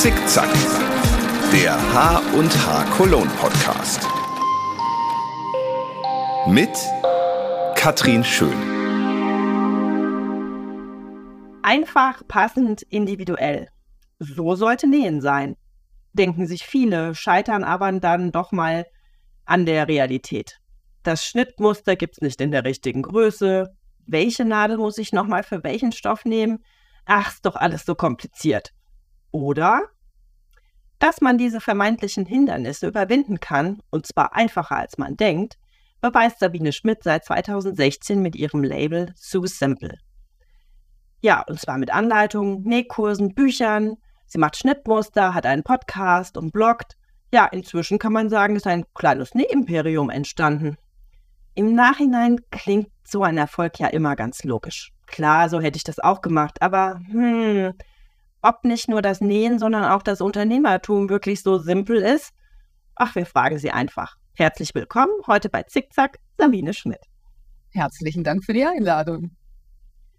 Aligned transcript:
Zickzack, 0.00 0.50
der 1.52 1.74
Haar 1.92 2.22
und 2.32 2.50
Haar 2.66 2.86
Cologne 2.86 3.30
Podcast. 3.38 4.08
Mit 6.46 6.70
Katrin 7.74 8.24
Schön. 8.24 8.56
Einfach, 11.60 12.26
passend, 12.26 12.80
individuell. 12.80 13.68
So 14.18 14.54
sollte 14.54 14.86
Nähen 14.86 15.20
sein. 15.20 15.58
Denken 16.14 16.46
sich 16.46 16.64
viele, 16.64 17.14
scheitern 17.14 17.62
aber 17.62 17.92
dann 17.92 18.32
doch 18.32 18.52
mal 18.52 18.86
an 19.44 19.66
der 19.66 19.86
Realität. 19.86 20.60
Das 21.02 21.26
Schnittmuster 21.26 21.94
gibt's 21.94 22.22
nicht 22.22 22.40
in 22.40 22.52
der 22.52 22.64
richtigen 22.64 23.02
Größe. 23.02 23.76
Welche 24.06 24.46
Nadel 24.46 24.78
muss 24.78 24.96
ich 24.96 25.12
nochmal 25.12 25.42
für 25.42 25.62
welchen 25.62 25.92
Stoff 25.92 26.24
nehmen? 26.24 26.64
Ach, 27.04 27.34
ist 27.34 27.44
doch 27.44 27.56
alles 27.56 27.84
so 27.84 27.94
kompliziert. 27.94 28.72
Oder 29.30 29.88
dass 30.98 31.20
man 31.20 31.38
diese 31.38 31.60
vermeintlichen 31.60 32.26
Hindernisse 32.26 32.86
überwinden 32.86 33.40
kann, 33.40 33.82
und 33.90 34.06
zwar 34.06 34.34
einfacher 34.34 34.76
als 34.76 34.98
man 34.98 35.16
denkt, 35.16 35.58
beweist 36.00 36.40
Sabine 36.40 36.72
Schmidt 36.72 37.02
seit 37.02 37.24
2016 37.24 38.20
mit 38.20 38.36
ihrem 38.36 38.62
Label 38.62 39.12
Sue 39.16 39.48
Simple. 39.48 39.98
Ja, 41.22 41.42
und 41.42 41.60
zwar 41.60 41.78
mit 41.78 41.92
Anleitungen, 41.92 42.62
Nähkursen, 42.62 43.34
Büchern. 43.34 43.96
Sie 44.26 44.38
macht 44.38 44.56
Schnittmuster, 44.56 45.34
hat 45.34 45.46
einen 45.46 45.62
Podcast 45.62 46.36
und 46.36 46.52
bloggt. 46.52 46.96
Ja, 47.32 47.46
inzwischen 47.46 47.98
kann 47.98 48.12
man 48.12 48.28
sagen, 48.28 48.56
ist 48.56 48.66
ein 48.66 48.84
kleines 48.94 49.34
Nähimperium 49.34 50.10
entstanden. 50.10 50.76
Im 51.54 51.74
Nachhinein 51.74 52.40
klingt 52.50 52.88
so 53.04 53.22
ein 53.22 53.36
Erfolg 53.36 53.78
ja 53.78 53.88
immer 53.88 54.16
ganz 54.16 54.44
logisch. 54.44 54.92
Klar, 55.06 55.48
so 55.48 55.60
hätte 55.60 55.76
ich 55.76 55.84
das 55.84 55.98
auch 55.98 56.20
gemacht, 56.20 56.62
aber 56.62 57.00
hm, 57.10 57.74
ob 58.42 58.64
nicht 58.64 58.88
nur 58.88 59.02
das 59.02 59.20
Nähen, 59.20 59.58
sondern 59.58 59.84
auch 59.84 60.02
das 60.02 60.20
Unternehmertum 60.20 61.08
wirklich 61.08 61.42
so 61.42 61.58
simpel 61.58 61.98
ist? 62.02 62.32
Ach, 62.94 63.14
wir 63.14 63.26
fragen 63.26 63.58
Sie 63.58 63.70
einfach. 63.70 64.16
Herzlich 64.34 64.74
willkommen 64.74 65.12
heute 65.26 65.48
bei 65.48 65.62
Zickzack, 65.64 66.18
Sabine 66.38 66.72
Schmidt. 66.72 67.00
Herzlichen 67.72 68.24
Dank 68.24 68.44
für 68.44 68.52
die 68.52 68.64
Einladung. 68.64 69.36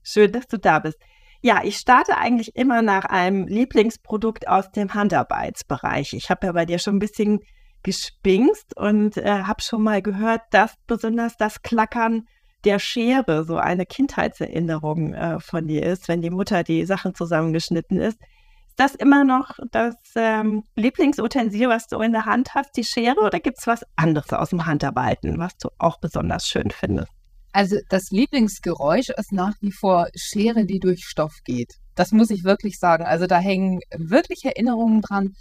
Schön, 0.04 0.32
dass 0.32 0.48
du 0.48 0.58
da 0.58 0.80
bist. 0.80 0.98
Ja, 1.42 1.62
ich 1.64 1.78
starte 1.78 2.18
eigentlich 2.18 2.56
immer 2.56 2.82
nach 2.82 3.06
einem 3.06 3.48
Lieblingsprodukt 3.48 4.48
aus 4.48 4.72
dem 4.72 4.94
Handarbeitsbereich. 4.94 6.14
Ich 6.14 6.30
habe 6.30 6.46
ja 6.48 6.54
bei 6.54 6.66
dir 6.66 6.78
schon 6.78 6.98
ein 6.98 7.00
bisschen 7.00 7.40
gespingst 7.84 8.78
und 8.78 9.18
äh, 9.18 9.44
habe 9.44 9.62
schon 9.62 9.82
mal 9.82 10.02
gehört, 10.02 10.42
dass 10.52 10.76
besonders 10.86 11.38
das 11.38 11.64
Klackern 11.64 12.28
der 12.64 12.80
Schere 12.80 13.44
so 13.44 13.58
eine 13.58 13.86
Kindheitserinnerung 13.86 15.14
äh, 15.14 15.40
von 15.40 15.68
dir 15.68 15.84
ist, 15.84 16.08
wenn 16.08 16.22
die 16.22 16.30
Mutter 16.30 16.64
die 16.64 16.86
Sachen 16.86 17.16
zusammengeschnitten 17.16 18.00
ist. 18.00 18.20
Ist 18.68 18.80
das 18.80 18.96
immer 18.96 19.24
noch 19.24 19.60
das 19.72 19.96
ähm, 20.16 20.64
Lieblingsutensil, 20.76 21.68
was 21.68 21.88
du 21.88 22.00
in 22.00 22.14
der 22.14 22.26
Hand 22.26 22.56
hast, 22.56 22.76
die 22.78 22.84
Schere, 22.84 23.20
oder 23.20 23.40
gibt 23.40 23.60
es 23.60 23.68
was 23.68 23.86
anderes 23.96 24.32
aus 24.32 24.52
dem 24.52 24.66
Handarbeiten, 24.66 25.40
was 25.40 25.58
du 25.58 25.70
auch 25.78 26.00
besonders 26.00 26.48
schön 26.48 26.72
findest? 26.72 27.12
Also 27.54 27.78
das 27.90 28.12
Lieblingsgeräusch 28.12 29.10
ist 29.10 29.34
nach 29.34 29.56
wie 29.60 29.72
vor 29.72 30.08
Schere, 30.16 30.66
die 30.66 30.80
durch 30.80 31.04
Stoff 31.04 31.42
geht. 31.44 31.76
Das 31.96 32.12
muss 32.12 32.30
ich 32.30 32.44
wirklich 32.44 32.80
sagen. 32.80 33.04
Also 33.04 33.28
da 33.28 33.40
hängen 33.40 33.82
wirklich 33.96 34.46
Erinnerungen 34.46 35.02
dran. 35.02 35.36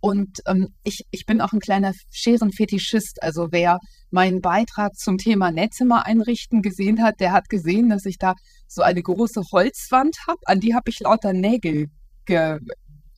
Und 0.00 0.40
ähm, 0.46 0.68
ich, 0.84 1.04
ich 1.10 1.26
bin 1.26 1.40
auch 1.40 1.52
ein 1.52 1.60
kleiner 1.60 1.92
Scherenfetischist. 2.10 3.22
Also 3.22 3.48
wer 3.50 3.78
meinen 4.10 4.40
Beitrag 4.40 4.94
zum 4.96 5.18
Thema 5.18 5.50
Netzzimmer 5.50 6.06
einrichten 6.06 6.62
gesehen 6.62 7.02
hat, 7.02 7.20
der 7.20 7.32
hat 7.32 7.48
gesehen, 7.48 7.88
dass 7.88 8.04
ich 8.04 8.18
da 8.18 8.34
so 8.66 8.82
eine 8.82 9.02
große 9.02 9.42
Holzwand 9.52 10.16
habe. 10.26 10.38
An 10.44 10.60
die 10.60 10.74
habe 10.74 10.90
ich 10.90 11.00
lauter 11.00 11.32
Nägel, 11.32 11.88
ge, 12.24 12.58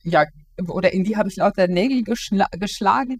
ja, 0.03 0.25
oder 0.67 0.93
in 0.93 1.03
die 1.03 1.17
habe 1.17 1.29
ich 1.29 1.35
lauter 1.35 1.67
Nägel 1.67 2.03
geschla 2.03 2.47
geschlagen. 2.51 3.17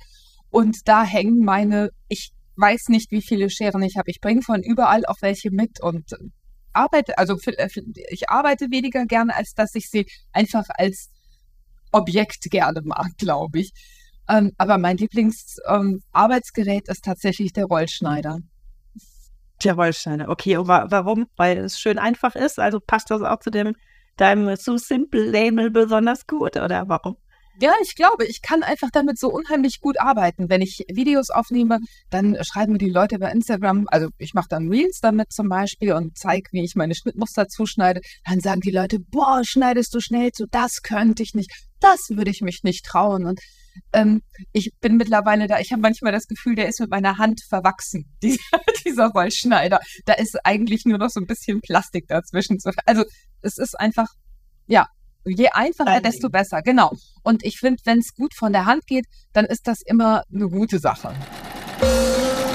Und 0.50 0.78
da 0.86 1.04
hängen 1.04 1.44
meine, 1.44 1.90
ich 2.08 2.32
weiß 2.56 2.90
nicht, 2.90 3.12
wie 3.12 3.22
viele 3.22 3.50
Scheren 3.50 3.84
ich 3.84 3.98
habe. 3.98 4.10
Ich 4.10 4.20
bringe 4.20 4.42
von 4.42 4.64
überall 4.64 5.06
auch 5.06 5.18
welche 5.22 5.52
mit 5.52 5.82
und 5.82 6.12
arbeite, 6.74 7.18
also 7.18 7.38
ich 8.10 8.30
arbeite 8.30 8.68
weniger 8.72 9.06
gerne, 9.06 9.36
als 9.36 9.54
dass 9.54 9.76
ich 9.76 9.90
sie 9.90 10.06
einfach 10.32 10.66
als 10.70 11.10
Objekt 11.92 12.42
gerne 12.50 12.82
mag, 12.84 13.18
glaube 13.18 13.60
ich. 13.60 13.72
Ähm, 14.28 14.52
aber 14.58 14.78
mein 14.78 14.98
Lieblingsarbeitsgerät 14.98 16.88
ähm, 16.88 16.92
ist 16.92 17.04
tatsächlich 17.04 17.54
der 17.54 17.66
Rollschneider. 17.66 18.40
Der 19.64 19.74
Rollschneider, 19.74 20.30
okay. 20.30 20.58
Und 20.58 20.68
wa 20.68 20.86
warum? 20.90 21.28
Weil 21.36 21.58
es 21.58 21.80
schön 21.80 21.98
einfach 21.98 22.36
ist. 22.36 22.60
Also 22.60 22.80
passt 22.80 23.10
das 23.12 23.22
auch 23.22 23.40
zu 23.40 23.50
dem 23.50 23.76
deinem 24.18 24.56
So 24.56 24.78
Simple 24.78 25.30
Label 25.30 25.72
besonders 25.72 26.28
gut 26.28 26.58
oder 26.58 26.88
warum? 26.88 27.18
Ja, 27.62 27.74
ich 27.82 27.96
glaube, 27.96 28.26
ich 28.26 28.42
kann 28.42 28.64
einfach 28.64 28.88
damit 28.90 29.20
so 29.20 29.28
unheimlich 29.30 29.82
gut 29.82 30.00
arbeiten. 30.00 30.50
Wenn 30.50 30.62
ich 30.62 30.86
Videos 30.90 31.30
aufnehme, 31.30 31.80
dann 32.10 32.38
schreiben 32.42 32.72
mir 32.74 32.78
die 32.78 32.90
Leute 32.90 33.20
bei 33.20 33.30
Instagram, 33.32 33.86
also 33.88 34.08
ich 34.18 34.34
mache 34.34 34.48
dann 34.50 34.70
Reels 34.70 35.00
damit 35.02 35.34
zum 35.34 35.50
Beispiel 35.50 35.92
und 35.92 36.18
zeige, 36.18 36.48
wie 36.54 36.64
ich 36.64 36.76
meine 36.76 36.96
Schnittmuster 36.96 37.50
zuschneide. 37.50 38.00
Dann 38.26 38.40
sagen 38.40 38.62
die 38.62 38.72
Leute, 38.72 39.00
boah, 39.00 39.42
schneidest 39.44 39.94
du 39.94 40.00
schnell 40.00 40.32
zu, 40.32 40.46
das 40.50 40.82
könnte 40.84 41.22
ich 41.22 41.34
nicht, 41.34 41.52
das 41.82 42.10
würde 42.12 42.32
ich 42.32 42.40
mich 42.40 42.64
nicht 42.64 42.86
trauen. 42.86 43.26
Und 43.26 43.42
ähm, 43.92 44.22
ich 44.54 44.72
bin 44.80 44.96
mittlerweile 44.96 45.48
da, 45.48 45.60
ich 45.60 45.74
habe 45.74 45.82
manchmal 45.82 46.14
das 46.14 46.28
Gefühl, 46.28 46.56
der 46.56 46.70
ist 46.70 46.80
mit 46.80 46.90
meiner 46.90 47.18
Hand 47.18 47.42
verwachsen, 47.50 48.06
dieser, 48.24 48.62
dieser 48.86 49.08
Rollschneider. 49.08 49.82
Da 50.06 50.14
ist 50.14 50.38
eigentlich 50.46 50.86
nur 50.86 50.98
noch 50.98 51.10
so 51.10 51.20
ein 51.20 51.28
bisschen 51.28 51.60
Plastik 51.60 52.08
dazwischen. 52.08 52.58
Also 52.86 53.04
es 53.42 53.58
ist 53.58 53.78
einfach, 53.78 54.08
ja, 54.66 54.88
Je 55.26 55.50
einfacher, 55.52 56.00
desto 56.02 56.30
besser, 56.30 56.62
genau. 56.62 56.92
Und 57.24 57.44
ich 57.44 57.60
finde, 57.60 57.82
wenn 57.86 58.00
es 58.00 58.14
gut 58.16 58.34
von 58.34 58.54
der 58.54 58.66
Hand 58.66 58.88
geht, 58.88 59.06
dann 59.34 59.46
ist 59.46 59.68
das 59.68 59.82
immer 59.82 60.24
eine 60.34 60.50
gute 60.50 60.80
Sache. 60.80 61.14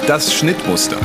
Das 0.07 0.33
Schnittmuster. 0.33 0.97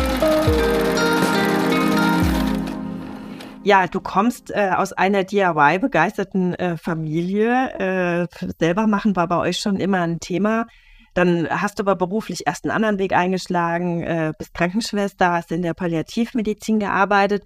Ja, 3.64 3.88
du 3.88 4.00
kommst 4.00 4.52
äh, 4.52 4.72
aus 4.76 4.94
einer 4.94 5.26
DIY-begeisterten 5.26 6.56
äh, 6.56 6.78
Familie. 6.78 8.28
Äh, 8.32 8.46
selber 8.58 8.88
machen 8.88 9.16
war 9.16 9.28
bei 9.28 9.38
euch 9.38 9.60
schon 9.60 9.78
immer 9.78 10.02
ein 10.02 10.20
Thema. 10.20 10.66
Dann 11.14 11.50
hast 11.50 11.80
du 11.80 11.84
aber 11.84 11.96
beruflich 11.96 12.48
erst 12.48 12.64
einen 12.64 12.72
anderen 12.72 13.00
Weg 13.00 13.12
eingeschlagen, 13.14 14.02
äh, 14.04 14.32
bist 14.38 14.54
Krankenschwester, 14.54 15.34
hast 15.34 15.52
in 15.52 15.62
der 15.62 15.74
Palliativmedizin 15.74 16.80
gearbeitet. 16.80 17.44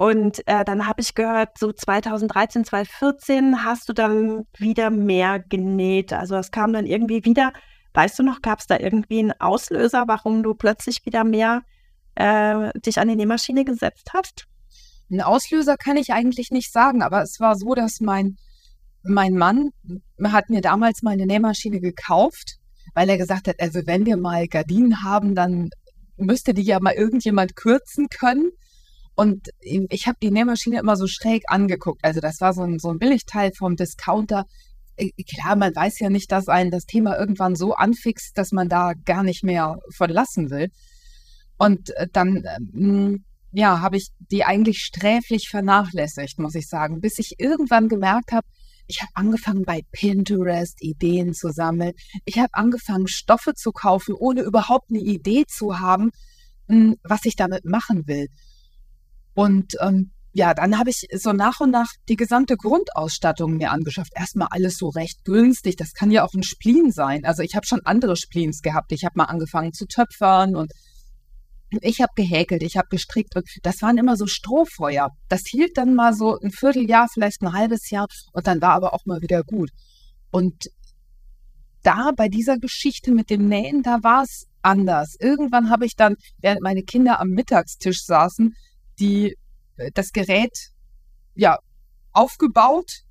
Und 0.00 0.48
äh, 0.48 0.64
dann 0.64 0.86
habe 0.86 1.02
ich 1.02 1.14
gehört, 1.14 1.58
so 1.58 1.74
2013, 1.74 2.64
2014 2.64 3.66
hast 3.66 3.86
du 3.86 3.92
dann 3.92 4.46
wieder 4.56 4.88
mehr 4.88 5.40
genäht. 5.40 6.14
Also 6.14 6.36
es 6.36 6.50
kam 6.50 6.72
dann 6.72 6.86
irgendwie 6.86 7.26
wieder. 7.26 7.52
Weißt 7.92 8.18
du 8.18 8.22
noch, 8.22 8.40
gab 8.40 8.60
es 8.60 8.66
da 8.66 8.78
irgendwie 8.78 9.18
einen 9.18 9.38
Auslöser, 9.38 10.04
warum 10.06 10.42
du 10.42 10.54
plötzlich 10.54 11.04
wieder 11.04 11.22
mehr 11.22 11.64
äh, 12.14 12.70
dich 12.80 12.98
an 12.98 13.08
die 13.08 13.16
Nähmaschine 13.16 13.66
gesetzt 13.66 14.12
hast? 14.14 14.46
Einen 15.10 15.20
Auslöser 15.20 15.76
kann 15.76 15.98
ich 15.98 16.14
eigentlich 16.14 16.50
nicht 16.50 16.72
sagen, 16.72 17.02
aber 17.02 17.20
es 17.20 17.38
war 17.38 17.54
so, 17.56 17.74
dass 17.74 18.00
mein, 18.00 18.38
mein 19.02 19.34
Mann 19.34 19.68
hat 20.24 20.48
mir 20.48 20.62
damals 20.62 21.02
mal 21.02 21.10
eine 21.10 21.26
Nähmaschine 21.26 21.78
gekauft, 21.78 22.56
weil 22.94 23.10
er 23.10 23.18
gesagt 23.18 23.48
hat, 23.48 23.60
also 23.60 23.80
wenn 23.84 24.06
wir 24.06 24.16
mal 24.16 24.48
Gardinen 24.48 25.02
haben, 25.02 25.34
dann 25.34 25.68
müsste 26.16 26.54
die 26.54 26.62
ja 26.62 26.80
mal 26.80 26.94
irgendjemand 26.94 27.54
kürzen 27.54 28.08
können. 28.08 28.50
Und 29.20 29.50
ich 29.60 30.06
habe 30.06 30.16
die 30.22 30.30
Nähmaschine 30.30 30.78
immer 30.78 30.96
so 30.96 31.06
schräg 31.06 31.42
angeguckt. 31.48 32.02
Also 32.02 32.20
das 32.20 32.40
war 32.40 32.54
so 32.54 32.62
ein, 32.62 32.78
so 32.78 32.88
ein 32.88 32.98
Billigteil 32.98 33.52
vom 33.52 33.76
Discounter. 33.76 34.46
Äh, 34.96 35.10
klar, 35.24 35.56
man 35.56 35.76
weiß 35.76 35.98
ja 35.98 36.08
nicht, 36.08 36.32
dass 36.32 36.48
einen 36.48 36.70
das 36.70 36.86
Thema 36.86 37.18
irgendwann 37.18 37.54
so 37.54 37.74
anfixt, 37.74 38.38
dass 38.38 38.50
man 38.50 38.70
da 38.70 38.94
gar 39.04 39.22
nicht 39.22 39.44
mehr 39.44 39.76
verlassen 39.94 40.48
will. 40.48 40.70
Und 41.58 41.94
äh, 41.96 42.06
dann, 42.10 42.44
ähm, 42.72 43.26
ja, 43.52 43.82
habe 43.82 43.98
ich 43.98 44.08
die 44.20 44.44
eigentlich 44.44 44.78
sträflich 44.78 45.50
vernachlässigt, 45.50 46.38
muss 46.38 46.54
ich 46.54 46.66
sagen, 46.66 47.02
bis 47.02 47.18
ich 47.18 47.34
irgendwann 47.36 47.88
gemerkt 47.88 48.32
habe, 48.32 48.46
ich 48.86 49.02
habe 49.02 49.10
angefangen 49.12 49.66
bei 49.66 49.82
Pinterest 49.92 50.82
Ideen 50.82 51.34
zu 51.34 51.50
sammeln. 51.50 51.92
Ich 52.24 52.38
habe 52.38 52.54
angefangen 52.54 53.06
Stoffe 53.06 53.52
zu 53.52 53.70
kaufen, 53.70 54.14
ohne 54.14 54.40
überhaupt 54.40 54.88
eine 54.88 55.00
Idee 55.00 55.44
zu 55.46 55.78
haben, 55.78 56.08
hm, 56.68 56.96
was 57.02 57.26
ich 57.26 57.36
damit 57.36 57.66
machen 57.66 58.06
will. 58.06 58.28
Und 59.34 59.74
ähm, 59.80 60.12
ja, 60.32 60.54
dann 60.54 60.78
habe 60.78 60.90
ich 60.90 61.06
so 61.12 61.32
nach 61.32 61.60
und 61.60 61.70
nach 61.70 61.88
die 62.08 62.16
gesamte 62.16 62.56
Grundausstattung 62.56 63.56
mir 63.56 63.72
angeschafft. 63.72 64.12
Erstmal 64.14 64.48
alles 64.50 64.76
so 64.76 64.88
recht 64.88 65.24
günstig. 65.24 65.76
Das 65.76 65.92
kann 65.92 66.10
ja 66.10 66.24
auch 66.24 66.34
ein 66.34 66.44
Spleen 66.44 66.92
sein. 66.92 67.24
Also 67.24 67.42
ich 67.42 67.56
habe 67.56 67.66
schon 67.66 67.80
andere 67.84 68.16
Spleens 68.16 68.62
gehabt. 68.62 68.92
Ich 68.92 69.04
habe 69.04 69.14
mal 69.16 69.24
angefangen 69.24 69.72
zu 69.72 69.86
töpfern 69.86 70.54
und 70.54 70.72
ich 71.82 72.00
habe 72.00 72.12
gehäkelt, 72.16 72.62
ich 72.62 72.76
habe 72.76 72.88
gestrickt 72.90 73.36
und 73.36 73.48
das 73.62 73.80
waren 73.80 73.98
immer 73.98 74.16
so 74.16 74.26
Strohfeuer. 74.26 75.10
Das 75.28 75.42
hielt 75.46 75.76
dann 75.76 75.94
mal 75.94 76.14
so 76.14 76.36
ein 76.38 76.50
Vierteljahr, 76.50 77.06
vielleicht 77.12 77.42
ein 77.42 77.52
halbes 77.52 77.90
Jahr 77.90 78.06
und 78.32 78.46
dann 78.46 78.60
war 78.60 78.72
aber 78.72 78.92
auch 78.92 79.06
mal 79.06 79.22
wieder 79.22 79.42
gut. 79.44 79.70
Und 80.30 80.68
da 81.82 82.10
bei 82.16 82.28
dieser 82.28 82.58
Geschichte 82.58 83.12
mit 83.12 83.30
dem 83.30 83.48
Nähen, 83.48 83.82
da 83.82 83.98
war 84.02 84.24
es 84.24 84.46
anders. 84.62 85.16
Irgendwann 85.18 85.70
habe 85.70 85.86
ich 85.86 85.94
dann, 85.96 86.16
während 86.38 86.60
meine 86.60 86.82
Kinder 86.82 87.20
am 87.20 87.28
Mittagstisch 87.28 88.04
saßen, 88.04 88.54
die, 89.00 89.36
äh, 89.76 89.90
das 89.94 90.12
Gerät 90.12 90.52
ja 91.34 91.58
aufgebaut 92.12 93.04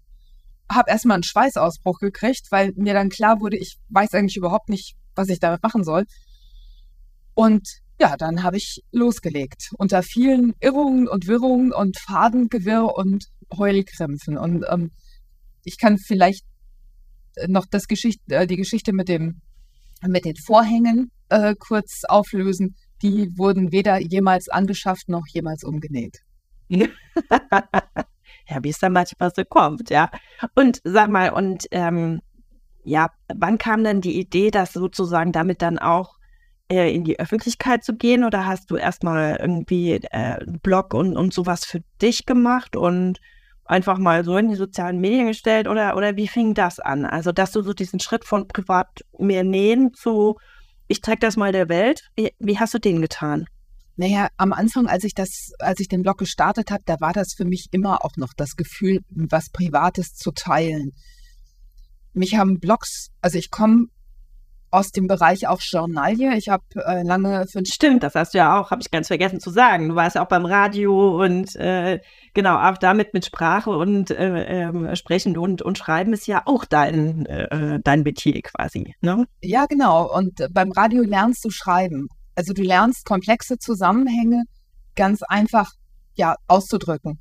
habe 0.71 0.91
erstmal 0.91 1.15
einen 1.15 1.24
Schweißausbruch 1.24 2.00
gekriegt, 2.00 2.51
weil 2.51 2.74
mir 2.75 2.94
dann 2.94 3.09
klar 3.09 3.41
wurde, 3.41 3.57
ich 3.57 3.80
weiß 3.89 4.13
eigentlich 4.13 4.38
überhaupt 4.38 4.69
nicht, 4.69 4.95
was 5.15 5.30
ich 5.30 5.39
damit 5.39 5.63
machen 5.63 5.83
soll. 5.83 6.06
Und 7.33 7.68
ja, 8.00 8.15
dann 8.18 8.44
habe 8.44 8.57
ich 8.57 8.81
losgelegt. 8.91 9.71
Unter 9.77 10.03
vielen 10.03 10.53
Irrungen 10.59 11.07
und 11.07 11.27
Wirrungen 11.27 11.74
und 11.74 11.97
Fadengewirr 12.00 12.94
und 12.95 13.25
Heulkrämpfen. 13.57 14.38
Und 14.38 14.63
ähm, 14.69 14.92
ich 15.63 15.77
kann 15.77 15.97
vielleicht 15.97 16.45
noch 17.47 17.65
das 17.65 17.88
Geschicht 17.88 18.19
äh, 18.30 18.47
die 18.47 18.57
Geschichte 18.57 18.94
mit 18.94 19.09
dem 19.09 19.42
mit 20.07 20.24
den 20.24 20.35
Vorhängen 20.38 21.12
äh, 21.27 21.56
kurz 21.59 22.03
auflösen. 22.07 22.75
Die 23.01 23.37
wurden 23.37 23.71
weder 23.71 23.99
jemals 23.99 24.49
angeschafft 24.49 25.09
noch 25.09 25.25
jemals 25.27 25.63
umgenäht. 25.63 26.19
ja, 26.69 26.87
wie 28.61 28.69
es 28.69 28.79
dann 28.79 28.93
manchmal 28.93 29.31
so 29.33 29.43
kommt, 29.43 29.89
ja. 29.89 30.11
Und 30.55 30.81
sag 30.83 31.09
mal, 31.09 31.31
und 31.31 31.65
ähm, 31.71 32.21
ja, 32.83 33.09
wann 33.33 33.57
kam 33.57 33.83
denn 33.83 34.01
die 34.01 34.19
Idee, 34.19 34.51
das 34.51 34.73
sozusagen 34.73 35.31
damit 35.31 35.61
dann 35.61 35.79
auch 35.79 36.17
äh, 36.71 36.93
in 36.93 37.03
die 37.03 37.19
Öffentlichkeit 37.19 37.83
zu 37.83 37.95
gehen? 37.95 38.23
Oder 38.23 38.45
hast 38.45 38.71
du 38.71 38.75
erstmal 38.75 39.37
irgendwie 39.39 39.93
äh, 39.93 40.07
einen 40.11 40.59
Blog 40.59 40.93
und, 40.93 41.17
und 41.17 41.33
sowas 41.33 41.65
für 41.65 41.81
dich 42.01 42.25
gemacht 42.25 42.75
und 42.75 43.19
einfach 43.65 43.97
mal 43.99 44.23
so 44.23 44.37
in 44.37 44.49
die 44.49 44.55
sozialen 44.55 44.99
Medien 44.99 45.27
gestellt? 45.27 45.67
Oder, 45.67 45.95
oder 45.95 46.15
wie 46.15 46.27
fing 46.27 46.53
das 46.53 46.79
an? 46.79 47.05
Also, 47.05 47.31
dass 47.31 47.51
du 47.51 47.61
so 47.61 47.73
diesen 47.73 47.99
Schritt 47.99 48.25
von 48.25 48.47
privat 48.47 49.03
mehr 49.17 49.43
nähen 49.43 49.93
zu, 49.93 50.37
ich 50.89 51.03
zeige 51.03 51.19
das 51.19 51.38
mal 51.38 51.51
der 51.51 51.69
Welt, 51.69 52.09
wie, 52.15 52.31
wie 52.39 52.59
hast 52.59 52.74
du 52.74 52.80
den 52.80 53.00
getan? 53.00 53.45
Naja, 53.95 54.30
am 54.38 54.53
Anfang, 54.53 54.88
als 54.88 55.03
ich 55.03 55.13
das, 55.13 55.51
als 55.59 55.80
ich 55.80 55.88
den 55.88 56.01
Blog 56.01 56.18
gestartet 56.18 56.71
habe, 56.71 56.83
da 56.86 57.00
war 57.00 57.13
das 57.13 57.33
für 57.38 57.45
mich 57.45 57.68
immer 57.71 58.03
auch 58.03 58.18
noch 58.18 58.33
das 58.36 58.56
Gefühl, 58.56 59.00
was 59.09 59.51
Privates 59.51 60.15
zu 60.15 60.31
teilen. 60.31 60.94
Mich 62.13 62.36
haben 62.36 62.59
Blogs, 62.59 63.09
also 63.21 63.38
ich 63.38 63.51
komme 63.51 63.86
aus 64.71 64.92
dem 64.92 65.07
Bereich 65.07 65.48
auch 65.48 65.60
Journalie. 65.62 66.36
Ich 66.38 66.50
habe 66.50 66.63
äh, 66.75 67.04
lange 67.04 67.45
für 67.48 67.66
Stimmt, 67.66 68.04
das 68.04 68.16
hast 68.16 68.33
du 68.33 68.38
ja 68.38 68.60
auch, 68.60 68.71
habe 68.71 68.81
ich 68.81 68.92
ganz 68.92 69.07
vergessen 69.07 69.39
zu 69.39 69.50
sagen. 69.50 69.89
Du 69.89 69.95
warst 69.95 70.16
ja 70.16 70.24
auch 70.24 70.27
beim 70.27 70.45
Radio 70.45 71.21
und 71.24 71.56
äh, 71.56 72.00
genau, 72.33 72.57
auch 72.57 72.77
damit 72.77 73.13
mit 73.13 73.25
Sprache 73.25 73.71
und 73.71 74.12
äh, 74.12 74.63
ähm, 74.63 74.95
Sprechen 74.95 75.38
und, 75.38 75.62
und 75.62 75.77
Schreiben 75.77 76.13
ist 76.13 76.27
ja 76.27 76.44
auch 76.45 76.66
dein, 76.66 77.25
äh, 77.25 77.80
dein 77.83 78.04
Metier 78.04 78.42
quasi. 78.42 78.95
Ne? 79.01 79.25
Ja, 79.42 79.66
genau. 79.66 80.13
Und 80.16 80.45
beim 80.51 80.71
Radio 80.71 81.04
lernst 81.04 81.44
du 81.45 81.50
schreiben. 81.50 82.07
Also 82.36 82.54
du 82.54 82.62
lernst 82.62 83.06
komplexe 83.06 83.57
Zusammenhänge 83.57 84.44
ganz 84.95 85.24
einfach 85.24 85.71
ja, 86.16 86.36
auszudrücken 86.48 87.19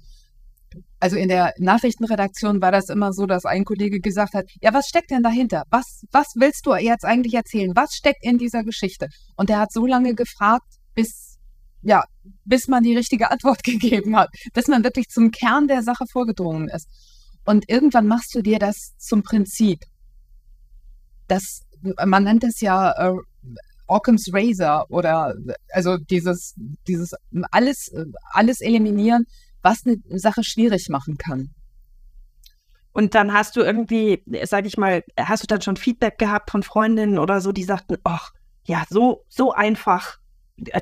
also 1.00 1.17
in 1.17 1.29
der 1.29 1.53
Nachrichtenredaktion 1.59 2.61
war 2.61 2.73
das 2.73 2.89
immer 2.89 3.12
so, 3.12 3.27
dass 3.27 3.45
ein 3.45 3.65
Kollege 3.65 4.00
gesagt 4.00 4.35
hat, 4.35 4.47
ja, 4.61 4.75
was 4.75 4.89
steckt 4.89 5.11
denn 5.11 5.23
dahinter? 5.23 5.62
Was, 5.71 6.03
was 6.11 6.27
willst 6.35 6.67
du 6.67 6.75
jetzt 6.75 7.05
eigentlich 7.05 7.35
erzählen? 7.35 7.73
Was 7.77 7.95
steckt 7.95 8.25
in 8.25 8.39
dieser 8.39 8.65
Geschichte? 8.65 9.09
Und 9.37 9.49
er 9.50 9.61
hat 9.61 9.73
so 9.73 9.87
lange 9.87 10.15
gefragt, 10.15 10.67
bis, 10.95 11.37
ja, 11.83 12.03
bis 12.45 12.67
man 12.67 12.83
die 12.83 12.97
richtige 12.97 13.31
Antwort 13.31 13.62
gegeben 13.65 14.17
hat, 14.17 14.29
bis 14.55 14.67
man 14.67 14.83
wirklich 14.83 15.09
zum 15.09 15.31
Kern 15.31 15.69
der 15.69 15.83
Sache 15.83 16.05
vorgedrungen 16.11 16.69
ist. 16.69 16.89
Und 17.45 17.65
irgendwann 17.69 18.06
machst 18.06 18.35
du 18.35 18.43
dir 18.43 18.59
das 18.59 18.95
zum 18.99 19.23
Prinzip. 19.23 19.79
Das, 21.29 21.62
man 22.05 22.25
nennt 22.25 22.43
es 22.43 22.61
ja 22.61 22.91
äh, 22.93 23.15
Occam's 23.87 24.29
Razor 24.33 24.87
oder 24.91 25.35
also 25.73 25.97
dieses, 25.97 26.55
dieses 26.87 27.15
alles, 27.50 27.91
alles 28.33 28.61
eliminieren, 28.61 29.25
was 29.62 29.84
eine 29.84 29.99
Sache 30.19 30.44
schwierig 30.44 30.88
machen 30.88 31.16
kann. 31.16 31.50
Und 32.93 33.14
dann 33.14 33.32
hast 33.32 33.55
du 33.56 33.60
irgendwie, 33.60 34.25
sag 34.44 34.66
ich 34.66 34.76
mal, 34.76 35.05
hast 35.19 35.43
du 35.43 35.46
dann 35.46 35.62
schon 35.62 35.76
Feedback 35.76 36.19
gehabt 36.19 36.50
von 36.50 36.62
Freundinnen 36.62 37.19
oder 37.19 37.40
so, 37.40 37.52
die 37.52 37.64
sagten, 37.64 37.96
ach, 38.02 38.32
ja, 38.64 38.84
so, 38.90 39.25
so 39.28 39.52
einfach, 39.52 40.19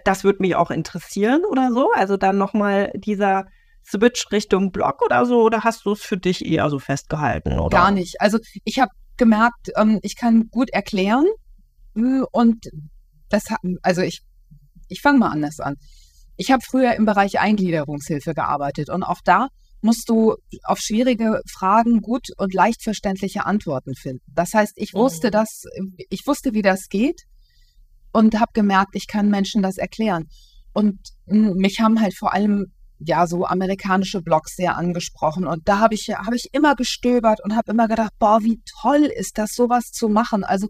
das 0.04 0.24
würde 0.24 0.42
mich 0.42 0.56
auch 0.56 0.70
interessieren 0.70 1.42
oder 1.50 1.70
so? 1.72 1.90
Also 1.92 2.16
dann 2.16 2.38
nochmal 2.38 2.90
dieser 2.94 3.46
Switch 3.86 4.26
Richtung 4.32 4.72
Blog 4.72 5.02
oder 5.02 5.26
so, 5.26 5.42
oder 5.42 5.62
hast 5.62 5.84
du 5.84 5.92
es 5.92 6.02
für 6.02 6.16
dich 6.16 6.44
eher 6.44 6.68
so 6.70 6.78
festgehalten? 6.78 7.58
Oder? 7.58 7.76
Gar 7.76 7.90
nicht. 7.90 8.20
Also 8.20 8.38
ich 8.64 8.78
habe 8.78 8.90
gemerkt, 9.16 9.70
ähm, 9.76 10.00
ich 10.02 10.16
kann 10.16 10.48
gut 10.50 10.70
erklären 10.70 11.26
äh, 11.96 12.22
und 12.32 12.66
das, 13.28 13.44
also 13.82 14.02
ich, 14.02 14.22
ich 14.88 15.00
fange 15.00 15.18
mal 15.18 15.30
anders 15.30 15.60
an. 15.60 15.76
Ich 16.36 16.50
habe 16.50 16.62
früher 16.64 16.94
im 16.94 17.04
Bereich 17.06 17.38
Eingliederungshilfe 17.40 18.34
gearbeitet 18.34 18.90
und 18.90 19.02
auch 19.02 19.20
da 19.24 19.48
musst 19.80 20.08
du 20.08 20.34
auf 20.64 20.78
schwierige 20.78 21.40
Fragen 21.50 22.00
gut 22.00 22.28
und 22.36 22.54
leicht 22.54 22.82
verständliche 22.82 23.46
Antworten 23.46 23.94
finden. 23.94 24.24
Das 24.26 24.52
heißt, 24.54 24.72
ich 24.76 24.94
wusste 24.94 25.28
mhm. 25.28 25.32
das, 25.32 25.62
ich 26.10 26.26
wusste, 26.26 26.54
wie 26.54 26.62
das 26.62 26.88
geht 26.88 27.22
und 28.12 28.38
habe 28.40 28.52
gemerkt, 28.52 28.94
ich 28.94 29.06
kann 29.06 29.30
Menschen 29.30 29.62
das 29.62 29.76
erklären. 29.76 30.28
Und 30.72 30.98
mich 31.26 31.80
haben 31.80 32.00
halt 32.00 32.16
vor 32.16 32.34
allem 32.34 32.72
ja 32.98 33.26
so 33.26 33.44
amerikanische 33.44 34.22
Blogs 34.22 34.56
sehr 34.56 34.76
angesprochen 34.76 35.46
und 35.46 35.68
da 35.68 35.80
habe 35.80 35.94
ich 35.94 36.08
habe 36.08 36.34
ich 36.34 36.48
immer 36.52 36.74
gestöbert 36.74 37.40
und 37.44 37.54
habe 37.54 37.70
immer 37.70 37.88
gedacht, 37.88 38.12
boah, 38.18 38.42
wie 38.42 38.62
toll 38.80 39.10
ist 39.14 39.36
das 39.36 39.54
sowas 39.54 39.90
zu 39.92 40.08
machen. 40.08 40.44
Also 40.44 40.68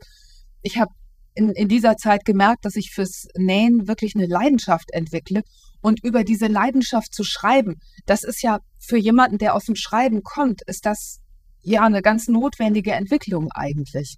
ich 0.62 0.79
habe 0.79 0.91
in, 1.37 1.50
in 1.50 1.69
dieser 1.69 1.97
Zeit 1.97 2.25
gemerkt, 2.25 2.65
dass 2.65 2.77
ich 2.77 2.91
fürs 2.91 3.29
Nähen 3.37 3.87
wirklich 3.87 4.15
eine 4.17 4.27
Leidenschaft 4.27 4.91
entwickle. 4.93 5.43
Und 5.81 6.03
über 6.03 6.25
diese 6.25 6.47
Leidenschaft 6.47 7.15
zu 7.15 7.23
schreiben, 7.23 7.77
das 8.06 8.25
ist 8.25 8.43
ja 8.43 8.59
für 8.79 8.97
jemanden, 8.97 9.38
der 9.38 9.55
aus 9.55 9.67
dem 9.67 9.77
Schreiben 9.77 10.23
kommt, 10.23 10.62
ist 10.67 10.87
das 10.87 11.21
ja 11.62 11.85
eine 11.85 12.03
ganz 12.03 12.29
notwendige 12.29 12.93
Entwicklung 12.93 13.50
eigentlich. 13.53 14.17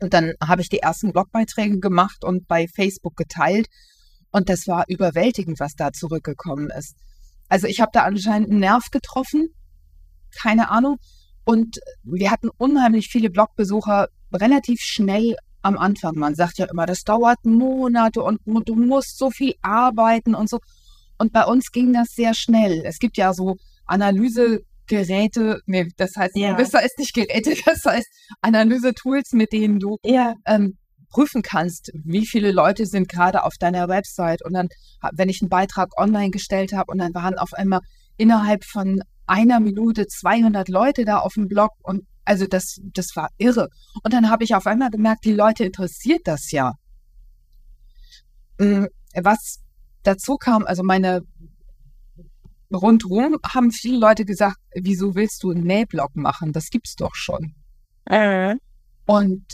Und 0.00 0.12
dann 0.12 0.34
habe 0.42 0.62
ich 0.62 0.68
die 0.68 0.80
ersten 0.80 1.12
Blogbeiträge 1.12 1.80
gemacht 1.80 2.24
und 2.24 2.46
bei 2.46 2.66
Facebook 2.68 3.16
geteilt. 3.16 3.66
Und 4.30 4.48
das 4.48 4.66
war 4.66 4.84
überwältigend, 4.88 5.58
was 5.58 5.74
da 5.74 5.92
zurückgekommen 5.92 6.70
ist. 6.70 6.94
Also 7.48 7.66
ich 7.66 7.80
habe 7.80 7.90
da 7.92 8.02
anscheinend 8.02 8.50
einen 8.50 8.60
Nerv 8.60 8.90
getroffen, 8.90 9.48
keine 10.42 10.70
Ahnung. 10.70 10.96
Und 11.44 11.78
wir 12.02 12.30
hatten 12.30 12.50
unheimlich 12.58 13.08
viele 13.08 13.30
Blogbesucher 13.30 14.08
relativ 14.32 14.80
schnell 14.80 15.36
am 15.66 15.76
Anfang. 15.78 16.14
Man 16.14 16.34
sagt 16.34 16.58
ja 16.58 16.66
immer, 16.70 16.86
das 16.86 17.02
dauert 17.02 17.44
Monate 17.44 18.22
und 18.22 18.40
du 18.44 18.74
musst 18.76 19.18
so 19.18 19.30
viel 19.30 19.54
arbeiten 19.62 20.34
und 20.34 20.48
so. 20.48 20.60
Und 21.18 21.32
bei 21.32 21.44
uns 21.44 21.72
ging 21.72 21.92
das 21.92 22.08
sehr 22.10 22.34
schnell. 22.34 22.82
Es 22.84 22.98
gibt 22.98 23.16
ja 23.16 23.34
so 23.34 23.56
Analysegeräte, 23.86 25.60
nee, 25.66 25.88
das 25.96 26.14
heißt, 26.16 26.36
ja. 26.36 26.54
besser 26.54 26.84
ist 26.84 26.98
nicht 26.98 27.14
Geräte, 27.14 27.54
das 27.66 27.84
heißt 27.84 28.06
Analysetools, 28.42 29.32
mit 29.32 29.52
denen 29.52 29.80
du 29.80 29.98
ja. 30.04 30.34
ähm, 30.46 30.78
prüfen 31.10 31.42
kannst, 31.42 31.90
wie 32.04 32.26
viele 32.26 32.52
Leute 32.52 32.86
sind 32.86 33.08
gerade 33.08 33.42
auf 33.44 33.54
deiner 33.58 33.88
Website. 33.88 34.44
Und 34.44 34.52
dann, 34.52 34.68
wenn 35.12 35.28
ich 35.28 35.42
einen 35.42 35.48
Beitrag 35.48 35.98
online 35.98 36.30
gestellt 36.30 36.72
habe 36.72 36.92
und 36.92 36.98
dann 36.98 37.14
waren 37.14 37.38
auf 37.38 37.52
einmal 37.54 37.80
innerhalb 38.16 38.64
von 38.64 39.00
einer 39.26 39.58
Minute 39.58 40.06
200 40.06 40.68
Leute 40.68 41.04
da 41.04 41.18
auf 41.18 41.34
dem 41.34 41.48
Blog 41.48 41.70
und 41.82 42.04
also 42.26 42.46
das, 42.46 42.80
das 42.92 43.14
war 43.14 43.30
irre. 43.38 43.68
Und 44.02 44.12
dann 44.12 44.28
habe 44.28 44.44
ich 44.44 44.54
auf 44.54 44.66
einmal 44.66 44.90
gemerkt, 44.90 45.24
die 45.24 45.32
Leute 45.32 45.64
interessiert 45.64 46.22
das 46.24 46.50
ja. 46.50 46.74
Mm, 48.58 48.84
was 49.14 49.60
dazu 50.02 50.36
kam, 50.36 50.64
also 50.64 50.82
meine 50.82 51.22
rundherum 52.72 53.38
haben 53.44 53.70
viele 53.70 53.98
Leute 53.98 54.24
gesagt, 54.24 54.56
wieso 54.74 55.14
willst 55.14 55.42
du 55.42 55.50
einen 55.50 55.64
Nähblock 55.64 56.16
machen? 56.16 56.52
Das 56.52 56.68
gibt's 56.68 56.96
doch 56.96 57.14
schon. 57.14 57.54
Äh. 58.06 58.56
Und 59.06 59.44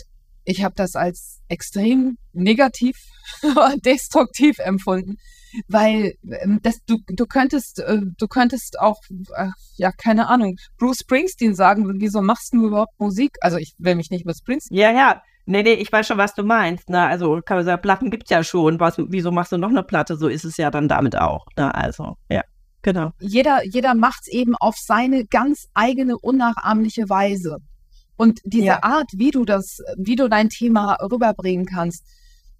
ich 0.43 0.63
habe 0.63 0.73
das 0.75 0.95
als 0.95 1.41
extrem 1.47 2.17
negativ, 2.33 2.97
destruktiv 3.85 4.57
empfunden, 4.59 5.17
weil 5.67 6.13
ähm, 6.41 6.59
das, 6.61 6.79
du, 6.85 6.97
du 7.07 7.25
könntest, 7.25 7.79
äh, 7.79 8.01
du 8.17 8.27
könntest 8.27 8.79
auch, 8.79 8.99
äh, 9.35 9.49
ja, 9.77 9.91
keine 9.91 10.27
Ahnung, 10.27 10.57
Bruce 10.77 10.99
Springsteen 10.99 11.55
sagen, 11.55 11.99
wieso 11.99 12.21
machst 12.21 12.53
du 12.53 12.67
überhaupt 12.67 12.99
Musik? 12.99 13.37
Also 13.41 13.57
ich 13.57 13.73
will 13.77 13.95
mich 13.95 14.09
nicht 14.09 14.25
mit 14.25 14.37
Springsteen. 14.37 14.77
Ja, 14.77 14.91
ja. 14.91 15.21
Nee, 15.45 15.63
nee, 15.63 15.73
ich 15.73 15.91
weiß 15.91 16.07
schon, 16.07 16.17
was 16.17 16.33
du 16.35 16.43
meinst. 16.43 16.89
Ne? 16.89 17.05
Also 17.05 17.41
kann 17.43 17.57
man 17.57 17.65
sagen, 17.65 17.81
Platten 17.81 18.11
gibt's 18.11 18.29
ja 18.29 18.43
schon. 18.43 18.79
Was, 18.79 18.95
wieso 18.97 19.31
machst 19.31 19.51
du 19.51 19.57
noch 19.57 19.69
eine 19.69 19.83
Platte? 19.83 20.15
So 20.15 20.29
ist 20.29 20.45
es 20.45 20.55
ja 20.55 20.71
dann 20.71 20.87
damit 20.87 21.17
auch. 21.17 21.45
Ne? 21.57 21.73
Also, 21.75 22.15
ja. 22.29 22.43
Genau. 22.81 23.11
Jeder, 23.19 23.65
jeder 23.65 23.95
macht 23.95 24.21
es 24.21 24.33
eben 24.33 24.55
auf 24.55 24.75
seine 24.77 25.25
ganz 25.25 25.67
eigene, 25.73 26.17
unnachahmliche 26.17 27.09
Weise. 27.09 27.57
Und 28.15 28.39
diese 28.43 28.65
ja. 28.65 28.83
Art, 28.83 29.09
wie 29.15 29.31
du 29.31 29.45
das, 29.45 29.79
wie 29.97 30.15
du 30.15 30.29
dein 30.29 30.49
Thema 30.49 30.97
rüberbringen 31.01 31.65
kannst, 31.65 32.05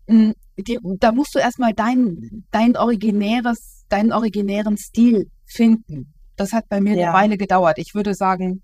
die, 0.07 0.79
da 0.99 1.11
musst 1.11 1.35
du 1.35 1.39
erstmal 1.39 1.73
dein, 1.73 2.45
dein 2.51 2.75
originäres, 2.75 3.85
deinen 3.89 4.11
originären 4.11 4.77
Stil 4.77 5.29
finden. 5.45 6.13
Das 6.35 6.51
hat 6.51 6.67
bei 6.69 6.81
mir 6.81 6.95
ja. 6.95 7.09
eine 7.09 7.13
Weile 7.13 7.37
gedauert. 7.37 7.77
Ich 7.77 7.93
würde 7.93 8.13
sagen, 8.13 8.63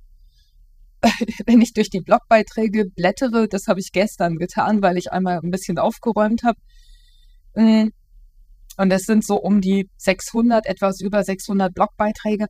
wenn 1.45 1.61
ich 1.61 1.73
durch 1.73 1.89
die 1.89 2.01
Blogbeiträge 2.01 2.85
blättere, 2.85 3.47
das 3.47 3.67
habe 3.67 3.79
ich 3.79 3.91
gestern 3.91 4.37
getan, 4.37 4.81
weil 4.81 4.97
ich 4.97 5.11
einmal 5.11 5.39
ein 5.41 5.51
bisschen 5.51 5.77
aufgeräumt 5.77 6.43
habe. 6.43 6.59
Hm, 7.55 7.91
und 8.77 8.91
es 8.91 9.03
sind 9.03 9.25
so 9.25 9.35
um 9.35 9.61
die 9.61 9.89
600, 9.97 10.65
etwas 10.65 11.01
über 11.01 11.23
600 11.23 11.73
Blogbeiträge. 11.73 12.47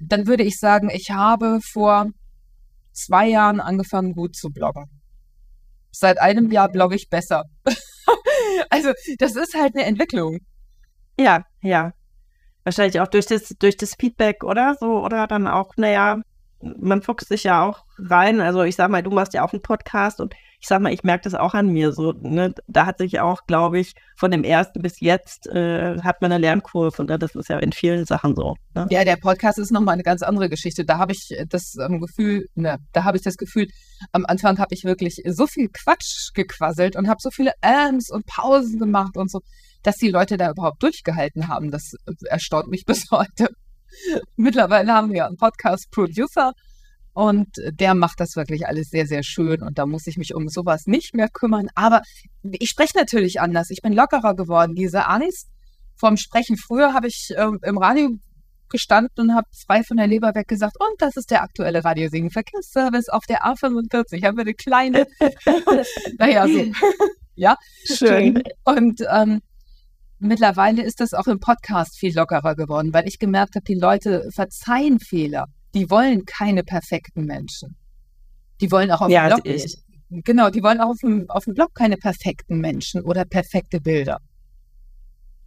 Dann 0.00 0.26
würde 0.26 0.42
ich 0.42 0.58
sagen, 0.58 0.90
ich 0.90 1.10
habe 1.10 1.60
vor 1.62 2.10
zwei 2.92 3.28
Jahren 3.28 3.60
angefangen, 3.60 4.12
gut 4.14 4.34
zu 4.36 4.50
bloggen. 4.50 4.86
Seit 5.96 6.20
einem 6.20 6.50
Jahr 6.50 6.68
blogge 6.68 6.96
ich 6.96 7.08
besser. 7.08 7.44
also, 8.68 8.92
das 9.18 9.36
ist 9.36 9.54
halt 9.54 9.76
eine 9.76 9.84
Entwicklung. 9.84 10.40
Ja, 11.18 11.44
ja. 11.62 11.92
Wahrscheinlich 12.64 13.00
auch 13.00 13.06
durch 13.06 13.26
das, 13.26 13.54
durch 13.60 13.76
das 13.76 13.94
Feedback, 13.94 14.42
oder? 14.42 14.74
So, 14.80 15.04
oder 15.04 15.28
dann 15.28 15.46
auch, 15.46 15.76
naja, 15.76 16.20
man 16.78 17.02
fuchst 17.02 17.28
sich 17.28 17.44
ja 17.44 17.62
auch 17.62 17.84
rein. 17.98 18.40
Also 18.40 18.62
ich 18.62 18.76
sag 18.76 18.90
mal, 18.90 19.02
du 19.02 19.10
machst 19.10 19.34
ja 19.34 19.44
auch 19.44 19.52
einen 19.52 19.62
Podcast 19.62 20.20
und 20.20 20.34
ich 20.64 20.68
sag 20.68 20.80
mal, 20.80 20.94
ich 20.94 21.04
merke 21.04 21.24
das 21.24 21.34
auch 21.34 21.52
an 21.52 21.68
mir. 21.68 21.92
So, 21.92 22.12
ne? 22.12 22.54
Da 22.66 22.86
hat 22.86 22.96
sich 22.96 23.20
auch, 23.20 23.44
glaube 23.46 23.78
ich, 23.78 23.92
von 24.16 24.30
dem 24.30 24.44
ersten 24.44 24.80
bis 24.80 24.98
jetzt 25.00 25.46
äh, 25.46 26.00
hat 26.00 26.22
man 26.22 26.32
eine 26.32 26.40
Lernkurve 26.40 27.02
und 27.02 27.08
das 27.08 27.34
ist 27.34 27.50
ja 27.50 27.58
in 27.58 27.72
vielen 27.72 28.06
Sachen 28.06 28.34
so. 28.34 28.56
Ne? 28.74 28.86
Ja, 28.88 29.04
der 29.04 29.16
Podcast 29.16 29.58
ist 29.58 29.72
nochmal 29.72 29.92
eine 29.92 30.02
ganz 30.02 30.22
andere 30.22 30.48
Geschichte. 30.48 30.86
Da 30.86 30.96
habe 30.96 31.12
ich 31.12 31.28
das 31.50 31.76
ähm, 31.76 32.00
Gefühl, 32.00 32.46
ne, 32.54 32.78
da 32.94 33.04
habe 33.04 33.18
ich 33.18 33.22
das 33.22 33.36
Gefühl, 33.36 33.66
am 34.12 34.24
Anfang 34.24 34.58
habe 34.58 34.74
ich 34.74 34.84
wirklich 34.84 35.20
so 35.26 35.46
viel 35.46 35.68
Quatsch 35.68 36.32
gequasselt 36.32 36.96
und 36.96 37.08
habe 37.08 37.18
so 37.20 37.30
viele 37.30 37.52
Äms 37.60 38.10
und 38.10 38.24
Pausen 38.24 38.78
gemacht 38.78 39.18
und 39.18 39.30
so, 39.30 39.40
dass 39.82 39.96
die 39.96 40.08
Leute 40.08 40.38
da 40.38 40.50
überhaupt 40.50 40.82
durchgehalten 40.82 41.48
haben. 41.48 41.70
Das 41.72 41.92
erstaunt 42.24 42.68
mich 42.68 42.84
bis 42.86 43.10
heute. 43.10 43.48
Mittlerweile 44.36 44.92
haben 44.92 45.12
wir 45.12 45.26
einen 45.26 45.36
Podcast-Producer 45.36 46.52
und 47.12 47.48
der 47.70 47.94
macht 47.94 48.18
das 48.20 48.34
wirklich 48.36 48.66
alles 48.66 48.90
sehr, 48.90 49.06
sehr 49.06 49.22
schön. 49.22 49.62
Und 49.62 49.78
da 49.78 49.86
muss 49.86 50.06
ich 50.06 50.16
mich 50.16 50.34
um 50.34 50.48
sowas 50.48 50.86
nicht 50.86 51.14
mehr 51.14 51.28
kümmern. 51.28 51.68
Aber 51.74 52.02
ich 52.42 52.68
spreche 52.68 52.98
natürlich 52.98 53.40
anders. 53.40 53.70
Ich 53.70 53.82
bin 53.82 53.92
lockerer 53.92 54.34
geworden. 54.34 54.74
Diese 54.74 55.06
Angst 55.06 55.48
vom 55.96 56.16
Sprechen. 56.16 56.56
Früher 56.56 56.92
habe 56.92 57.06
ich 57.06 57.30
äh, 57.36 57.48
im 57.62 57.78
Radio 57.78 58.10
gestanden 58.68 59.28
und 59.28 59.34
habe 59.36 59.46
frei 59.66 59.84
von 59.84 59.96
der 59.96 60.08
Leber 60.08 60.34
weg 60.34 60.48
gesagt, 60.48 60.76
und 60.80 61.00
das 61.00 61.16
ist 61.16 61.30
der 61.30 61.42
aktuelle 61.42 61.84
Radiosingen-Verkehrsservice 61.84 63.08
auf 63.08 63.24
der 63.26 63.44
A45. 63.44 64.14
Ich 64.14 64.24
habe 64.24 64.40
eine 64.40 64.54
kleine, 64.54 65.06
naja, 66.18 66.48
so. 66.48 66.72
ja, 67.36 67.56
schön. 67.84 68.42
Und 68.64 69.02
ähm, 69.08 69.42
mittlerweile 70.24 70.82
ist 70.82 71.00
das 71.00 71.14
auch 71.14 71.26
im 71.26 71.40
Podcast 71.40 71.98
viel 71.98 72.14
lockerer 72.14 72.54
geworden, 72.54 72.92
weil 72.92 73.06
ich 73.06 73.18
gemerkt 73.18 73.54
habe, 73.54 73.64
die 73.64 73.74
Leute 73.74 74.28
verzeihen 74.32 75.00
Fehler. 75.00 75.46
Die 75.74 75.90
wollen 75.90 76.24
keine 76.24 76.62
perfekten 76.62 77.24
Menschen. 77.24 77.76
Die 78.60 78.70
wollen 78.70 78.90
auch 78.90 79.00
auf 79.00 79.10
ja, 79.10 79.28
dem 79.28 79.42
Blog 79.42 79.44
nicht. 79.46 79.78
Genau, 80.10 80.50
die 80.50 80.62
wollen 80.62 80.80
auch 80.80 80.90
auf 80.90 80.98
dem, 81.00 81.28
auf 81.28 81.44
dem 81.44 81.54
Blog 81.54 81.74
keine 81.74 81.96
perfekten 81.96 82.58
Menschen 82.60 83.02
oder 83.02 83.24
perfekte 83.24 83.80
Bilder. 83.80 84.20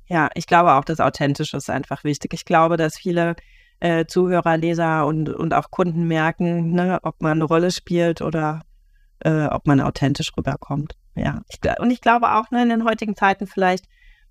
Ja, 0.07 0.29
ich 0.35 0.47
glaube 0.47 0.73
auch, 0.73 0.83
das 0.83 0.99
Authentische 0.99 1.57
ist 1.57 1.69
einfach 1.69 2.03
wichtig. 2.03 2.33
Ich 2.33 2.45
glaube, 2.45 2.77
dass 2.77 2.97
viele 2.97 3.35
äh, 3.79 4.05
Zuhörer, 4.05 4.57
Leser 4.57 5.05
und, 5.05 5.29
und 5.29 5.53
auch 5.53 5.69
Kunden 5.69 6.07
merken, 6.07 6.71
ne, 6.71 6.99
ob 7.03 7.21
man 7.21 7.33
eine 7.33 7.43
Rolle 7.43 7.71
spielt 7.71 8.21
oder 8.21 8.61
äh, 9.19 9.45
ob 9.45 9.67
man 9.67 9.81
authentisch 9.81 10.31
rüberkommt. 10.37 10.95
Ja, 11.15 11.41
ich, 11.49 11.59
und 11.79 11.91
ich 11.91 12.01
glaube 12.01 12.33
auch 12.33 12.51
ne, 12.51 12.63
in 12.63 12.69
den 12.69 12.83
heutigen 12.83 13.15
Zeiten 13.15 13.47
vielleicht 13.47 13.85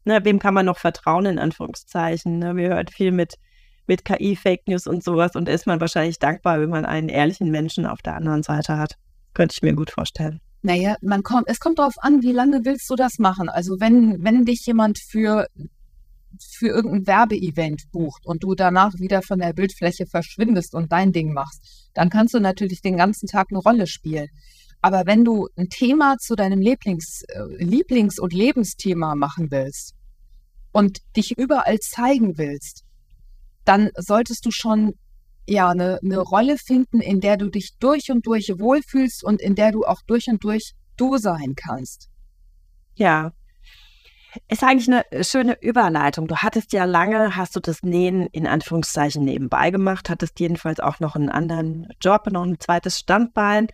ne, 0.06 0.24
wem 0.24 0.38
kann 0.38 0.54
man 0.54 0.66
noch 0.66 0.78
vertrauen, 0.78 1.26
in 1.26 1.38
Anführungszeichen. 1.38 2.38
Ne? 2.38 2.56
Wir 2.56 2.68
hören 2.68 2.88
viel 2.88 3.12
mit, 3.12 3.34
mit 3.86 4.04
KI, 4.04 4.36
Fake 4.36 4.66
News 4.66 4.86
und 4.86 5.04
sowas 5.04 5.34
und 5.34 5.48
ist 5.48 5.66
man 5.66 5.80
wahrscheinlich 5.80 6.18
dankbar, 6.18 6.60
wenn 6.60 6.70
man 6.70 6.86
einen 6.86 7.08
ehrlichen 7.08 7.50
Menschen 7.50 7.86
auf 7.86 8.02
der 8.02 8.14
anderen 8.14 8.42
Seite 8.42 8.78
hat. 8.78 8.96
Könnte 9.34 9.54
ich 9.54 9.62
mir 9.62 9.74
gut 9.74 9.90
vorstellen. 9.90 10.40
Naja, 10.62 10.96
man 11.02 11.22
kommt, 11.22 11.48
es 11.48 11.60
kommt 11.60 11.78
darauf 11.78 11.94
an, 11.98 12.22
wie 12.22 12.32
lange 12.32 12.64
willst 12.64 12.88
du 12.90 12.96
das 12.96 13.18
machen? 13.18 13.48
Also 13.48 13.78
wenn, 13.78 14.24
wenn 14.24 14.44
dich 14.44 14.64
jemand 14.66 14.98
für, 14.98 15.46
für 16.40 16.68
irgendein 16.68 17.06
Werbeevent 17.06 17.82
bucht 17.92 18.26
und 18.26 18.42
du 18.42 18.54
danach 18.54 18.94
wieder 18.94 19.22
von 19.22 19.38
der 19.38 19.52
Bildfläche 19.52 20.06
verschwindest 20.06 20.74
und 20.74 20.90
dein 20.90 21.12
Ding 21.12 21.32
machst, 21.32 21.90
dann 21.94 22.10
kannst 22.10 22.34
du 22.34 22.40
natürlich 22.40 22.80
den 22.80 22.96
ganzen 22.96 23.28
Tag 23.28 23.48
eine 23.50 23.60
Rolle 23.60 23.86
spielen. 23.86 24.28
Aber 24.82 25.02
wenn 25.06 25.24
du 25.24 25.48
ein 25.56 25.68
Thema 25.68 26.16
zu 26.18 26.36
deinem 26.36 26.60
Lieblings, 26.60 27.22
äh, 27.28 27.64
Lieblings- 27.64 28.20
und 28.20 28.32
Lebensthema 28.32 29.14
machen 29.14 29.50
willst, 29.50 29.95
und 30.76 30.98
dich 31.16 31.38
überall 31.38 31.78
zeigen 31.78 32.36
willst, 32.36 32.84
dann 33.64 33.88
solltest 33.96 34.44
du 34.44 34.50
schon 34.50 34.92
ja 35.46 35.70
eine, 35.70 35.98
eine 36.04 36.18
Rolle 36.18 36.58
finden, 36.58 37.00
in 37.00 37.20
der 37.20 37.38
du 37.38 37.48
dich 37.48 37.78
durch 37.78 38.10
und 38.10 38.26
durch 38.26 38.52
wohlfühlst 38.58 39.24
und 39.24 39.40
in 39.40 39.54
der 39.54 39.72
du 39.72 39.84
auch 39.84 40.02
durch 40.06 40.26
und 40.28 40.44
durch 40.44 40.74
du 40.98 41.16
sein 41.16 41.54
kannst. 41.56 42.10
Ja, 42.94 43.32
ist 44.48 44.62
eigentlich 44.62 44.94
eine 44.94 45.24
schöne 45.24 45.56
Überleitung. 45.62 46.28
Du 46.28 46.36
hattest 46.36 46.74
ja 46.74 46.84
lange, 46.84 47.36
hast 47.36 47.56
du 47.56 47.60
das 47.60 47.82
Nähen 47.82 48.26
in 48.26 48.46
Anführungszeichen 48.46 49.24
nebenbei 49.24 49.70
gemacht, 49.70 50.10
hattest 50.10 50.38
jedenfalls 50.40 50.80
auch 50.80 51.00
noch 51.00 51.16
einen 51.16 51.30
anderen 51.30 51.88
Job, 52.02 52.26
noch 52.30 52.44
ein 52.44 52.60
zweites 52.60 52.98
Standbein. 52.98 53.68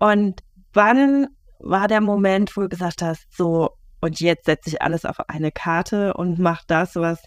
Und 0.00 0.42
wann 0.72 1.28
war 1.60 1.86
der 1.86 2.00
Moment, 2.00 2.56
wo 2.56 2.62
du 2.62 2.68
gesagt 2.68 3.00
hast, 3.00 3.28
so, 3.30 3.76
und 4.02 4.18
jetzt 4.18 4.46
setze 4.46 4.68
ich 4.68 4.82
alles 4.82 5.04
auf 5.04 5.20
eine 5.28 5.52
Karte 5.52 6.14
und 6.14 6.40
mache 6.40 6.64
das, 6.66 6.96
was 6.96 7.22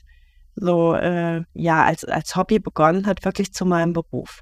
so 0.56 0.94
äh, 0.94 1.44
ja 1.54 1.86
als, 1.86 2.04
als 2.04 2.36
Hobby 2.36 2.60
begonnen 2.60 3.08
hat, 3.08 3.24
wirklich 3.24 3.54
zu 3.54 3.66
meinem 3.66 3.94
Beruf. 3.94 4.42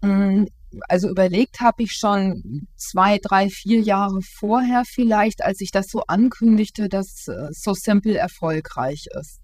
Mm, 0.00 0.44
also 0.88 1.10
überlegt 1.10 1.60
habe 1.60 1.82
ich 1.82 1.92
schon 1.92 2.66
zwei, 2.76 3.18
drei, 3.18 3.50
vier 3.50 3.80
Jahre 3.80 4.20
vorher 4.22 4.84
vielleicht, 4.86 5.44
als 5.44 5.60
ich 5.60 5.70
das 5.70 5.88
so 5.88 6.02
ankündigte, 6.06 6.88
dass 6.88 7.28
äh, 7.28 7.48
So 7.50 7.74
Simple 7.74 8.16
erfolgreich 8.16 9.08
ist. 9.20 9.38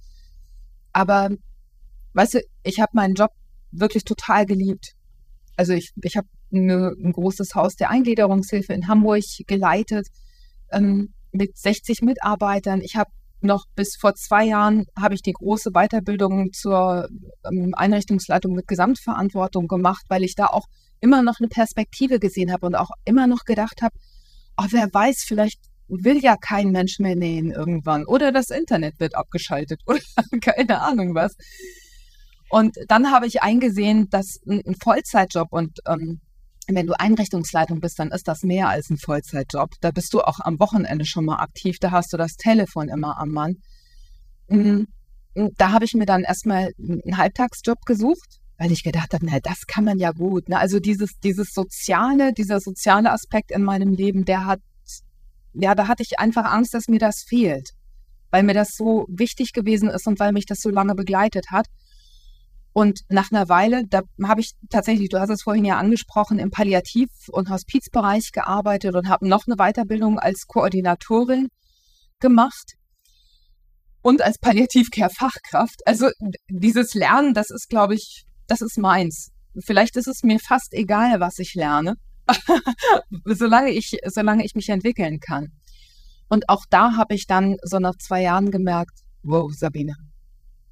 Aber 0.95 1.29
weißt 2.15 2.35
du, 2.35 2.41
ich 2.63 2.81
habe 2.81 2.93
meinen 2.95 3.15
Job 3.15 3.33
wirklich 3.73 4.05
total 4.05 4.47
geliebt. 4.47 4.95
Also 5.55 5.75
ich, 5.75 5.93
ich 6.03 6.17
habe 6.17 6.29
ein 6.51 7.13
großes 7.13 7.55
Haus 7.55 7.77
der 7.77 7.91
Eingliederungshilfe 7.91 8.73
in 8.73 8.89
Hamburg 8.89 9.23
geleitet 9.47 10.09
ähm, 10.73 11.15
mit 11.33 11.57
60 11.57 12.03
Mitarbeitern. 12.03 12.81
Ich 12.81 12.97
habe 12.97 13.11
noch 13.41 13.67
bis 13.77 13.97
vor 13.97 14.15
zwei 14.15 14.45
Jahren 14.45 14.87
habe 14.99 15.15
ich 15.15 15.23
die 15.23 15.33
große 15.33 15.71
Weiterbildung 15.71 16.53
zur 16.53 17.09
ähm, 17.45 17.73
Einrichtungsleitung 17.77 18.53
mit 18.55 18.67
Gesamtverantwortung 18.67 19.69
gemacht, 19.69 20.05
weil 20.09 20.25
ich 20.25 20.35
da 20.35 20.47
auch 20.47 20.67
immer 21.01 21.23
noch 21.23 21.39
eine 21.39 21.49
Perspektive 21.49 22.19
gesehen 22.19 22.53
habe 22.53 22.67
und 22.67 22.75
auch 22.75 22.91
immer 23.05 23.27
noch 23.27 23.45
gedacht 23.45 23.83
habe, 23.83 23.95
oh, 24.57 24.67
wer 24.71 24.89
weiß, 24.93 25.25
vielleicht 25.27 25.61
will 25.87 26.19
ja 26.19 26.37
kein 26.37 26.71
Mensch 26.71 26.99
mehr 26.99 27.17
nähen 27.17 27.51
irgendwann 27.51 28.05
oder 28.05 28.33
das 28.33 28.51
Internet 28.51 28.99
wird 29.01 29.15
abgeschaltet 29.15 29.81
oder 29.87 30.01
keine 30.41 30.83
Ahnung 30.83 31.15
was. 31.15 31.37
Und 32.51 32.77
dann 32.89 33.11
habe 33.13 33.27
ich 33.27 33.43
eingesehen, 33.43 34.09
dass 34.11 34.41
ein 34.49 34.75
Vollzeitjob 34.83 35.49
und 35.53 35.79
ähm, 35.87 36.21
wenn 36.77 36.87
du 36.87 36.99
Einrichtungsleitung 36.99 37.81
bist, 37.81 37.99
dann 37.99 38.11
ist 38.11 38.29
das 38.29 38.43
mehr 38.43 38.69
als 38.69 38.91
ein 38.91 38.99
Vollzeitjob. 38.99 39.71
Da 39.81 39.91
bist 39.91 40.13
du 40.13 40.21
auch 40.21 40.41
am 40.41 40.61
Wochenende 40.61 41.07
schon 41.07 41.25
mal 41.25 41.39
aktiv. 41.39 41.79
Da 41.81 41.91
hast 41.91 42.13
du 42.13 42.17
das 42.17 42.37
Telefon 42.37 42.89
immer 42.89 43.19
am 43.19 43.31
Mann. 43.31 43.57
Mhm. 44.49 44.87
Da 45.57 45.73
habe 45.73 45.85
ich 45.85 45.95
mir 45.95 46.07
dann 46.07 46.25
erstmal 46.25 46.73
einen 46.79 47.17
Halbtagsjob 47.17 47.87
gesucht, 47.87 48.41
weil 48.59 48.73
ich 48.73 48.83
gedacht 48.83 49.15
habe, 49.15 49.25
na, 49.25 49.39
das 49.41 49.67
kann 49.67 49.85
man 49.85 49.99
ja 49.99 50.11
gut. 50.11 50.49
Ne? 50.49 50.59
Also 50.59 50.81
dieses, 50.81 51.13
dieses 51.23 51.53
soziale, 51.53 52.33
dieser 52.33 52.61
soziale 52.61 53.13
Aspekt 53.13 53.51
in 53.51 53.63
meinem 53.63 53.95
Leben, 53.95 54.25
der 54.25 54.45
hat, 54.45 54.61
ja, 55.55 55.75
da 55.75 55.89
hatte 55.89 56.03
ich 56.03 56.19
einfach 56.19 56.45
Angst, 56.45 56.75
dass 56.75 56.89
mir 56.89 56.99
das 56.99 57.25
fehlt, 57.27 57.71
weil 58.31 58.43
mir 58.43 58.55
das 58.55 58.71
so 58.77 59.07
wichtig 59.09 59.53
gewesen 59.53 59.89
ist 59.89 60.07
und 60.07 60.19
weil 60.19 60.33
mich 60.33 60.45
das 60.45 60.61
so 60.61 60.71
lange 60.71 60.95
begleitet 60.95 61.47
hat. 61.51 61.67
Und 62.73 63.01
nach 63.09 63.33
einer 63.33 63.49
Weile, 63.49 63.85
da 63.89 64.03
habe 64.23 64.41
ich 64.41 64.53
tatsächlich, 64.71 65.09
du 65.09 65.19
hast 65.19 65.31
es 65.31 65.43
vorhin 65.43 65.65
ja 65.65 65.79
angesprochen, 65.79 66.39
im 66.39 66.51
Palliativ- 66.51 67.29
und 67.31 67.51
Hospizbereich 67.51 68.31
gearbeitet 68.33 68.95
und 68.95 69.09
habe 69.09 69.29
noch 69.29 69.47
eine 69.47 69.57
Weiterbildung 69.57 70.19
als 70.19 70.47
Koordinatorin 70.47 71.49
gemacht 72.21 72.75
und 74.03 74.23
als 74.23 74.39
Palliativcare-Fachkraft. 74.39 75.81
Also 75.87 76.09
dieses 76.49 76.95
Lernen, 76.95 77.35
das 77.35 77.51
ist, 77.51 77.69
glaube 77.69 77.95
ich, 77.95 78.25
das 78.47 78.61
ist 78.61 78.79
meins. 78.79 79.31
Vielleicht 79.65 79.97
ist 79.97 80.07
es 80.07 80.23
mir 80.23 80.39
fast 80.39 80.73
egal, 80.73 81.21
was 81.21 81.39
ich 81.39 81.55
lerne, 81.55 81.95
solange 83.25 83.71
ich, 83.71 83.99
solange 84.07 84.45
ich 84.45 84.55
mich 84.55 84.69
entwickeln 84.69 85.21
kann. 85.21 85.49
Und 86.29 86.49
auch 86.49 86.65
da 86.69 86.97
habe 86.97 87.15
ich 87.15 87.27
dann 87.27 87.57
so 87.63 87.79
nach 87.79 87.97
zwei 87.97 88.23
Jahren 88.23 88.51
gemerkt, 88.51 89.01
wow, 89.23 89.51
Sabine, 89.53 89.95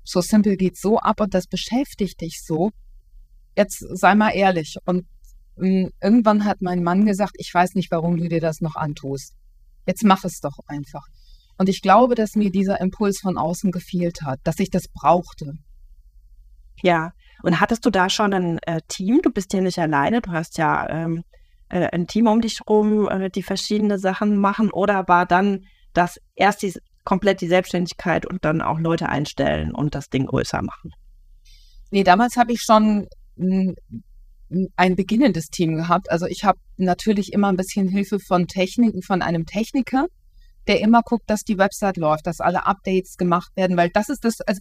so 0.06 0.20
simpel 0.20 0.56
geht 0.56 0.78
so 0.78 0.98
ab 0.98 1.20
und 1.20 1.34
das 1.34 1.46
beschäftigt 1.46 2.20
dich 2.20 2.42
so. 2.44 2.70
Jetzt 3.56 3.78
sei 3.78 4.14
mal 4.14 4.30
ehrlich. 4.30 4.76
Und 4.84 5.06
hm, 5.56 5.90
irgendwann 6.02 6.44
hat 6.44 6.62
mein 6.62 6.82
Mann 6.82 7.04
gesagt, 7.04 7.34
ich 7.38 7.52
weiß 7.52 7.74
nicht, 7.74 7.90
warum 7.90 8.16
du 8.16 8.28
dir 8.28 8.40
das 8.40 8.60
noch 8.60 8.76
antust. 8.76 9.34
Jetzt 9.86 10.04
mach 10.04 10.24
es 10.24 10.40
doch 10.40 10.58
einfach. 10.66 11.04
Und 11.58 11.68
ich 11.68 11.80
glaube, 11.80 12.14
dass 12.14 12.34
mir 12.34 12.50
dieser 12.50 12.80
Impuls 12.80 13.18
von 13.20 13.38
außen 13.38 13.72
gefehlt 13.72 14.22
hat, 14.22 14.40
dass 14.44 14.58
ich 14.58 14.70
das 14.70 14.84
brauchte. 14.92 15.54
Ja, 16.82 17.12
und 17.42 17.60
hattest 17.60 17.84
du 17.86 17.90
da 17.90 18.10
schon 18.10 18.34
ein 18.34 18.58
äh, 18.66 18.80
Team? 18.88 19.20
Du 19.22 19.30
bist 19.30 19.52
ja 19.52 19.60
nicht 19.60 19.78
alleine, 19.78 20.20
du 20.20 20.30
hast 20.30 20.58
ja 20.58 20.88
ähm, 20.88 21.24
äh, 21.68 21.88
ein 21.92 22.06
Team 22.06 22.26
um 22.26 22.40
dich 22.40 22.60
rum, 22.68 23.08
äh, 23.08 23.30
die 23.30 23.42
verschiedene 23.42 23.98
Sachen 23.98 24.36
machen. 24.36 24.70
Oder 24.70 25.08
war 25.08 25.24
dann 25.24 25.64
das 25.94 26.18
erst 26.34 26.62
die, 26.62 26.74
komplett 27.06 27.40
die 27.40 27.48
Selbstständigkeit 27.48 28.26
und 28.26 28.44
dann 28.44 28.60
auch 28.60 28.78
Leute 28.78 29.08
einstellen 29.08 29.74
und 29.74 29.94
das 29.94 30.10
Ding 30.10 30.26
größer 30.26 30.60
machen? 30.60 30.92
Nee, 31.90 32.04
damals 32.04 32.36
habe 32.36 32.52
ich 32.52 32.60
schon 32.60 33.06
hm, 33.38 33.74
ein 34.76 34.96
beginnendes 34.96 35.46
Team 35.46 35.76
gehabt. 35.76 36.10
Also 36.10 36.26
ich 36.26 36.44
habe 36.44 36.58
natürlich 36.76 37.32
immer 37.32 37.48
ein 37.48 37.56
bisschen 37.56 37.88
Hilfe 37.88 38.18
von 38.18 38.46
Techniken, 38.46 39.02
von 39.02 39.22
einem 39.22 39.46
Techniker, 39.46 40.06
der 40.66 40.80
immer 40.80 41.02
guckt, 41.02 41.30
dass 41.30 41.42
die 41.42 41.58
Website 41.58 41.96
läuft, 41.96 42.26
dass 42.26 42.40
alle 42.40 42.66
Updates 42.66 43.16
gemacht 43.16 43.50
werden, 43.54 43.76
weil 43.76 43.88
das 43.90 44.08
ist 44.08 44.24
das, 44.24 44.40
also 44.42 44.60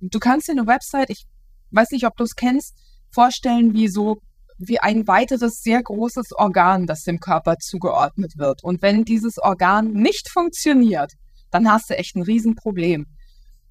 du 0.00 0.18
kannst 0.18 0.48
dir 0.48 0.52
eine 0.52 0.66
Website, 0.66 1.10
ich 1.10 1.24
weiß 1.70 1.90
nicht, 1.90 2.06
ob 2.06 2.16
du 2.16 2.24
es 2.24 2.36
kennst, 2.36 2.74
vorstellen 3.10 3.74
wie 3.74 3.88
so 3.88 4.20
wie 4.58 4.80
ein 4.80 5.06
weiteres 5.06 5.60
sehr 5.62 5.82
großes 5.82 6.32
Organ, 6.34 6.86
das 6.86 7.02
dem 7.02 7.20
Körper 7.20 7.56
zugeordnet 7.58 8.38
wird. 8.38 8.64
Und 8.64 8.80
wenn 8.80 9.04
dieses 9.04 9.38
Organ 9.38 9.92
nicht 9.92 10.30
funktioniert, 10.30 11.12
dann 11.56 11.70
hast 11.70 11.88
du 11.88 11.96
echt 11.96 12.16
ein 12.16 12.22
Riesenproblem. 12.22 13.06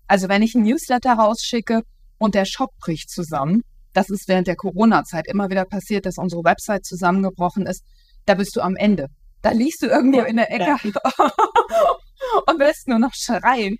Also 0.07 0.27
wenn 0.27 0.41
ich 0.41 0.55
ein 0.55 0.63
Newsletter 0.63 1.13
rausschicke 1.13 1.83
und 2.17 2.33
der 2.33 2.45
Shop 2.45 2.71
bricht 2.79 3.11
zusammen, 3.11 3.61
das 3.93 4.09
ist 4.09 4.27
während 4.27 4.47
der 4.47 4.55
Corona-Zeit 4.55 5.27
immer 5.27 5.51
wieder 5.51 5.65
passiert, 5.65 6.07
dass 6.07 6.17
unsere 6.17 6.43
Website 6.43 6.83
zusammengebrochen 6.83 7.67
ist, 7.67 7.83
da 8.25 8.33
bist 8.33 8.55
du 8.55 8.61
am 8.61 8.75
Ende. 8.75 9.07
Da 9.43 9.51
liegst 9.51 9.83
du 9.83 9.87
irgendwo 9.87 10.19
ja, 10.19 10.25
in 10.25 10.37
der 10.37 10.51
Ecke 10.51 10.65
ja. 10.65 10.77
und 12.47 12.59
willst 12.59 12.87
nur 12.87 12.97
noch 12.97 13.13
schreien. 13.13 13.77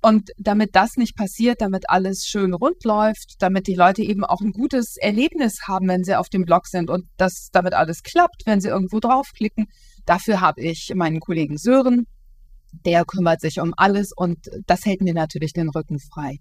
Und 0.00 0.30
damit 0.38 0.74
das 0.74 0.96
nicht 0.96 1.14
passiert, 1.14 1.60
damit 1.60 1.90
alles 1.90 2.24
schön 2.26 2.54
rund 2.54 2.82
läuft, 2.84 3.34
damit 3.40 3.66
die 3.66 3.74
Leute 3.74 4.02
eben 4.02 4.24
auch 4.24 4.40
ein 4.40 4.52
gutes 4.52 4.96
Erlebnis 4.96 5.58
haben, 5.68 5.88
wenn 5.88 6.04
sie 6.04 6.14
auf 6.14 6.30
dem 6.30 6.46
Blog 6.46 6.66
sind 6.66 6.88
und 6.88 7.04
dass 7.18 7.50
damit 7.52 7.74
alles 7.74 8.02
klappt, 8.02 8.44
wenn 8.46 8.62
sie 8.62 8.68
irgendwo 8.68 8.98
draufklicken, 8.98 9.66
dafür 10.06 10.40
habe 10.40 10.62
ich 10.62 10.90
meinen 10.94 11.20
Kollegen 11.20 11.58
Sören, 11.58 12.06
der 12.72 13.04
kümmert 13.04 13.40
sich 13.40 13.60
um 13.60 13.74
alles 13.76 14.12
und 14.14 14.38
das 14.66 14.84
hält 14.84 15.00
mir 15.00 15.14
natürlich 15.14 15.52
den 15.52 15.68
Rücken 15.68 15.98
frei. 15.98 16.38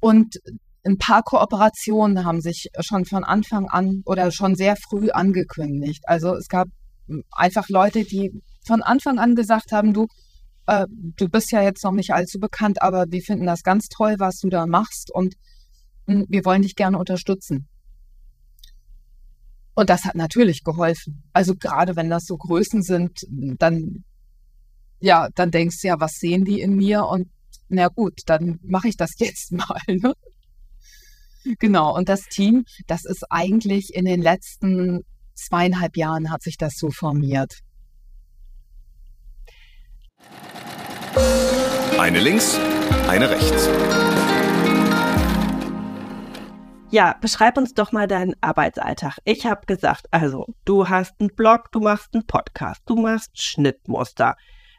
Und 0.00 0.36
ein 0.84 0.98
paar 0.98 1.22
Kooperationen 1.22 2.24
haben 2.24 2.40
sich 2.40 2.68
schon 2.80 3.04
von 3.04 3.24
Anfang 3.24 3.68
an 3.68 4.02
oder 4.06 4.30
schon 4.32 4.54
sehr 4.54 4.76
früh 4.76 5.10
angekündigt. 5.10 6.02
Also 6.06 6.34
es 6.34 6.48
gab 6.48 6.68
einfach 7.30 7.68
Leute, 7.68 8.04
die 8.04 8.42
von 8.66 8.82
Anfang 8.82 9.18
an 9.18 9.34
gesagt 9.34 9.72
haben, 9.72 9.92
du, 9.92 10.06
äh, 10.66 10.86
du 10.90 11.28
bist 11.28 11.52
ja 11.52 11.62
jetzt 11.62 11.84
noch 11.84 11.92
nicht 11.92 12.12
allzu 12.12 12.38
bekannt, 12.38 12.82
aber 12.82 13.06
wir 13.08 13.20
finden 13.20 13.46
das 13.46 13.62
ganz 13.62 13.88
toll, 13.88 14.16
was 14.18 14.38
du 14.38 14.48
da 14.48 14.66
machst 14.66 15.10
und 15.12 15.34
mh, 16.06 16.14
hm, 16.14 16.26
wir 16.28 16.44
wollen 16.44 16.62
dich 16.62 16.76
gerne 16.76 16.98
unterstützen. 16.98 17.68
Und 19.74 19.88
das 19.88 20.04
hat 20.04 20.14
natürlich 20.14 20.62
geholfen. 20.64 21.22
Also 21.32 21.54
gerade 21.54 21.96
wenn 21.96 22.10
das 22.10 22.24
so 22.24 22.36
Größen 22.36 22.82
sind, 22.82 23.26
dann 23.30 24.04
ja, 25.00 25.28
dann 25.34 25.50
denkst 25.50 25.80
du 25.80 25.88
ja, 25.88 26.00
was 26.00 26.12
sehen 26.14 26.44
die 26.44 26.60
in 26.60 26.76
mir? 26.76 27.06
Und 27.06 27.30
na 27.68 27.88
gut, 27.88 28.20
dann 28.26 28.58
mache 28.62 28.88
ich 28.88 28.96
das 28.96 29.12
jetzt 29.18 29.52
mal. 29.52 29.80
Ne? 29.88 30.14
Genau. 31.58 31.96
Und 31.96 32.08
das 32.08 32.22
Team, 32.24 32.64
das 32.86 33.04
ist 33.04 33.24
eigentlich 33.30 33.94
in 33.94 34.04
den 34.04 34.20
letzten 34.20 35.04
zweieinhalb 35.34 35.96
Jahren 35.96 36.30
hat 36.30 36.42
sich 36.42 36.56
das 36.58 36.74
so 36.76 36.90
formiert. 36.90 37.60
Eine 41.98 42.20
links, 42.20 42.58
eine 43.08 43.30
rechts. 43.30 43.68
Ja, 46.90 47.16
beschreib 47.20 47.56
uns 47.56 47.72
doch 47.72 47.92
mal 47.92 48.08
deinen 48.08 48.34
Arbeitsalltag. 48.40 49.18
Ich 49.24 49.46
habe 49.46 49.64
gesagt, 49.64 50.06
also 50.10 50.46
du 50.64 50.88
hast 50.88 51.20
einen 51.20 51.30
Blog, 51.34 51.70
du 51.70 51.80
machst 51.80 52.08
einen 52.14 52.26
Podcast, 52.26 52.82
du 52.86 52.96
machst 52.96 53.40
Schnittmuster. 53.40 54.34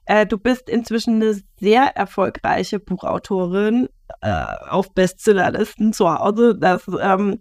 Äh, 0.06 0.26
du 0.26 0.38
bist 0.38 0.70
inzwischen 0.70 1.16
eine 1.16 1.42
sehr 1.60 1.96
erfolgreiche 1.96 2.80
Buchautorin 2.80 3.90
äh, 4.22 4.46
auf 4.70 4.94
Bestsellerlisten 4.94 5.94
zu 5.94 6.12
Hause. 6.14 6.58
Das 6.60 6.84
ähm, 7.02 7.40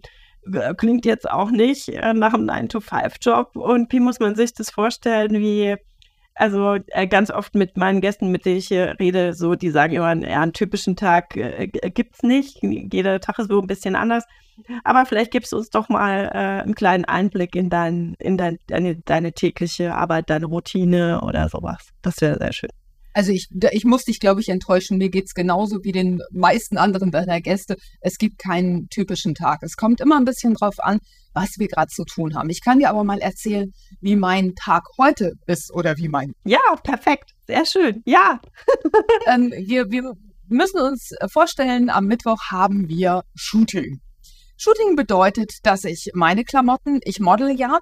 klingt 0.77 1.05
jetzt 1.05 1.29
auch 1.29 1.51
nicht 1.51 1.89
äh, 1.89 2.13
nach 2.13 2.33
einem 2.33 2.49
9-to-5-Job. 2.49 3.55
Und 3.55 3.91
wie 3.91 3.99
muss 3.99 4.19
man 4.19 4.35
sich 4.35 4.53
das 4.53 4.69
vorstellen, 4.69 5.33
wie 5.33 5.75
also 6.35 6.77
äh, 6.87 7.07
ganz 7.07 7.29
oft 7.31 7.55
mit 7.55 7.77
meinen 7.77 8.01
Gästen, 8.01 8.31
mit 8.31 8.45
denen 8.45 8.57
ich 8.57 8.67
hier 8.67 8.95
rede, 8.99 9.33
so, 9.33 9.55
die 9.55 9.69
sagen 9.69 9.93
immer, 9.93 10.15
ja, 10.15 10.41
einen 10.41 10.53
typischen 10.53 10.95
Tag 10.95 11.35
äh, 11.35 11.69
es 12.13 12.23
nicht. 12.23 12.59
Jeder 12.61 13.19
Tag 13.19 13.39
ist 13.39 13.49
so 13.49 13.61
ein 13.61 13.67
bisschen 13.67 13.95
anders. 13.95 14.23
Aber 14.83 15.05
vielleicht 15.05 15.31
gibst 15.31 15.51
du 15.51 15.57
uns 15.57 15.69
doch 15.69 15.89
mal 15.89 16.29
äh, 16.33 16.63
einen 16.63 16.75
kleinen 16.75 17.05
Einblick 17.05 17.55
in, 17.55 17.69
dein, 17.69 18.15
in 18.19 18.37
dein, 18.37 18.59
deine, 18.67 18.95
deine 18.97 19.33
tägliche 19.33 19.95
Arbeit, 19.95 20.29
deine 20.29 20.45
Routine 20.45 21.21
oder 21.21 21.49
sowas. 21.49 21.89
Das 22.01 22.21
wäre 22.21 22.37
sehr 22.37 22.53
schön. 22.53 22.80
Also 23.13 23.31
ich, 23.31 23.47
ich 23.71 23.85
muss 23.85 24.05
dich, 24.05 24.19
glaube 24.19 24.41
ich, 24.41 24.49
enttäuschen. 24.49 24.97
Mir 24.97 25.09
geht 25.09 25.25
es 25.25 25.33
genauso 25.33 25.83
wie 25.83 25.91
den 25.91 26.21
meisten 26.31 26.77
anderen 26.77 27.11
deiner 27.11 27.41
Gäste. 27.41 27.75
Es 27.99 28.17
gibt 28.17 28.37
keinen 28.37 28.87
typischen 28.89 29.35
Tag. 29.35 29.59
Es 29.63 29.75
kommt 29.75 29.99
immer 30.01 30.17
ein 30.17 30.25
bisschen 30.25 30.53
drauf 30.53 30.75
an, 30.79 30.99
was 31.33 31.57
wir 31.57 31.67
gerade 31.67 31.89
zu 31.89 32.05
tun 32.05 32.35
haben. 32.35 32.49
Ich 32.49 32.63
kann 32.63 32.79
dir 32.79 32.89
aber 32.89 33.03
mal 33.03 33.19
erzählen, 33.19 33.71
wie 33.99 34.15
mein 34.15 34.55
Tag 34.55 34.83
heute 34.97 35.33
ist 35.45 35.73
oder 35.73 35.97
wie 35.97 36.07
mein. 36.07 36.33
Ja, 36.45 36.59
perfekt. 36.83 37.31
Sehr 37.47 37.65
schön. 37.65 38.01
Ja. 38.05 38.39
ähm, 39.27 39.51
wir, 39.51 39.89
wir 39.91 40.13
müssen 40.47 40.79
uns 40.79 41.11
vorstellen, 41.31 41.89
am 41.89 42.05
Mittwoch 42.05 42.39
haben 42.49 42.87
wir 42.87 43.23
Shooting. 43.35 43.99
Shooting 44.57 44.95
bedeutet, 44.95 45.53
dass 45.63 45.83
ich 45.83 46.11
meine 46.13 46.43
Klamotten, 46.43 46.99
ich 47.03 47.19
model 47.19 47.49
ja, 47.49 47.79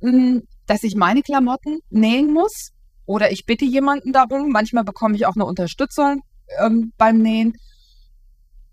hm, 0.00 0.42
dass 0.66 0.82
ich 0.82 0.94
meine 0.94 1.22
Klamotten 1.22 1.80
nähen 1.90 2.32
muss 2.32 2.72
oder 3.06 3.32
ich 3.32 3.46
bitte 3.46 3.64
jemanden 3.64 4.12
darum. 4.12 4.50
Manchmal 4.50 4.84
bekomme 4.84 5.16
ich 5.16 5.26
auch 5.26 5.36
eine 5.36 5.46
Unterstützung 5.46 6.22
ähm, 6.60 6.92
beim 6.98 7.18
Nähen. 7.18 7.54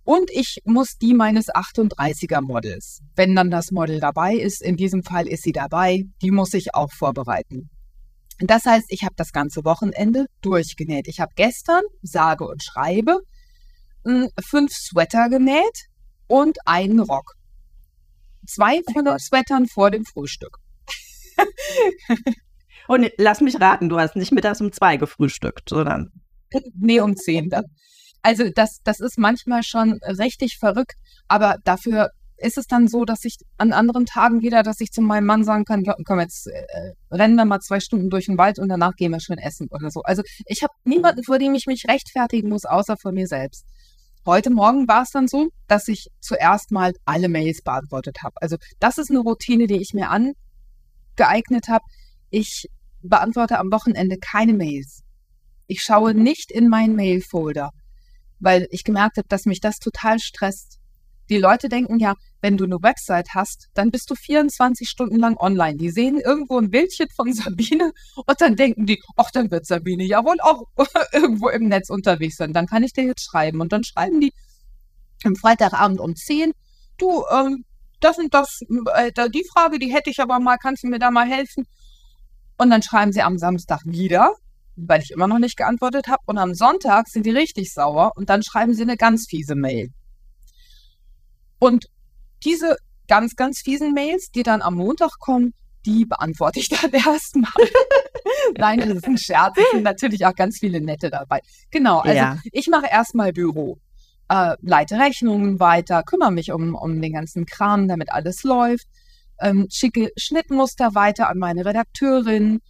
Und 0.04 0.30
ich 0.32 0.58
muss 0.66 0.98
die 1.02 1.14
meines 1.14 1.48
38er 1.48 2.42
Models. 2.42 3.00
Wenn 3.16 3.36
dann 3.36 3.50
das 3.50 3.72
Model 3.72 4.02
dabei 4.02 4.34
ist, 4.36 4.62
in 4.62 4.76
diesem 4.76 5.04
Fall 5.04 5.28
ist 5.28 5.44
sie 5.44 5.54
dabei, 5.54 6.04
die 6.22 6.32
muss 6.32 6.54
ich 6.54 6.76
auch 6.76 6.92
vorbereiten. 6.92 7.70
Das 8.40 8.66
heißt, 8.66 8.88
ich 8.90 9.04
habe 9.04 9.14
das 9.16 9.32
ganze 9.32 9.64
Wochenende 9.64 10.26
durchgenäht. 10.42 11.08
Ich 11.08 11.22
habe 11.22 11.32
gestern, 11.36 11.84
sage 12.02 12.46
und 12.46 12.62
schreibe, 12.62 13.20
hm, 14.06 14.28
fünf 14.44 14.72
Sweater 14.74 15.30
genäht 15.30 15.88
und 16.28 16.58
einen 16.66 17.00
Rock. 17.00 17.36
Zwei 18.46 18.82
von 18.92 19.06
den 19.06 19.20
Sweatern 19.20 19.68
vor 19.68 19.90
dem 19.92 20.04
Frühstück. 20.04 20.58
Und 22.88 23.12
lass 23.18 23.42
mich 23.42 23.60
raten, 23.60 23.90
du 23.90 24.00
hast 24.00 24.16
nicht 24.16 24.32
mittags 24.32 24.62
um 24.62 24.72
zwei 24.72 24.98
gefrühstückt, 24.98 25.70
sondern. 25.70 26.12
Nee, 26.76 27.00
um 27.00 27.16
zehn. 27.16 27.50
Also 28.22 28.50
das, 28.54 28.80
das 28.84 29.00
ist 29.00 29.18
manchmal 29.18 29.64
schon 29.64 30.00
richtig 30.04 30.58
verrückt, 30.60 30.96
aber 31.28 31.58
dafür 31.64 32.12
ist 32.38 32.58
es 32.58 32.68
dann 32.68 32.88
so, 32.88 33.06
dass 33.06 33.26
ich 33.26 33.38
an 33.58 33.74
anderen 33.74 34.06
Tagen 34.06 34.42
wieder, 34.42 34.64
dass 34.64 34.82
ich 34.82 34.92
zu 34.92 35.02
meinem 35.02 35.26
Mann 35.26 35.44
sagen 35.44 35.66
kann, 35.66 35.84
komm, 36.06 36.20
jetzt 36.20 36.48
äh, 36.48 36.94
rennen 37.12 37.36
wir 37.36 37.46
mal 37.46 37.60
zwei 37.60 37.80
Stunden 37.80 38.10
durch 38.10 38.26
den 38.26 38.38
Wald 38.38 38.60
und 38.60 38.70
danach 38.70 38.96
gehen 38.96 39.12
wir 39.12 39.20
schön 39.20 39.38
essen 39.38 39.68
oder 39.72 39.90
so. 39.92 40.02
Also 40.02 40.24
ich 40.46 40.64
habe 40.64 40.74
niemanden, 40.84 41.24
vor 41.24 41.40
dem 41.40 41.54
ich 41.56 41.66
mich 41.68 41.86
rechtfertigen 41.88 42.50
muss, 42.50 42.66
außer 42.66 42.98
vor 42.98 43.12
mir 43.12 43.28
selbst. 43.28 43.66
Heute 44.26 44.52
Morgen 44.52 44.88
war 44.88 45.04
es 45.04 45.12
dann 45.12 45.28
so, 45.28 45.50
dass 45.68 45.88
ich 45.88 46.08
zuerst 46.20 46.72
mal 46.72 46.94
alle 47.06 47.30
Mails 47.30 47.62
beantwortet 47.62 48.24
habe. 48.24 48.36
Also 48.42 48.58
das 48.80 48.98
ist 48.98 49.10
eine 49.10 49.20
Routine, 49.20 49.68
die 49.68 49.82
ich 49.82 49.94
mir 49.94 50.10
angeeignet 50.10 51.68
habe. 51.68 51.84
Ich 52.34 52.68
beantworte 53.04 53.60
am 53.60 53.72
Wochenende 53.72 54.18
keine 54.18 54.54
Mails. 54.54 55.04
Ich 55.68 55.84
schaue 55.84 56.16
nicht 56.16 56.50
in 56.50 56.68
meinen 56.68 56.96
Mail-Folder, 56.96 57.70
weil 58.40 58.68
ich 58.72 58.84
gemerkt 58.84 59.18
habe, 59.18 59.28
dass 59.28 59.46
mich 59.46 59.62
das 59.62 59.78
total 59.78 60.18
stresst. 60.18 60.80
Die 61.30 61.38
Leute 61.38 61.70
denken 61.70 62.00
ja, 62.00 62.16
wenn 62.42 62.58
du 62.58 62.64
eine 62.64 62.82
Website 62.82 63.36
hast, 63.36 63.70
dann 63.76 63.92
bist 63.92 64.10
du 64.10 64.16
24 64.16 64.90
Stunden 64.90 65.18
lang 65.18 65.38
online. 65.38 65.78
Die 65.78 65.92
sehen 65.92 66.20
irgendwo 66.20 66.58
ein 66.58 66.72
Bildchen 66.72 67.08
von 67.16 67.32
Sabine 67.34 67.92
und 68.16 68.42
dann 68.42 68.56
denken 68.56 68.88
die, 68.88 69.00
ach, 69.16 69.30
dann 69.30 69.52
wird 69.52 69.68
Sabine 69.68 70.04
ja 70.04 70.26
wohl 70.26 70.42
auch 70.42 70.64
irgendwo 71.14 71.50
im 71.50 71.68
Netz 71.68 71.92
unterwegs 71.92 72.38
sein. 72.38 72.52
Dann 72.52 72.66
kann 72.66 72.82
ich 72.82 72.94
dir 72.94 73.04
jetzt 73.04 73.24
schreiben. 73.24 73.62
Und 73.62 73.72
dann 73.72 73.84
schreiben 73.84 74.20
die 74.20 74.34
am 75.24 75.36
Freitagabend 75.36 76.00
um 76.00 76.16
10, 76.16 76.52
du, 76.98 77.26
ähm, 77.32 77.64
das 78.00 78.18
und 78.18 78.34
das, 78.34 78.62
äh, 78.96 79.12
die 79.30 79.46
Frage, 79.54 79.78
die 79.78 79.94
hätte 79.94 80.10
ich 80.10 80.20
aber 80.20 80.40
mal, 80.40 80.58
kannst 80.58 80.82
du 80.82 80.88
mir 80.88 80.98
da 80.98 81.12
mal 81.12 81.28
helfen? 81.28 81.68
Und 82.58 82.70
dann 82.70 82.82
schreiben 82.82 83.12
sie 83.12 83.22
am 83.22 83.38
Samstag 83.38 83.82
wieder, 83.86 84.34
weil 84.76 85.02
ich 85.02 85.12
immer 85.12 85.28
noch 85.28 85.40
nicht 85.40 85.58
geantwortet 85.58 86.08
habe. 86.08 86.22
Und 86.26 86.38
am 86.38 86.54
Sonntag 86.54 87.08
sind 87.08 87.26
die 87.26 87.32
richtig 87.32 87.74
sauer 87.74 88.14
und 88.16 88.30
dann 88.30 88.44
schreiben 88.44 88.74
sie 88.74 88.84
eine 88.84 88.98
ganz 88.98 89.26
fiese 89.28 89.56
Mail. 89.56 89.90
Und 91.60 91.86
diese 92.44 92.78
ganz, 93.08 93.36
ganz 93.36 93.60
fiesen 93.60 93.94
Mails, 93.94 94.30
die 94.32 94.44
dann 94.44 94.62
am 94.62 94.76
Montag 94.76 95.20
kommen, 95.20 95.54
die 95.86 96.06
beantworte 96.06 96.60
ich 96.60 96.70
dann 96.82 96.92
erstmal. 96.92 97.52
Nein, 98.58 98.80
das 98.80 98.90
ist 98.90 99.06
ein 99.06 99.18
Scherz. 99.18 99.58
Es 99.58 99.72
sind 99.72 99.84
natürlich 99.84 100.26
auch 100.26 100.36
ganz 100.36 100.60
viele 100.60 100.82
nette 100.82 101.10
dabei. 101.10 101.42
Genau, 101.72 102.00
also 102.00 102.16
ja. 102.16 102.38
ich 102.52 102.68
mache 102.68 102.88
erstmal 102.88 103.34
Büro. 103.34 103.78
Äh, 104.30 104.56
leite 104.62 104.98
Rechnungen 104.98 105.60
weiter, 105.60 106.04
kümmere 106.04 106.32
mich 106.32 106.52
um, 106.52 106.76
um 106.76 107.02
den 107.02 107.14
ganzen 107.14 107.46
Kram, 107.46 107.88
damit 107.88 108.12
alles 108.12 108.44
läuft 108.44 108.88
ähm, 109.44 109.68
schicke 109.70 110.10
Schnittmuster 110.18 110.96
weiter 110.96 111.30
an 111.30 111.38
meine 111.38 111.66
Redakteurin, 111.66 112.62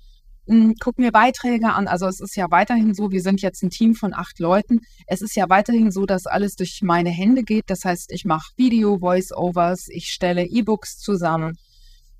hm, 0.47 0.75
gucke 0.79 1.01
mir 1.01 1.12
Beiträge 1.12 1.71
an. 1.71 1.88
Also 1.88 2.07
es 2.07 2.19
ist 2.19 2.36
ja 2.36 2.51
weiterhin 2.51 2.93
so, 2.93 3.12
wir 3.12 3.21
sind 3.21 3.41
jetzt 3.41 3.63
ein 3.63 3.69
Team 3.69 3.95
von 3.95 4.13
acht 4.13 4.39
Leuten. 4.39 4.81
Es 5.07 5.21
ist 5.21 5.36
ja 5.36 5.49
weiterhin 5.49 5.91
so, 5.91 6.05
dass 6.05 6.25
alles 6.25 6.55
durch 6.55 6.81
meine 6.81 7.09
Hände 7.09 7.43
geht. 7.43 7.65
Das 7.67 7.86
heißt, 7.86 8.12
ich 8.12 8.25
mache 8.25 8.51
Video, 8.57 8.99
Voice-Overs, 8.99 9.88
ich 9.89 10.07
stelle 10.07 10.45
E-Books 10.45 10.97
zusammen. 10.97 11.57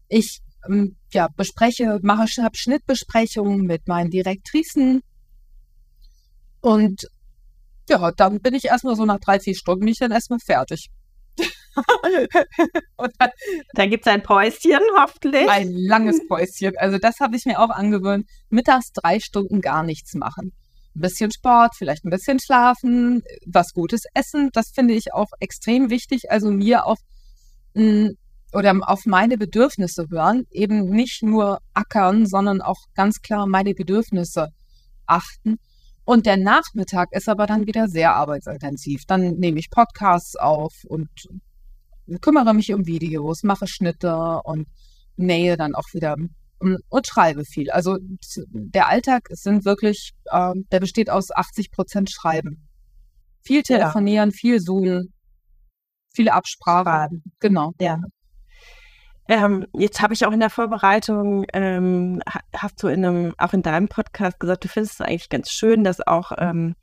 Ich 0.07 0.39
ähm, 0.69 0.95
ja, 1.11 1.27
bespreche, 1.35 1.99
mache 2.01 2.27
Schnittbesprechungen 2.27 3.65
mit 3.65 3.87
meinen 3.87 4.09
Direktrisen. 4.09 5.01
Und 6.61 7.07
ja, 7.89 8.11
dann 8.11 8.39
bin 8.39 8.53
ich 8.53 8.65
erstmal 8.65 8.95
so 8.95 9.05
nach 9.05 9.19
drei, 9.19 9.39
vier 9.39 9.55
Stunden 9.55 9.85
bin 9.85 9.93
dann 9.99 10.11
erstmal 10.11 10.39
fertig. 10.39 10.89
dann, 13.19 13.29
dann 13.73 13.89
gibt 13.89 14.05
es 14.05 14.12
ein 14.12 14.23
Päuschen, 14.23 14.79
hoffentlich. 14.97 15.49
Ein 15.49 15.71
langes 15.71 16.19
Päuschen. 16.27 16.77
Also 16.77 16.97
das 16.97 17.19
habe 17.19 17.36
ich 17.36 17.45
mir 17.45 17.59
auch 17.59 17.69
angewöhnt. 17.69 18.27
Mittags 18.49 18.91
drei 18.91 19.19
Stunden 19.19 19.62
gar 19.62 19.83
nichts 19.83 20.13
machen. 20.13 20.53
Ein 20.95 21.01
bisschen 21.01 21.31
Sport, 21.31 21.75
vielleicht 21.75 22.05
ein 22.05 22.12
bisschen 22.12 22.39
schlafen, 22.39 23.23
was 23.45 23.73
Gutes 23.73 24.03
essen. 24.13 24.49
Das 24.53 24.69
finde 24.73 24.93
ich 24.93 25.13
auch 25.13 25.29
extrem 25.39 25.89
wichtig. 25.89 26.29
Also 26.29 26.51
mir 26.51 26.86
auf 26.86 26.99
mm, 27.73 28.09
oder 28.53 28.77
auf 28.81 29.05
meine 29.05 29.38
Bedürfnisse 29.38 30.05
hören. 30.09 30.45
Eben 30.51 30.89
nicht 30.89 31.23
nur 31.23 31.59
ackern, 31.73 32.27
sondern 32.27 32.62
auch 32.62 32.79
ganz 32.93 33.21
klar 33.21 33.47
meine 33.47 33.73
Bedürfnisse 33.73 34.49
achten. 35.07 35.57
Und 36.05 36.25
der 36.25 36.38
Nachmittag 36.38 37.09
ist 37.12 37.29
aber 37.29 37.47
dann 37.47 37.65
wieder 37.65 37.88
sehr 37.88 38.13
arbeitsintensiv. 38.13 39.03
Dann 39.07 39.36
nehme 39.36 39.59
ich 39.59 39.69
Podcasts 39.69 40.36
auf 40.36 40.73
und 40.88 41.09
kümmere 42.21 42.53
mich 42.53 42.73
um 42.73 42.85
Videos, 42.85 43.43
mache 43.43 43.67
Schnitte 43.67 44.41
und 44.43 44.67
nähe 45.15 45.57
dann 45.57 45.75
auch 45.75 45.93
wieder 45.93 46.15
und, 46.59 46.79
und 46.89 47.07
schreibe 47.07 47.45
viel. 47.45 47.69
Also 47.71 47.97
der 48.01 48.87
Alltag 48.87 49.27
sind 49.31 49.65
wirklich, 49.65 50.13
äh, 50.25 50.53
der 50.71 50.79
besteht 50.79 51.09
aus 51.09 51.31
80 51.31 51.71
Prozent 51.71 52.09
Schreiben. 52.09 52.67
Viel 53.41 53.63
telefonieren, 53.63 54.29
ja. 54.29 54.35
viel 54.35 54.61
zoomen, 54.61 55.13
viele 56.13 56.33
Absprachen. 56.33 57.23
Genau. 57.39 57.73
Ja. 57.79 57.99
Ähm, 59.27 59.65
jetzt 59.73 60.01
habe 60.01 60.13
ich 60.13 60.25
auch 60.25 60.31
in 60.31 60.39
der 60.39 60.49
Vorbereitung, 60.49 61.45
ähm, 61.53 62.21
hast 62.53 62.81
du 62.83 62.87
in 62.87 63.05
einem, 63.05 63.33
auch 63.37 63.53
in 63.53 63.61
deinem 63.61 63.87
Podcast 63.87 64.39
gesagt, 64.39 64.63
du 64.63 64.67
findest 64.67 64.95
es 64.95 65.01
eigentlich 65.01 65.29
ganz 65.29 65.49
schön, 65.49 65.83
dass 65.83 66.05
auch 66.05 66.31
ähm, 66.37 66.75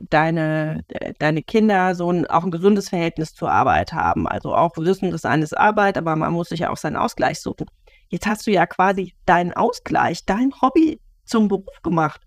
deine, 0.00 0.84
deine 1.18 1.42
Kinder 1.42 1.94
so 1.94 2.10
ein, 2.10 2.26
auch 2.26 2.44
ein 2.44 2.50
gesundes 2.50 2.88
Verhältnis 2.88 3.34
zur 3.34 3.50
Arbeit 3.50 3.92
haben. 3.92 4.26
Also 4.28 4.54
auch 4.54 4.76
wissen, 4.76 5.10
das 5.10 5.24
eine 5.24 5.44
ist 5.44 5.56
Arbeit, 5.56 5.98
aber 5.98 6.16
man 6.16 6.32
muss 6.32 6.48
sich 6.48 6.60
ja 6.60 6.70
auch 6.70 6.76
seinen 6.76 6.96
Ausgleich 6.96 7.40
suchen. 7.40 7.66
Jetzt 8.08 8.26
hast 8.26 8.46
du 8.46 8.50
ja 8.50 8.66
quasi 8.66 9.14
deinen 9.26 9.52
Ausgleich, 9.52 10.24
dein 10.24 10.52
Hobby 10.62 11.00
zum 11.24 11.48
Beruf 11.48 11.82
gemacht. 11.82 12.20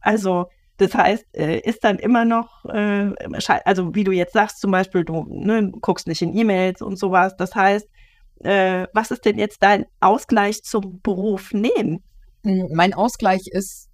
Also 0.00 0.46
das 0.78 0.94
heißt, 0.94 1.26
äh, 1.32 1.58
ist 1.58 1.82
dann 1.82 1.98
immer 1.98 2.24
noch, 2.24 2.64
äh, 2.66 3.10
also 3.64 3.94
wie 3.96 4.04
du 4.04 4.12
jetzt 4.12 4.32
sagst, 4.32 4.60
zum 4.60 4.70
Beispiel, 4.70 5.04
du 5.04 5.26
ne, 5.28 5.72
guckst 5.80 6.06
nicht 6.06 6.22
in 6.22 6.36
E-Mails 6.36 6.82
und 6.82 6.98
sowas. 6.98 7.36
Das 7.36 7.54
heißt, 7.54 7.88
äh, 8.44 8.86
was 8.94 9.10
ist 9.10 9.24
denn 9.24 9.38
jetzt 9.38 9.62
dein 9.62 9.86
Ausgleich 10.00 10.62
zum 10.62 11.00
Beruf 11.02 11.52
nehmen? 11.52 12.04
Hm, 12.44 12.68
mein 12.72 12.94
Ausgleich 12.94 13.48
ist, 13.48 13.87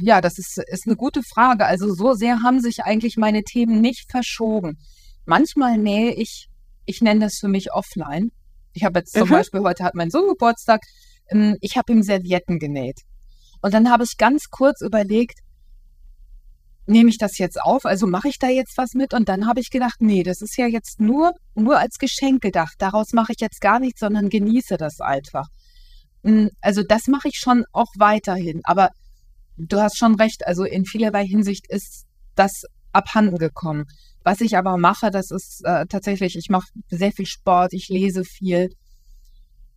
ja, 0.00 0.20
das 0.20 0.38
ist, 0.38 0.58
ist 0.68 0.86
eine 0.86 0.96
gute 0.96 1.22
Frage. 1.22 1.66
Also 1.66 1.92
so 1.94 2.14
sehr 2.14 2.42
haben 2.42 2.60
sich 2.60 2.82
eigentlich 2.84 3.16
meine 3.16 3.42
Themen 3.42 3.80
nicht 3.80 4.10
verschoben. 4.10 4.78
Manchmal 5.24 5.78
nähe 5.78 6.12
ich, 6.14 6.48
ich 6.84 7.00
nenne 7.00 7.20
das 7.20 7.38
für 7.38 7.48
mich 7.48 7.72
offline. 7.72 8.30
Ich 8.72 8.84
habe 8.84 9.00
jetzt 9.00 9.12
zum 9.12 9.28
mhm. 9.28 9.32
Beispiel, 9.32 9.60
heute 9.60 9.84
hat 9.84 9.94
mein 9.94 10.10
Sohn 10.10 10.28
Geburtstag, 10.28 10.82
ähm, 11.30 11.56
ich 11.60 11.76
habe 11.76 11.92
ihm 11.92 12.02
Servietten 12.02 12.58
genäht. 12.58 13.00
Und 13.62 13.74
dann 13.74 13.90
habe 13.90 14.04
ich 14.04 14.16
ganz 14.16 14.50
kurz 14.50 14.80
überlegt, 14.80 15.40
nehme 16.86 17.10
ich 17.10 17.18
das 17.18 17.38
jetzt 17.38 17.60
auf? 17.60 17.84
Also 17.84 18.06
mache 18.06 18.28
ich 18.28 18.38
da 18.38 18.48
jetzt 18.48 18.78
was 18.78 18.94
mit? 18.94 19.12
Und 19.12 19.28
dann 19.28 19.46
habe 19.46 19.60
ich 19.60 19.70
gedacht, 19.70 19.96
nee, 20.00 20.22
das 20.22 20.40
ist 20.40 20.56
ja 20.56 20.66
jetzt 20.66 21.00
nur, 21.00 21.32
nur 21.54 21.78
als 21.78 21.98
Geschenk 21.98 22.42
gedacht. 22.42 22.74
Daraus 22.78 23.12
mache 23.12 23.32
ich 23.32 23.40
jetzt 23.40 23.60
gar 23.60 23.80
nichts, 23.80 24.00
sondern 24.00 24.28
genieße 24.28 24.76
das 24.76 25.00
einfach. 25.00 25.46
Hm, 26.22 26.50
also 26.60 26.82
das 26.82 27.08
mache 27.08 27.28
ich 27.28 27.38
schon 27.38 27.64
auch 27.72 27.90
weiterhin. 27.98 28.60
Aber 28.64 28.90
du 29.56 29.80
hast 29.80 29.98
schon 29.98 30.14
recht. 30.16 30.46
Also 30.46 30.64
in 30.64 30.84
vielerlei 30.84 31.26
Hinsicht 31.26 31.66
ist 31.68 32.06
das 32.34 32.62
abhanden 32.92 33.38
gekommen. 33.38 33.84
Was 34.24 34.40
ich 34.40 34.56
aber 34.56 34.76
mache, 34.76 35.10
das 35.10 35.30
ist 35.30 35.62
äh, 35.64 35.86
tatsächlich, 35.86 36.36
ich 36.36 36.48
mache 36.48 36.66
sehr 36.88 37.12
viel 37.12 37.26
Sport, 37.26 37.72
ich 37.72 37.88
lese 37.88 38.24
viel. 38.24 38.70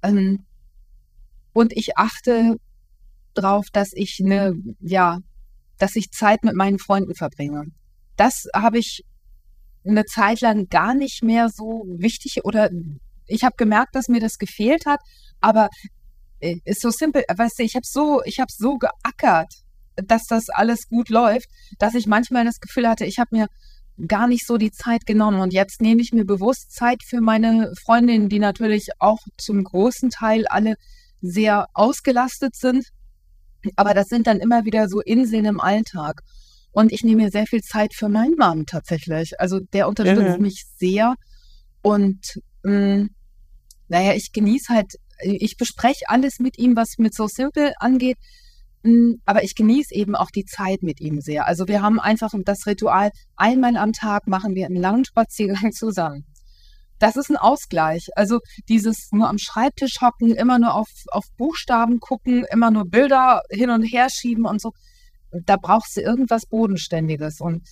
Ähm, 0.01 0.45
und 1.53 1.75
ich 1.75 1.97
achte 1.97 2.55
darauf, 3.33 3.67
dass 3.71 3.91
ich 3.93 4.19
eine, 4.23 4.53
ja, 4.79 5.19
dass 5.77 5.95
ich 5.95 6.11
Zeit 6.11 6.43
mit 6.43 6.55
meinen 6.55 6.79
Freunden 6.79 7.15
verbringe. 7.15 7.65
Das 8.15 8.45
habe 8.53 8.79
ich 8.79 9.03
eine 9.85 10.05
Zeit 10.05 10.41
lang 10.41 10.67
gar 10.69 10.93
nicht 10.93 11.23
mehr 11.23 11.49
so 11.49 11.85
wichtig 11.87 12.43
oder 12.43 12.69
ich 13.27 13.43
habe 13.43 13.55
gemerkt, 13.57 13.95
dass 13.95 14.07
mir 14.07 14.19
das 14.19 14.37
gefehlt 14.37 14.85
hat, 14.85 14.99
aber 15.39 15.69
äh, 16.39 16.57
ist 16.65 16.81
so 16.81 16.89
simpel, 16.89 17.23
weißt 17.33 17.59
du, 17.59 17.63
ich 17.63 17.75
habe 17.75 17.85
so, 17.85 18.21
ich 18.25 18.39
habe 18.39 18.51
so 18.51 18.77
geackert, 18.77 19.53
dass 20.05 20.23
das 20.23 20.49
alles 20.49 20.88
gut 20.89 21.09
läuft, 21.09 21.47
dass 21.77 21.95
ich 21.95 22.07
manchmal 22.07 22.45
das 22.45 22.59
Gefühl 22.59 22.88
hatte, 22.88 23.05
ich 23.05 23.19
habe 23.19 23.35
mir 23.35 23.47
gar 24.07 24.27
nicht 24.27 24.47
so 24.47 24.57
die 24.57 24.71
Zeit 24.71 25.05
genommen 25.05 25.41
und 25.41 25.53
jetzt 25.53 25.81
nehme 25.81 26.01
ich 26.01 26.13
mir 26.13 26.25
bewusst 26.25 26.71
Zeit 26.71 27.03
für 27.05 27.19
meine 27.19 27.73
Freundinnen, 27.83 28.29
die 28.29 28.39
natürlich 28.39 28.89
auch 28.99 29.19
zum 29.38 29.63
großen 29.63 30.09
Teil 30.09 30.47
alle 30.47 30.75
sehr 31.21 31.67
ausgelastet 31.73 32.55
sind 32.55 32.85
aber 33.75 33.93
das 33.93 34.07
sind 34.07 34.27
dann 34.27 34.39
immer 34.39 34.65
wieder 34.65 34.88
so 34.88 35.01
Inseln 35.01 35.45
im 35.45 35.59
Alltag. 35.59 36.21
Und 36.71 36.91
ich 36.91 37.03
nehme 37.03 37.23
mir 37.23 37.29
sehr 37.31 37.47
viel 37.47 37.62
Zeit 37.62 37.93
für 37.93 38.09
meinen 38.09 38.35
Mann 38.35 38.65
tatsächlich. 38.65 39.39
Also 39.39 39.59
der 39.59 39.88
unterstützt 39.88 40.38
mhm. 40.38 40.43
mich 40.43 40.65
sehr. 40.77 41.15
Und 41.81 42.39
mh, 42.63 42.97
mm, 42.97 43.09
naja, 43.88 44.13
ich 44.13 44.31
genieße 44.31 44.73
halt, 44.73 44.93
ich 45.23 45.57
bespreche 45.57 46.05
alles 46.07 46.39
mit 46.39 46.59
ihm, 46.59 46.75
was 46.75 46.97
mit 46.97 47.15
So 47.15 47.27
Simple 47.27 47.73
angeht. 47.79 48.17
Mh, 48.83 48.91
mm, 48.91 49.21
aber 49.25 49.43
ich 49.43 49.55
genieße 49.55 49.93
eben 49.93 50.15
auch 50.15 50.31
die 50.31 50.45
Zeit 50.45 50.83
mit 50.83 51.01
ihm 51.01 51.21
sehr. 51.21 51.47
Also 51.47 51.67
wir 51.67 51.81
haben 51.81 51.99
einfach 51.99 52.31
das 52.45 52.65
Ritual, 52.65 53.11
einmal 53.35 53.75
am 53.77 53.93
Tag 53.93 54.27
machen 54.27 54.55
wir 54.55 54.65
einen 54.65 54.77
langen 54.77 55.05
Spaziergang 55.05 55.71
zusammen 55.73 56.25
das 56.99 57.15
ist 57.15 57.29
ein 57.29 57.37
Ausgleich. 57.37 58.09
Also 58.15 58.39
dieses 58.67 59.09
nur 59.11 59.29
am 59.29 59.37
Schreibtisch 59.37 60.01
hocken, 60.01 60.35
immer 60.35 60.59
nur 60.59 60.75
auf, 60.75 60.89
auf 61.11 61.25
Buchstaben 61.37 61.99
gucken, 61.99 62.45
immer 62.51 62.71
nur 62.71 62.85
Bilder 62.85 63.41
hin 63.49 63.69
und 63.69 63.83
her 63.83 64.07
schieben 64.11 64.45
und 64.45 64.61
so, 64.61 64.71
da 65.31 65.55
brauchst 65.55 65.95
du 65.95 66.01
irgendwas 66.01 66.45
Bodenständiges. 66.45 67.39
Und 67.39 67.67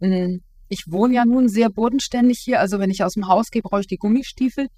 hm, 0.00 0.42
ich 0.68 0.84
wohne 0.88 1.14
ja 1.14 1.24
nun 1.24 1.48
sehr 1.48 1.70
bodenständig 1.70 2.40
hier. 2.42 2.60
Also 2.60 2.78
wenn 2.78 2.90
ich 2.90 3.04
aus 3.04 3.14
dem 3.14 3.28
Haus 3.28 3.50
gehe, 3.50 3.62
brauche 3.62 3.80
ich 3.80 3.86
die 3.86 3.96
Gummistiefel. 3.96 4.68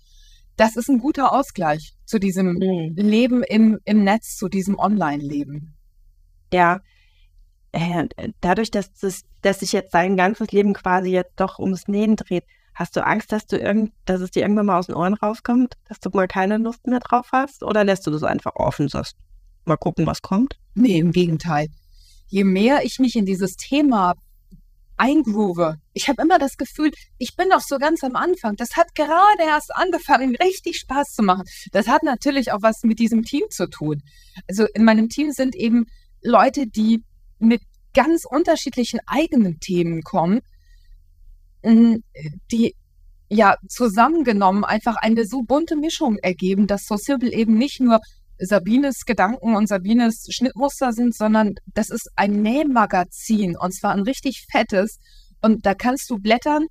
Das 0.56 0.76
ist 0.76 0.88
ein 0.88 0.98
guter 0.98 1.32
Ausgleich 1.32 1.94
zu 2.04 2.18
diesem 2.18 2.54
mhm. 2.54 2.94
Leben 2.96 3.42
im, 3.42 3.78
im 3.84 4.04
Netz, 4.04 4.36
zu 4.36 4.48
diesem 4.48 4.78
Online-Leben. 4.78 5.74
Ja, 6.52 6.80
äh, 7.72 8.08
dadurch, 8.40 8.70
dass, 8.70 8.92
das, 8.94 9.22
dass 9.42 9.60
sich 9.60 9.72
jetzt 9.72 9.92
sein 9.92 10.16
ganzes 10.16 10.50
Leben 10.52 10.72
quasi 10.72 11.10
jetzt 11.10 11.34
doch 11.36 11.58
ums 11.58 11.88
Nähen 11.88 12.16
dreht, 12.16 12.44
Hast 12.76 12.94
du 12.94 13.04
Angst, 13.06 13.32
dass 13.32 13.46
du 13.46 13.56
irgend, 13.56 13.94
dass 14.04 14.20
es 14.20 14.32
dir 14.32 14.42
irgendwann 14.42 14.66
mal 14.66 14.78
aus 14.78 14.86
den 14.86 14.94
Ohren 14.94 15.14
rauskommt, 15.14 15.78
dass 15.88 15.98
du 15.98 16.10
mal 16.12 16.28
keine 16.28 16.58
Lust 16.58 16.86
mehr 16.86 17.00
drauf 17.00 17.30
hast? 17.32 17.62
Oder 17.62 17.84
lässt 17.84 18.06
du 18.06 18.10
das 18.10 18.22
einfach 18.22 18.54
offen, 18.54 18.88
sagst, 18.88 19.16
mal 19.64 19.78
gucken, 19.78 20.04
was 20.04 20.20
kommt? 20.20 20.58
Nee, 20.74 20.98
im 20.98 21.10
Gegenteil. 21.10 21.68
Je 22.26 22.44
mehr 22.44 22.84
ich 22.84 22.98
mich 22.98 23.16
in 23.16 23.24
dieses 23.24 23.56
Thema 23.56 24.12
eingroove, 24.96 25.76
ich 25.92 26.08
habe 26.08 26.22
immer 26.22 26.38
das 26.38 26.56
Gefühl, 26.56 26.90
ich 27.18 27.36
bin 27.36 27.48
noch 27.48 27.60
so 27.60 27.78
ganz 27.78 28.02
am 28.02 28.16
Anfang. 28.16 28.56
Das 28.56 28.76
hat 28.76 28.94
gerade 28.94 29.42
erst 29.42 29.74
angefangen, 29.74 30.36
richtig 30.42 30.78
Spaß 30.78 31.12
zu 31.14 31.22
machen. 31.22 31.44
Das 31.72 31.88
hat 31.88 32.02
natürlich 32.02 32.52
auch 32.52 32.62
was 32.62 32.82
mit 32.82 32.98
diesem 32.98 33.22
Team 33.22 33.44
zu 33.50 33.68
tun. 33.68 34.02
Also 34.48 34.66
in 34.74 34.84
meinem 34.84 35.08
Team 35.08 35.32
sind 35.32 35.54
eben 35.54 35.86
Leute, 36.22 36.66
die 36.66 37.04
mit 37.38 37.62
ganz 37.94 38.24
unterschiedlichen 38.28 39.00
eigenen 39.06 39.58
Themen 39.60 40.02
kommen 40.02 40.40
die 41.66 42.74
ja 43.28 43.56
zusammengenommen 43.68 44.64
einfach 44.64 44.96
eine 44.96 45.26
so 45.26 45.42
bunte 45.42 45.76
Mischung 45.76 46.16
ergeben, 46.18 46.66
dass 46.66 46.86
Sociable 46.86 47.32
eben 47.32 47.58
nicht 47.58 47.80
nur 47.80 48.00
Sabines 48.38 49.04
Gedanken 49.06 49.56
und 49.56 49.68
Sabines 49.68 50.26
Schnittmuster 50.30 50.92
sind, 50.92 51.14
sondern 51.14 51.54
das 51.74 51.90
ist 51.90 52.10
ein 52.16 52.42
Nähmagazin 52.42 53.56
und 53.56 53.74
zwar 53.74 53.92
ein 53.92 54.00
richtig 54.00 54.46
fettes. 54.50 54.98
Und 55.42 55.66
da 55.66 55.74
kannst 55.74 56.10
du 56.10 56.18
blättern, 56.18 56.66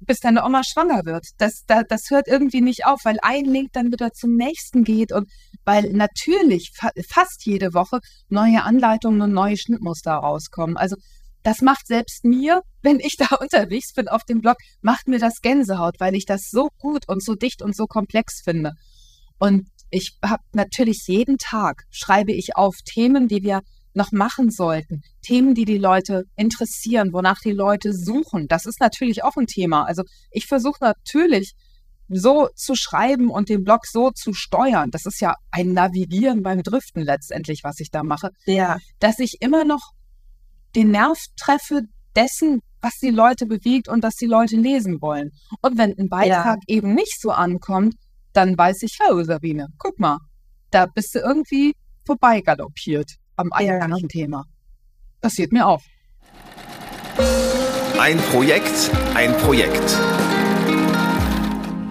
bis 0.00 0.20
deine 0.20 0.44
Oma 0.44 0.62
schwanger 0.64 1.04
wird. 1.04 1.26
Das, 1.38 1.64
das, 1.66 1.84
das 1.88 2.10
hört 2.10 2.28
irgendwie 2.28 2.60
nicht 2.60 2.86
auf, 2.86 3.00
weil 3.04 3.18
ein 3.22 3.44
Link 3.44 3.72
dann 3.72 3.92
wieder 3.92 4.12
zum 4.12 4.36
nächsten 4.36 4.84
geht 4.84 5.12
und 5.12 5.28
weil 5.64 5.92
natürlich 5.92 6.72
fa 6.74 6.90
fast 7.08 7.44
jede 7.44 7.74
Woche 7.74 7.98
neue 8.28 8.62
Anleitungen 8.62 9.20
und 9.20 9.32
neue 9.32 9.56
Schnittmuster 9.56 10.12
rauskommen. 10.12 10.76
Also 10.76 10.96
das 11.42 11.60
macht 11.62 11.86
selbst 11.86 12.24
mir, 12.24 12.62
wenn 12.82 13.00
ich 13.00 13.16
da 13.16 13.36
unterwegs 13.36 13.92
bin 13.92 14.08
auf 14.08 14.24
dem 14.24 14.40
Blog, 14.40 14.56
macht 14.80 15.08
mir 15.08 15.18
das 15.18 15.40
Gänsehaut, 15.42 15.96
weil 15.98 16.14
ich 16.14 16.24
das 16.26 16.48
so 16.50 16.68
gut 16.78 17.08
und 17.08 17.22
so 17.22 17.34
dicht 17.34 17.62
und 17.62 17.76
so 17.76 17.86
komplex 17.86 18.40
finde. 18.44 18.72
Und 19.38 19.68
ich 19.90 20.18
habe 20.22 20.42
natürlich 20.52 21.04
jeden 21.06 21.38
Tag 21.38 21.84
schreibe 21.90 22.32
ich 22.32 22.56
auf 22.56 22.76
Themen, 22.84 23.28
die 23.28 23.42
wir 23.42 23.62
noch 23.94 24.12
machen 24.12 24.50
sollten, 24.50 25.02
Themen, 25.22 25.54
die 25.54 25.64
die 25.64 25.78
Leute 25.78 26.24
interessieren, 26.36 27.12
wonach 27.12 27.40
die 27.40 27.52
Leute 27.52 27.92
suchen. 27.92 28.46
Das 28.48 28.66
ist 28.66 28.80
natürlich 28.80 29.24
auch 29.24 29.36
ein 29.36 29.46
Thema. 29.46 29.84
Also 29.84 30.02
ich 30.30 30.46
versuche 30.46 30.78
natürlich 30.80 31.54
so 32.08 32.48
zu 32.54 32.74
schreiben 32.74 33.28
und 33.28 33.48
den 33.48 33.64
Blog 33.64 33.86
so 33.86 34.10
zu 34.10 34.32
steuern. 34.32 34.90
Das 34.90 35.04
ist 35.04 35.20
ja 35.20 35.34
ein 35.50 35.72
Navigieren 35.72 36.42
beim 36.42 36.62
Driften 36.62 37.02
letztendlich, 37.02 37.60
was 37.64 37.80
ich 37.80 37.90
da 37.90 38.02
mache. 38.02 38.30
Ja. 38.46 38.78
Dass 38.98 39.18
ich 39.18 39.38
immer 39.40 39.64
noch 39.64 39.92
den 40.74 40.90
Nerv 40.90 41.18
treffe 41.36 41.82
dessen, 42.16 42.60
was 42.80 42.94
die 43.02 43.10
Leute 43.10 43.46
bewegt 43.46 43.88
und 43.88 44.02
was 44.02 44.14
die 44.14 44.26
Leute 44.26 44.56
lesen 44.56 45.00
wollen. 45.00 45.32
Und 45.60 45.76
wenn 45.76 45.98
ein 45.98 46.08
Beitrag 46.08 46.58
ja. 46.66 46.76
eben 46.76 46.94
nicht 46.94 47.20
so 47.20 47.30
ankommt, 47.30 47.94
dann 48.38 48.56
weiß 48.56 48.84
ich, 48.84 48.96
oh 49.10 49.20
Sabine, 49.24 49.66
guck 49.78 49.98
mal, 49.98 50.20
da 50.70 50.86
bist 50.86 51.12
du 51.12 51.18
irgendwie 51.18 51.74
vorbeigaloppiert 52.06 53.16
am 53.34 53.52
eigentlichen 53.52 54.02
ja. 54.02 54.06
Thema. 54.08 54.44
Passiert 55.20 55.50
mir 55.50 55.66
auch. 55.66 55.82
Ein 57.98 58.16
Projekt, 58.30 58.92
ein 59.16 59.36
Projekt. 59.38 59.98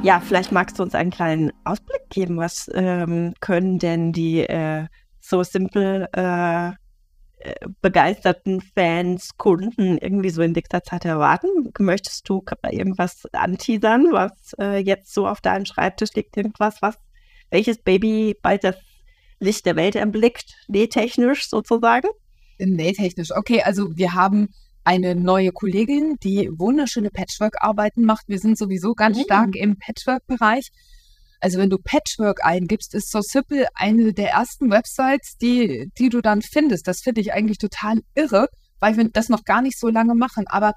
Ja, 0.03 0.21
vielleicht 0.21 0.53
magst 0.53 0.79
du 0.79 0.83
uns 0.83 0.95
einen 0.95 1.11
kleinen 1.11 1.51
Ausblick 1.65 2.09
geben. 2.09 2.37
Was 2.37 2.71
ähm, 2.73 3.33
können 3.41 3.77
denn 3.77 4.13
die 4.13 4.39
äh, 4.39 4.87
so 5.19 5.43
simpel 5.43 6.07
äh, 6.15 6.67
äh, 6.69 6.71
begeisterten 7.81 8.61
Fans, 8.61 9.37
Kunden 9.37 9.97
irgendwie 9.97 10.29
so 10.29 10.41
in 10.41 10.53
nächster 10.53 10.83
Zeit 10.83 11.05
erwarten? 11.05 11.47
Möchtest 11.79 12.27
du 12.27 12.43
irgendwas 12.69 13.23
anteasern, 13.31 14.07
was 14.11 14.53
äh, 14.59 14.77
jetzt 14.77 15.13
so 15.13 15.27
auf 15.27 15.41
deinem 15.41 15.65
Schreibtisch 15.65 16.13
liegt? 16.15 16.35
Irgendwas, 16.35 16.81
was, 16.81 16.95
welches 17.51 17.77
Baby 17.77 18.35
bald 18.41 18.63
das 18.63 18.75
Licht 19.39 19.65
der 19.65 19.75
Welt 19.75 19.95
erblickt, 19.95 20.55
nähtechnisch 20.67 21.47
sozusagen? 21.49 22.07
Nähtechnisch, 22.59 23.31
okay, 23.31 23.61
also 23.61 23.95
wir 23.95 24.13
haben 24.13 24.49
eine 24.83 25.15
neue 25.15 25.51
Kollegin, 25.51 26.15
die 26.23 26.49
wunderschöne 26.51 27.11
Patchwork-Arbeiten 27.11 28.03
macht. 28.03 28.27
Wir 28.27 28.39
sind 28.39 28.57
sowieso 28.57 28.93
ganz 28.93 29.17
mhm. 29.17 29.23
stark 29.23 29.55
im 29.55 29.77
Patchwork-Bereich. 29.77 30.71
Also 31.39 31.59
wenn 31.59 31.69
du 31.69 31.77
Patchwork 31.77 32.43
eingibst, 32.43 32.93
ist 32.93 33.11
So 33.11 33.21
Simple 33.21 33.67
eine 33.75 34.13
der 34.13 34.31
ersten 34.31 34.71
Websites, 34.71 35.37
die, 35.37 35.91
die 35.97 36.09
du 36.09 36.21
dann 36.21 36.41
findest. 36.41 36.87
Das 36.87 37.01
finde 37.01 37.21
ich 37.21 37.33
eigentlich 37.33 37.57
total 37.57 38.01
irre, 38.15 38.47
weil 38.79 38.97
wir 38.97 39.09
das 39.09 39.29
noch 39.29 39.43
gar 39.43 39.61
nicht 39.61 39.79
so 39.79 39.87
lange 39.87 40.15
machen. 40.15 40.45
Aber 40.47 40.73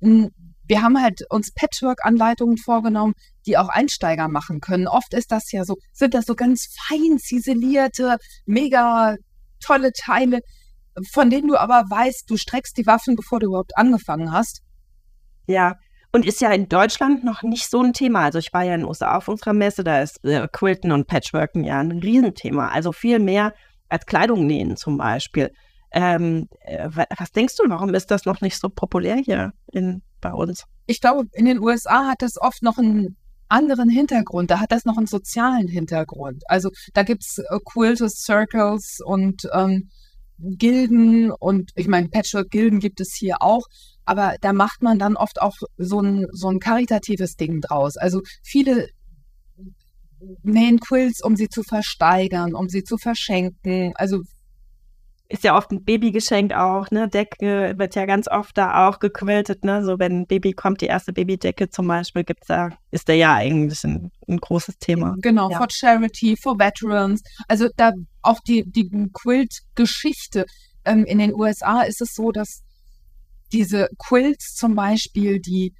mh, 0.00 0.24
hm, 0.24 0.30
wir 0.66 0.82
haben 0.82 1.00
halt 1.00 1.20
uns 1.28 1.52
Patchwork-Anleitungen 1.52 2.56
vorgenommen, 2.56 3.12
die 3.46 3.58
auch 3.58 3.68
Einsteiger 3.68 4.28
machen 4.28 4.60
können. 4.60 4.88
Oft 4.88 5.12
ist 5.12 5.30
das 5.30 5.52
ja 5.52 5.64
so, 5.64 5.76
sind 5.92 6.14
das 6.14 6.24
so 6.24 6.34
ganz 6.34 6.68
fein 6.88 7.18
ziselierte, 7.18 8.16
mega 8.46 9.16
tolle 9.60 9.92
Teile, 9.92 10.40
von 11.12 11.28
denen 11.28 11.48
du 11.48 11.56
aber 11.56 11.84
weißt, 11.88 12.24
du 12.28 12.36
streckst 12.36 12.76
die 12.78 12.86
Waffen, 12.86 13.16
bevor 13.16 13.40
du 13.40 13.48
überhaupt 13.48 13.76
angefangen 13.76 14.32
hast. 14.32 14.60
Ja, 15.46 15.74
und 16.14 16.24
ist 16.24 16.40
ja 16.40 16.52
in 16.52 16.68
Deutschland 16.68 17.24
noch 17.24 17.42
nicht 17.42 17.68
so 17.68 17.82
ein 17.82 17.92
Thema. 17.92 18.22
Also 18.22 18.38
ich 18.38 18.52
war 18.52 18.62
ja 18.62 18.74
in 18.74 18.82
den 18.82 18.88
USA 18.88 19.16
auf 19.16 19.26
unserer 19.26 19.52
Messe, 19.52 19.82
da 19.82 20.00
ist 20.00 20.24
äh, 20.24 20.46
Quilten 20.46 20.92
und 20.92 21.08
Patchworken 21.08 21.64
ja 21.64 21.80
ein 21.80 21.90
Riesenthema. 21.90 22.68
Also 22.68 22.92
viel 22.92 23.18
mehr 23.18 23.52
als 23.88 24.06
Kleidung 24.06 24.46
nähen 24.46 24.76
zum 24.76 24.96
Beispiel. 24.96 25.50
Ähm, 25.90 26.46
äh, 26.60 26.88
was 27.18 27.32
denkst 27.32 27.56
du, 27.56 27.64
warum 27.68 27.92
ist 27.94 28.12
das 28.12 28.26
noch 28.26 28.40
nicht 28.42 28.60
so 28.60 28.68
populär 28.68 29.16
hier 29.16 29.54
in, 29.72 30.02
bei 30.20 30.32
uns? 30.32 30.66
Ich 30.86 31.00
glaube, 31.00 31.24
in 31.32 31.46
den 31.46 31.58
USA 31.58 32.06
hat 32.06 32.22
das 32.22 32.40
oft 32.40 32.62
noch 32.62 32.78
einen 32.78 33.16
anderen 33.48 33.88
Hintergrund. 33.88 34.52
Da 34.52 34.60
hat 34.60 34.70
das 34.70 34.84
noch 34.84 34.96
einen 34.96 35.08
sozialen 35.08 35.66
Hintergrund. 35.66 36.44
Also 36.46 36.70
da 36.92 37.02
gibt 37.02 37.24
es 37.24 37.38
äh, 37.38 37.58
Quilters 37.64 38.22
Circles 38.22 39.00
und 39.04 39.48
ähm, 39.52 39.90
Gilden 40.38 41.32
und 41.32 41.72
ich 41.74 41.88
meine, 41.88 42.08
Patchwork-Gilden 42.08 42.78
gibt 42.78 43.00
es 43.00 43.14
hier 43.14 43.42
auch. 43.42 43.66
Aber 44.04 44.36
da 44.40 44.52
macht 44.52 44.82
man 44.82 44.98
dann 44.98 45.16
oft 45.16 45.40
auch 45.40 45.56
so 45.76 46.00
ein, 46.00 46.26
so 46.32 46.48
ein 46.48 46.58
karitatives 46.58 47.36
Ding 47.36 47.60
draus. 47.60 47.96
Also 47.96 48.20
viele 48.42 48.88
nähen 50.42 50.80
Quills, 50.80 51.20
um 51.22 51.36
sie 51.36 51.48
zu 51.48 51.62
versteigern, 51.62 52.54
um 52.54 52.68
sie 52.68 52.82
zu 52.82 52.96
verschenken. 52.98 53.92
Also 53.96 54.22
ist 55.28 55.42
ja 55.42 55.56
oft 55.56 55.70
ein 55.72 55.82
Babygeschenk 55.84 56.52
auch, 56.52 56.90
ne? 56.90 57.08
Decke 57.08 57.74
wird 57.76 57.94
ja 57.94 58.04
ganz 58.04 58.28
oft 58.28 58.56
da 58.58 58.88
auch 58.88 58.98
gequiltet, 58.98 59.64
ne? 59.64 59.84
So 59.84 59.98
wenn 59.98 60.20
ein 60.20 60.26
Baby 60.26 60.52
kommt, 60.52 60.82
die 60.82 60.86
erste 60.86 61.12
Babydecke 61.12 61.70
zum 61.70 61.88
Beispiel, 61.88 62.24
gibt's 62.24 62.46
da, 62.46 62.70
ist 62.90 63.08
der 63.08 63.16
ja 63.16 63.34
eigentlich 63.34 63.82
ein, 63.84 64.10
ein 64.28 64.36
großes 64.36 64.78
Thema. 64.78 65.16
Genau, 65.22 65.50
ja. 65.50 65.58
for 65.58 65.66
Charity, 65.70 66.36
for 66.36 66.58
Veterans. 66.58 67.22
Also 67.48 67.68
da 67.76 67.92
auch 68.22 68.38
die, 68.46 68.64
die 68.66 68.88
Quilt-Geschichte. 69.12 70.44
Ähm, 70.84 71.04
in 71.06 71.18
den 71.18 71.34
USA 71.34 71.82
ist 71.82 72.02
es 72.02 72.14
so, 72.14 72.30
dass 72.30 72.62
diese 73.54 73.88
Quilts 73.98 74.54
zum 74.54 74.74
Beispiel, 74.74 75.40
die 75.40 75.72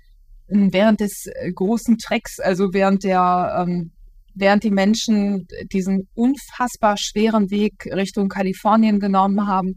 ähm, 0.49 0.73
während 0.73 1.01
des 1.01 1.27
äh, 1.27 1.53
großen 1.53 1.99
Trecks, 1.99 2.39
also 2.41 2.73
während 2.73 3.05
der, 3.05 3.67
ähm, 3.67 3.93
während 4.35 4.65
die 4.65 4.71
Menschen 4.71 5.47
diesen 5.73 6.09
unfassbar 6.15 6.97
schweren 6.97 7.51
Weg 7.51 7.87
Richtung 7.87 8.29
Kalifornien 8.29 9.01
genommen 9.01 9.47
haben, 9.47 9.75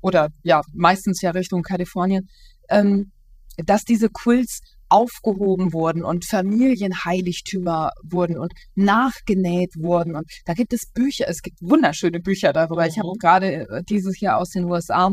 oder 0.00 0.28
ja, 0.42 0.62
meistens 0.72 1.20
ja 1.20 1.30
Richtung 1.30 1.62
Kalifornien, 1.62 2.28
ähm, 2.68 3.12
dass 3.56 3.82
diese 3.82 4.08
Quilts 4.08 4.60
aufgehoben 4.88 5.72
wurden 5.72 6.04
und 6.04 6.24
Familienheiligtümer 6.24 7.90
wurden 8.04 8.38
und 8.38 8.52
nachgenäht 8.76 9.72
wurden. 9.76 10.14
Und 10.14 10.30
da 10.44 10.54
gibt 10.54 10.72
es 10.72 10.92
Bücher, 10.92 11.26
es 11.28 11.42
gibt 11.42 11.60
wunderschöne 11.60 12.20
Bücher 12.20 12.52
darüber. 12.52 12.86
Ich 12.86 12.98
habe 12.98 13.08
mhm. 13.08 13.18
gerade 13.18 13.68
äh, 13.68 13.82
dieses 13.82 14.20
Jahr 14.20 14.38
aus 14.38 14.50
den 14.50 14.66
USA 14.66 15.10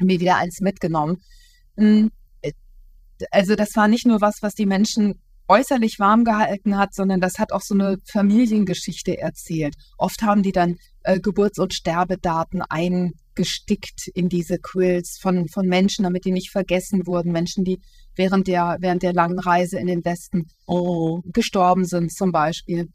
mir 0.00 0.20
wieder 0.20 0.36
eins 0.36 0.60
mitgenommen. 0.60 1.18
Hm, 1.76 2.10
also 3.30 3.54
das 3.54 3.74
war 3.76 3.88
nicht 3.88 4.06
nur 4.06 4.20
was, 4.20 4.42
was 4.42 4.54
die 4.54 4.66
Menschen 4.66 5.20
äußerlich 5.46 5.98
warm 5.98 6.24
gehalten 6.24 6.78
hat, 6.78 6.94
sondern 6.94 7.20
das 7.20 7.38
hat 7.38 7.52
auch 7.52 7.60
so 7.60 7.74
eine 7.74 7.98
Familiengeschichte 8.10 9.18
erzählt. 9.18 9.74
Oft 9.98 10.22
haben 10.22 10.42
die 10.42 10.52
dann 10.52 10.76
äh, 11.02 11.20
Geburts- 11.20 11.58
und 11.58 11.74
Sterbedaten 11.74 12.62
eingestickt 12.62 14.08
in 14.14 14.28
diese 14.28 14.58
Quills 14.58 15.18
von, 15.20 15.48
von 15.48 15.66
Menschen, 15.66 16.04
damit 16.04 16.24
die 16.24 16.32
nicht 16.32 16.50
vergessen 16.50 17.06
wurden. 17.06 17.30
Menschen, 17.30 17.64
die 17.64 17.78
während 18.16 18.46
der, 18.46 18.78
während 18.80 19.02
der 19.02 19.12
langen 19.12 19.38
Reise 19.38 19.78
in 19.78 19.86
den 19.86 20.04
Westen 20.04 20.48
oh. 20.66 21.20
gestorben 21.26 21.84
sind 21.84 22.12
zum 22.12 22.32
Beispiel. 22.32 22.88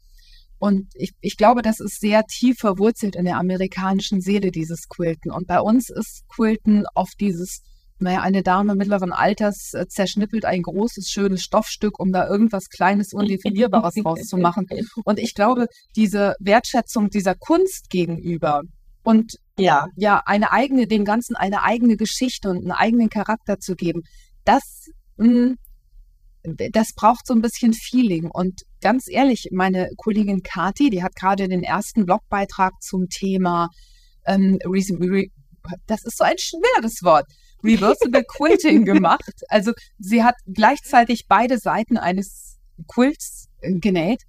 Und 0.58 0.88
ich, 0.94 1.12
ich 1.20 1.36
glaube, 1.36 1.62
das 1.62 1.80
ist 1.80 2.00
sehr 2.00 2.24
tief 2.24 2.58
verwurzelt 2.58 3.16
in 3.16 3.24
der 3.24 3.38
amerikanischen 3.38 4.20
Seele, 4.20 4.50
dieses 4.50 4.88
Quilten. 4.88 5.30
Und 5.30 5.46
bei 5.46 5.60
uns 5.60 5.88
ist 5.88 6.24
Quilten 6.28 6.84
oft 6.94 7.18
dieses 7.20 7.62
naja, 8.00 8.20
eine 8.20 8.42
Dame 8.42 8.74
mittleren 8.74 9.12
Alters 9.12 9.74
äh, 9.74 9.86
zerschnippelt 9.88 10.44
ein 10.44 10.62
großes, 10.62 11.08
schönes 11.08 11.42
Stoffstück, 11.42 11.98
um 11.98 12.12
da 12.12 12.28
irgendwas 12.28 12.68
Kleines, 12.68 13.12
Undefinierbares 13.12 13.94
rauszumachen. 14.04 14.66
Und 15.04 15.18
ich 15.18 15.34
glaube, 15.34 15.66
diese 15.96 16.34
Wertschätzung 16.40 17.10
dieser 17.10 17.34
Kunst 17.34 17.90
gegenüber 17.90 18.62
und 19.02 19.36
ja, 19.58 19.86
ja, 19.96 20.22
eine 20.24 20.52
eigene, 20.52 20.86
dem 20.86 21.04
Ganzen 21.04 21.36
eine 21.36 21.62
eigene 21.62 21.96
Geschichte 21.96 22.50
und 22.50 22.58
einen 22.58 22.72
eigenen 22.72 23.10
Charakter 23.10 23.58
zu 23.58 23.74
geben, 23.74 24.02
das, 24.44 24.62
mh, 25.16 25.26
hm, 25.26 25.56
das 26.72 26.94
braucht 26.94 27.26
so 27.26 27.34
ein 27.34 27.42
bisschen 27.42 27.74
Feeling. 27.74 28.30
Und 28.30 28.62
ganz 28.80 29.06
ehrlich, 29.08 29.48
meine 29.52 29.90
Kollegin 29.96 30.42
Kati, 30.42 30.88
die 30.88 31.02
hat 31.02 31.14
gerade 31.14 31.48
den 31.48 31.62
ersten 31.62 32.06
Blogbeitrag 32.06 32.72
zum 32.80 33.08
Thema 33.08 33.68
ähm, 34.24 34.58
das 35.86 36.04
ist 36.04 36.16
so 36.16 36.24
ein 36.24 36.38
schweres 36.38 37.02
Wort. 37.02 37.26
Reversible 37.62 38.24
Quilting 38.28 38.84
gemacht. 38.84 39.42
Also 39.48 39.72
sie 39.98 40.22
hat 40.22 40.36
gleichzeitig 40.46 41.26
beide 41.28 41.58
Seiten 41.58 41.96
eines 41.96 42.58
Quilts 42.88 43.48
äh, 43.60 43.78
genäht 43.78 44.22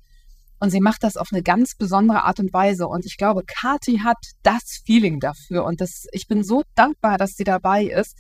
und 0.61 0.69
sie 0.69 0.79
macht 0.79 1.03
das 1.03 1.17
auf 1.17 1.29
eine 1.31 1.41
ganz 1.41 1.75
besondere 1.75 2.23
Art 2.23 2.39
und 2.39 2.53
Weise. 2.53 2.87
Und 2.87 3.07
ich 3.07 3.17
glaube, 3.17 3.43
Kati 3.45 4.01
hat 4.03 4.17
das 4.43 4.81
Feeling 4.85 5.19
dafür. 5.19 5.65
Und 5.65 5.81
das, 5.81 6.05
ich 6.11 6.27
bin 6.27 6.43
so 6.43 6.61
dankbar, 6.75 7.17
dass 7.17 7.31
sie 7.31 7.43
dabei 7.43 7.85
ist. 7.85 8.15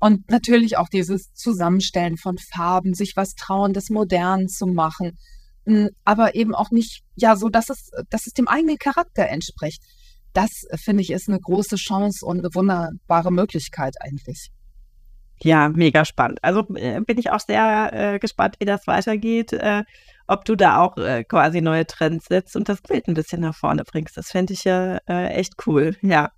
Und 0.00 0.28
natürlich 0.28 0.76
auch 0.76 0.88
dieses 0.88 1.32
Zusammenstellen 1.34 2.16
von 2.16 2.36
Farben, 2.36 2.94
sich 2.94 3.12
was 3.14 3.34
trauen, 3.36 3.74
das 3.74 3.90
modern 3.90 4.48
zu 4.48 4.66
machen. 4.66 5.18
Hm, 5.66 5.90
aber 6.04 6.34
eben 6.34 6.52
auch 6.52 6.72
nicht, 6.72 7.04
ja, 7.14 7.36
so, 7.36 7.48
dass 7.48 7.70
es, 7.70 7.90
dass 8.10 8.26
es 8.26 8.32
dem 8.32 8.48
eigenen 8.48 8.78
Charakter 8.78 9.28
entspricht 9.28 9.80
das 10.32 10.50
äh, 10.70 10.76
finde 10.76 11.02
ich 11.02 11.10
ist 11.10 11.28
eine 11.28 11.40
große 11.40 11.76
Chance 11.76 12.24
und 12.24 12.38
eine 12.38 12.54
wunderbare 12.54 13.32
Möglichkeit 13.32 13.94
eigentlich. 14.00 14.50
Ja, 15.40 15.68
mega 15.68 16.04
spannend. 16.04 16.42
Also 16.42 16.66
äh, 16.74 17.00
bin 17.00 17.18
ich 17.18 17.30
auch 17.30 17.40
sehr 17.40 17.90
äh, 17.92 18.18
gespannt, 18.18 18.56
wie 18.58 18.64
das 18.64 18.86
weitergeht. 18.86 19.52
Äh, 19.52 19.84
ob 20.26 20.44
du 20.44 20.56
da 20.56 20.78
auch 20.80 20.96
äh, 20.98 21.24
quasi 21.24 21.60
neue 21.60 21.86
Trends 21.86 22.26
setzt 22.26 22.54
und 22.56 22.68
das 22.68 22.82
Bild 22.82 23.08
ein 23.08 23.14
bisschen 23.14 23.40
nach 23.40 23.54
vorne 23.54 23.84
bringst. 23.84 24.16
Das 24.16 24.28
fände 24.28 24.52
ich 24.52 24.64
ja 24.64 24.98
äh, 25.08 25.28
echt 25.28 25.54
cool. 25.66 25.96
Ja. 26.02 26.32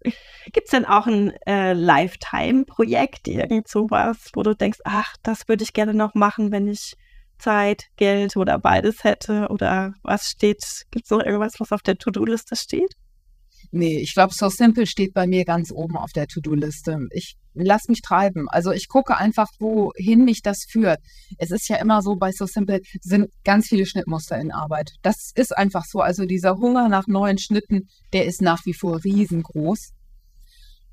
Gibt 0.53 0.67
es 0.67 0.71
denn 0.71 0.85
auch 0.85 1.07
ein 1.07 1.33
Lifetime-Projekt, 1.47 3.27
irgend 3.27 3.69
sowas, 3.69 4.31
wo 4.35 4.43
du 4.43 4.55
denkst, 4.55 4.79
ach, 4.85 5.17
das 5.23 5.49
würde 5.49 5.65
ich 5.65 5.73
gerne 5.73 5.95
noch 5.95 6.15
machen, 6.15 6.53
wenn 6.53 6.69
ich 6.69 6.95
Zeit, 7.39 7.87
Geld 7.97 8.37
oder 8.37 8.59
beides 8.59 9.03
hätte? 9.03 9.49
Oder 9.49 9.95
was 10.03 10.27
steht, 10.31 10.63
gibt 10.91 11.07
es 11.07 11.11
noch 11.11 11.25
irgendwas, 11.25 11.55
was 11.59 11.73
auf 11.73 11.83
der 11.83 11.99
To-Do-Liste 11.99 12.55
steht? 12.55 12.95
Nee, 13.73 13.99
ich 14.01 14.15
glaube, 14.15 14.35
So 14.35 14.49
Simple 14.49 14.87
steht 14.87 15.15
bei 15.15 15.29
mir 15.29 15.45
ganz 15.45 15.71
oben 15.71 15.97
auf 15.97 16.11
der 16.13 16.27
To-Do-Liste. 16.27 17.07
Ich 17.13 17.37
lass 17.55 17.87
mich 17.87 18.03
treiben. 18.03 18.49
Also 18.49 18.73
ich 18.73 18.89
gucke 18.89 19.17
einfach, 19.17 19.47
wohin 19.61 20.25
mich 20.25 20.43
das 20.43 20.65
führt. 20.69 20.99
Es 21.39 21.53
ist 21.53 21.69
ja 21.69 21.77
immer 21.77 22.03
so, 22.03 22.17
bei 22.17 22.33
So 22.33 22.47
Simple 22.47 22.81
sind 23.01 23.31
ganz 23.45 23.69
viele 23.69 23.87
Schnittmuster 23.87 24.41
in 24.41 24.51
Arbeit. 24.51 24.91
Das 25.03 25.31
ist 25.37 25.57
einfach 25.57 25.85
so. 25.85 26.01
Also 26.01 26.25
dieser 26.25 26.57
Hunger 26.57 26.89
nach 26.89 27.07
neuen 27.07 27.39
Schnitten, 27.39 27.89
der 28.13 28.27
ist 28.27 28.43
nach 28.43 28.65
wie 28.67 28.75
vor 28.75 29.05
riesengroß. 29.05 29.93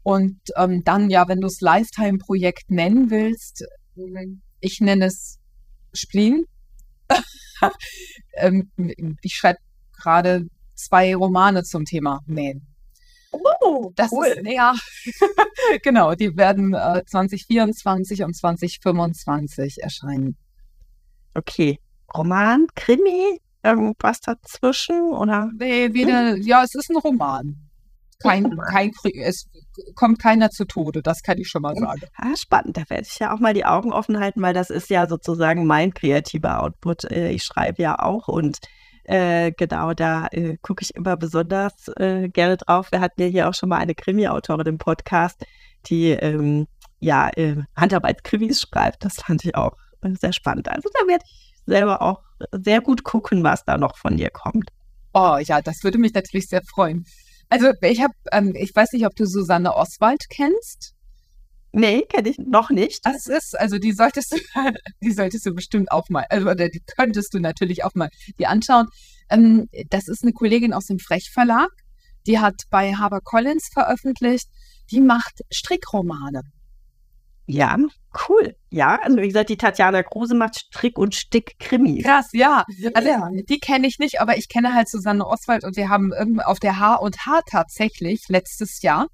Und 0.03 0.39
ähm, 0.55 0.83
dann, 0.83 1.09
ja, 1.09 1.27
wenn 1.27 1.41
du 1.41 1.47
es 1.47 1.61
Lifetime-Projekt 1.61 2.69
nennen 2.69 3.09
willst, 3.09 3.65
ich 4.59 4.79
nenne 4.81 5.05
es 5.05 5.39
Spleen. 5.93 6.45
ähm, 8.35 8.71
ich 9.21 9.35
schreibe 9.35 9.59
gerade 9.99 10.47
zwei 10.77 11.15
Romane 11.15 11.63
zum 11.63 11.85
Thema 11.85 12.21
Nähen. 12.25 12.67
Oh, 13.31 13.91
das 13.95 14.11
cool. 14.11 14.25
ist, 14.27 14.47
ja, 14.47 14.73
genau, 15.83 16.15
die 16.15 16.35
werden 16.37 16.73
äh, 16.73 17.03
2024 17.05 18.23
und 18.23 18.35
2025 18.35 19.81
erscheinen. 19.81 20.37
Okay. 21.33 21.79
Roman, 22.15 22.67
Krimi, 22.75 23.39
irgendwas 23.63 24.21
dazwischen 24.21 25.11
oder? 25.11 25.51
Nee, 25.57 25.93
weder, 25.93 26.35
hm? 26.35 26.41
ja, 26.41 26.63
es 26.63 26.73
ist 26.73 26.89
ein 26.89 26.97
Roman. 26.97 27.57
Kein, 28.19 28.57
kein, 28.57 28.91
es 29.21 29.47
kommt 29.93 30.19
keiner 30.19 30.49
zu 30.49 30.65
Tode, 30.65 31.03
das 31.03 31.21
kann 31.21 31.37
ich 31.37 31.49
schon 31.49 31.61
mal 31.61 31.75
sagen. 31.75 32.01
Ah, 32.15 32.35
spannend, 32.35 32.77
da 32.77 32.89
werde 32.89 33.05
ich 33.07 33.19
ja 33.19 33.31
auch 33.31 33.39
mal 33.39 33.53
die 33.53 33.65
Augen 33.65 33.93
offen 33.93 34.19
halten, 34.19 34.41
weil 34.41 34.55
das 34.55 34.71
ist 34.71 34.89
ja 34.89 35.07
sozusagen 35.07 35.67
mein 35.67 35.93
kreativer 35.93 36.63
Output. 36.63 37.03
Äh, 37.11 37.29
ich 37.29 37.43
schreibe 37.43 37.83
ja 37.83 37.99
auch 37.99 38.27
und 38.27 38.57
äh, 39.07 39.53
genau, 39.53 39.93
da 39.93 40.27
äh, 40.31 40.57
gucke 40.61 40.83
ich 40.83 40.93
immer 40.95 41.15
besonders 41.15 41.87
äh, 41.95 42.27
gerne 42.27 42.57
drauf. 42.57 42.91
Wir 42.91 42.99
hatten 42.99 43.21
ja 43.21 43.27
hier 43.27 43.49
auch 43.49 43.53
schon 43.53 43.69
mal 43.69 43.77
eine 43.77 43.95
Krimi-Autorin 43.95 44.67
im 44.67 44.77
Podcast, 44.77 45.45
die 45.85 46.09
ähm, 46.09 46.67
ja 46.99 47.29
äh, 47.35 47.55
Handarbeitskrimis 47.75 48.61
schreibt. 48.61 49.05
Das 49.05 49.15
fand 49.15 49.45
ich 49.45 49.55
auch 49.55 49.77
äh, 50.01 50.13
sehr 50.19 50.33
spannend. 50.33 50.67
Also 50.69 50.89
da 50.93 51.07
werde 51.07 51.23
ich 51.25 51.53
selber 51.65 52.01
auch 52.01 52.21
sehr 52.51 52.81
gut 52.81 53.03
gucken, 53.03 53.43
was 53.43 53.63
da 53.63 53.77
noch 53.77 53.97
von 53.97 54.17
dir 54.17 54.29
kommt. 54.29 54.71
Oh 55.13 55.37
ja, 55.41 55.61
das 55.61 55.83
würde 55.83 55.97
mich 55.97 56.13
natürlich 56.13 56.49
sehr 56.49 56.61
freuen. 56.63 57.05
Also 57.49 57.71
ich 57.81 58.01
habe, 58.01 58.13
ähm, 58.33 58.53
ich 58.55 58.75
weiß 58.75 58.91
nicht, 58.91 59.05
ob 59.05 59.15
du 59.15 59.25
Susanne 59.25 59.73
Oswald 59.73 60.25
kennst. 60.29 60.95
Nee, 61.71 62.03
kenne 62.03 62.29
ich 62.29 62.37
noch 62.39 62.69
nicht. 62.69 63.05
Das 63.05 63.27
ist, 63.27 63.59
also 63.59 63.77
die 63.77 63.91
solltest 63.91 64.31
du, 64.33 64.37
die 65.03 65.11
solltest 65.11 65.45
du 65.45 65.53
bestimmt 65.53 65.91
auch 65.91 66.09
mal, 66.09 66.25
also 66.29 66.49
oder 66.49 66.69
die 66.69 66.81
könntest 66.97 67.33
du 67.33 67.39
natürlich 67.39 67.83
auch 67.83 67.93
mal 67.93 68.09
die 68.39 68.47
anschauen. 68.47 68.87
Ähm, 69.29 69.67
das 69.89 70.07
ist 70.07 70.23
eine 70.23 70.33
Kollegin 70.33 70.73
aus 70.73 70.85
dem 70.85 70.99
Frech 70.99 71.29
Verlag, 71.31 71.69
die 72.25 72.39
hat 72.39 72.63
bei 72.69 72.93
Collins 73.23 73.69
veröffentlicht, 73.71 74.47
die 74.91 75.01
macht 75.01 75.41
Strickromane. 75.51 76.41
Ja, 77.49 77.77
cool. 78.27 78.55
Ja, 78.69 78.99
also 79.01 79.17
wie 79.17 79.27
gesagt, 79.27 79.49
die 79.49 79.55
Tatjana 79.55 80.03
Kruse 80.03 80.35
macht 80.35 80.59
Strick- 80.59 80.97
und 80.97 81.15
Stick-Krimi. 81.15 82.01
Krass, 82.01 82.27
ja. 82.33 82.65
Also 82.93 83.09
die 83.47 83.59
kenne 83.59 83.87
ich 83.87 83.99
nicht, 83.99 84.19
aber 84.19 84.37
ich 84.37 84.49
kenne 84.49 84.73
halt 84.73 84.89
Susanne 84.89 85.25
Oswald 85.25 85.63
und 85.63 85.77
wir 85.77 85.87
haben 85.87 86.11
auf 86.41 86.59
der 86.59 86.77
H 86.77 86.95
und 86.95 87.25
H 87.25 87.39
tatsächlich 87.49 88.25
letztes 88.27 88.81
Jahr 88.81 89.07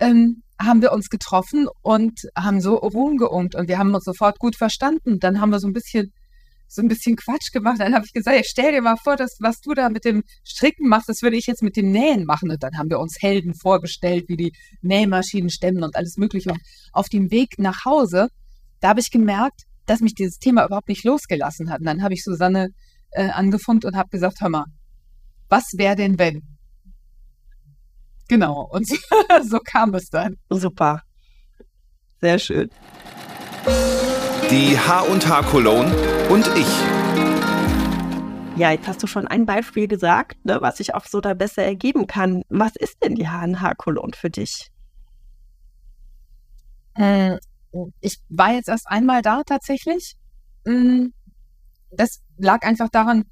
ähm, 0.00 0.41
haben 0.64 0.82
wir 0.82 0.92
uns 0.92 1.08
getroffen 1.08 1.66
und 1.82 2.20
haben 2.36 2.60
so 2.60 2.76
rumgeungt 2.76 3.54
und 3.54 3.68
wir 3.68 3.78
haben 3.78 3.94
uns 3.94 4.04
sofort 4.04 4.38
gut 4.38 4.56
verstanden. 4.56 5.18
Dann 5.18 5.40
haben 5.40 5.50
wir 5.50 5.60
so 5.60 5.68
ein 5.68 5.72
bisschen 5.72 6.12
so 6.72 6.80
ein 6.80 6.88
bisschen 6.88 7.16
Quatsch 7.16 7.52
gemacht. 7.52 7.80
Dann 7.80 7.94
habe 7.94 8.06
ich 8.06 8.12
gesagt, 8.14 8.46
stell 8.46 8.72
dir 8.72 8.80
mal 8.80 8.96
vor, 8.96 9.16
dass, 9.16 9.36
was 9.40 9.60
du 9.60 9.74
da 9.74 9.90
mit 9.90 10.06
dem 10.06 10.22
Stricken 10.42 10.88
machst, 10.88 11.08
das 11.08 11.20
würde 11.20 11.36
ich 11.36 11.46
jetzt 11.46 11.62
mit 11.62 11.76
dem 11.76 11.90
Nähen 11.90 12.24
machen. 12.24 12.50
Und 12.50 12.62
dann 12.62 12.78
haben 12.78 12.88
wir 12.88 12.98
uns 12.98 13.18
Helden 13.20 13.54
vorgestellt, 13.54 14.24
wie 14.28 14.36
die 14.36 14.52
Nähmaschinen 14.80 15.50
stemmen 15.50 15.84
und 15.84 15.96
alles 15.96 16.16
Mögliche. 16.16 16.50
Und 16.50 16.60
auf 16.92 17.10
dem 17.10 17.30
Weg 17.30 17.58
nach 17.58 17.84
Hause, 17.84 18.28
da 18.80 18.88
habe 18.88 19.00
ich 19.00 19.10
gemerkt, 19.10 19.64
dass 19.84 20.00
mich 20.00 20.14
dieses 20.14 20.38
Thema 20.38 20.64
überhaupt 20.64 20.88
nicht 20.88 21.04
losgelassen 21.04 21.70
hat. 21.70 21.80
Und 21.80 21.86
dann 21.86 22.02
habe 22.02 22.14
ich 22.14 22.24
Susanne 22.24 22.68
äh, 23.10 23.28
angefunkt 23.28 23.84
und 23.84 23.94
habe 23.94 24.08
gesagt, 24.08 24.40
hör 24.40 24.48
mal, 24.48 24.64
was 25.50 25.64
wäre 25.76 25.96
denn 25.96 26.18
wenn? 26.18 26.40
Genau, 28.32 28.66
und 28.70 28.88
so, 28.88 28.96
so 29.42 29.58
kam 29.58 29.92
es 29.92 30.08
dann. 30.08 30.38
Super. 30.48 31.02
Sehr 32.22 32.38
schön. 32.38 32.70
Die 34.50 34.78
H&H 34.78 35.42
Cologne 35.50 35.94
und 36.30 36.48
ich. 36.56 36.66
Ja, 38.56 38.70
jetzt 38.70 38.88
hast 38.88 39.02
du 39.02 39.06
schon 39.06 39.28
ein 39.28 39.44
Beispiel 39.44 39.86
gesagt, 39.86 40.42
ne, 40.46 40.62
was 40.62 40.78
sich 40.78 40.94
auch 40.94 41.04
so 41.04 41.20
da 41.20 41.34
besser 41.34 41.62
ergeben 41.62 42.06
kann. 42.06 42.42
Was 42.48 42.74
ist 42.76 43.04
denn 43.04 43.16
die 43.16 43.28
H&H 43.28 43.74
Cologne 43.74 44.16
für 44.16 44.30
dich? 44.30 44.70
Äh, 46.94 47.36
ich 48.00 48.18
war 48.30 48.54
jetzt 48.54 48.70
erst 48.70 48.88
einmal 48.88 49.20
da 49.20 49.42
tatsächlich. 49.44 50.16
Hm, 50.64 51.12
das 51.90 52.22
lag 52.38 52.62
einfach 52.62 52.88
daran, 52.88 53.24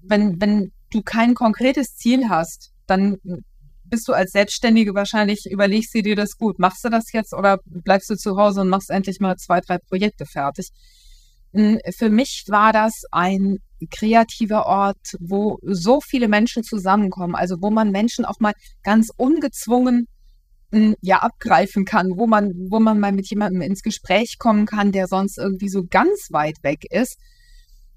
wenn, 0.00 0.40
wenn 0.40 0.72
du 0.90 1.02
kein 1.02 1.34
konkretes 1.34 1.94
Ziel 1.94 2.28
hast, 2.28 2.72
dann 2.88 3.18
bist 3.90 4.08
du 4.08 4.12
als 4.12 4.32
Selbstständige 4.32 4.94
wahrscheinlich, 4.94 5.46
überlegst 5.50 5.94
du 5.94 6.02
dir 6.02 6.16
das 6.16 6.36
gut. 6.36 6.58
Machst 6.58 6.84
du 6.84 6.88
das 6.88 7.12
jetzt 7.12 7.34
oder 7.34 7.58
bleibst 7.64 8.08
du 8.10 8.16
zu 8.16 8.36
Hause 8.36 8.62
und 8.62 8.68
machst 8.68 8.90
endlich 8.90 9.20
mal 9.20 9.36
zwei, 9.36 9.60
drei 9.60 9.78
Projekte 9.78 10.24
fertig? 10.26 10.70
Hm, 11.52 11.78
für 11.96 12.10
mich 12.10 12.44
war 12.48 12.72
das 12.72 13.02
ein 13.10 13.58
kreativer 13.90 14.66
Ort, 14.66 15.16
wo 15.20 15.58
so 15.62 16.00
viele 16.00 16.28
Menschen 16.28 16.62
zusammenkommen, 16.62 17.34
also 17.34 17.56
wo 17.60 17.70
man 17.70 17.90
Menschen 17.90 18.24
auch 18.24 18.38
mal 18.40 18.52
ganz 18.82 19.10
ungezwungen 19.16 20.06
hm, 20.72 20.94
ja 21.00 21.18
abgreifen 21.18 21.84
kann, 21.84 22.12
wo 22.16 22.26
man, 22.26 22.52
wo 22.70 22.78
man 22.78 23.00
mal 23.00 23.12
mit 23.12 23.28
jemandem 23.28 23.62
ins 23.62 23.82
Gespräch 23.82 24.36
kommen 24.38 24.66
kann, 24.66 24.92
der 24.92 25.08
sonst 25.08 25.38
irgendwie 25.38 25.68
so 25.68 25.84
ganz 25.88 26.28
weit 26.30 26.62
weg 26.62 26.84
ist. 26.90 27.18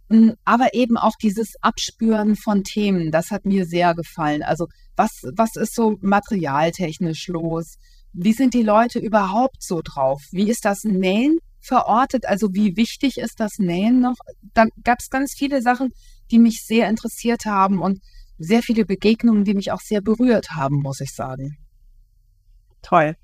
Hm, 0.10 0.34
aber 0.46 0.74
eben 0.74 0.98
auch 0.98 1.16
dieses 1.22 1.54
Abspüren 1.62 2.36
von 2.36 2.64
Themen, 2.64 3.12
das 3.12 3.30
hat 3.30 3.46
mir 3.46 3.66
sehr 3.66 3.94
gefallen. 3.94 4.42
Also 4.42 4.68
was, 4.96 5.24
was 5.36 5.56
ist 5.56 5.76
so 5.76 5.98
materialtechnisch 6.02 7.28
los? 7.28 7.78
Wie 8.14 8.34
sind 8.34 8.54
die 8.54 8.64
Leute 8.64 9.00
überhaupt 9.00 9.64
so 9.64 9.82
drauf? 9.84 10.22
Wie 10.32 10.50
ist 10.50 10.66
das 10.66 10.84
Nähen 10.84 11.40
verortet? 11.62 12.28
Also 12.28 12.54
wie 12.54 12.76
wichtig 12.78 13.18
ist 13.18 13.40
das 13.40 13.58
Nähen 13.58 14.02
noch? 14.02 14.16
Da 14.54 14.66
gab 14.84 15.00
es 15.00 15.10
ganz 15.10 15.34
viele 15.36 15.62
Sachen, 15.62 15.94
die 16.32 16.40
mich 16.40 16.64
sehr 16.64 16.90
interessiert 16.90 17.46
haben 17.46 17.82
und 17.82 18.02
sehr 18.38 18.62
viele 18.62 18.86
Begegnungen, 18.86 19.44
die 19.44 19.54
mich 19.54 19.72
auch 19.72 19.82
sehr 19.82 20.02
berührt 20.02 20.52
haben, 20.52 20.82
muss 20.82 21.02
ich 21.02 21.14
sagen. 21.14 21.58
Toll. 22.82 23.16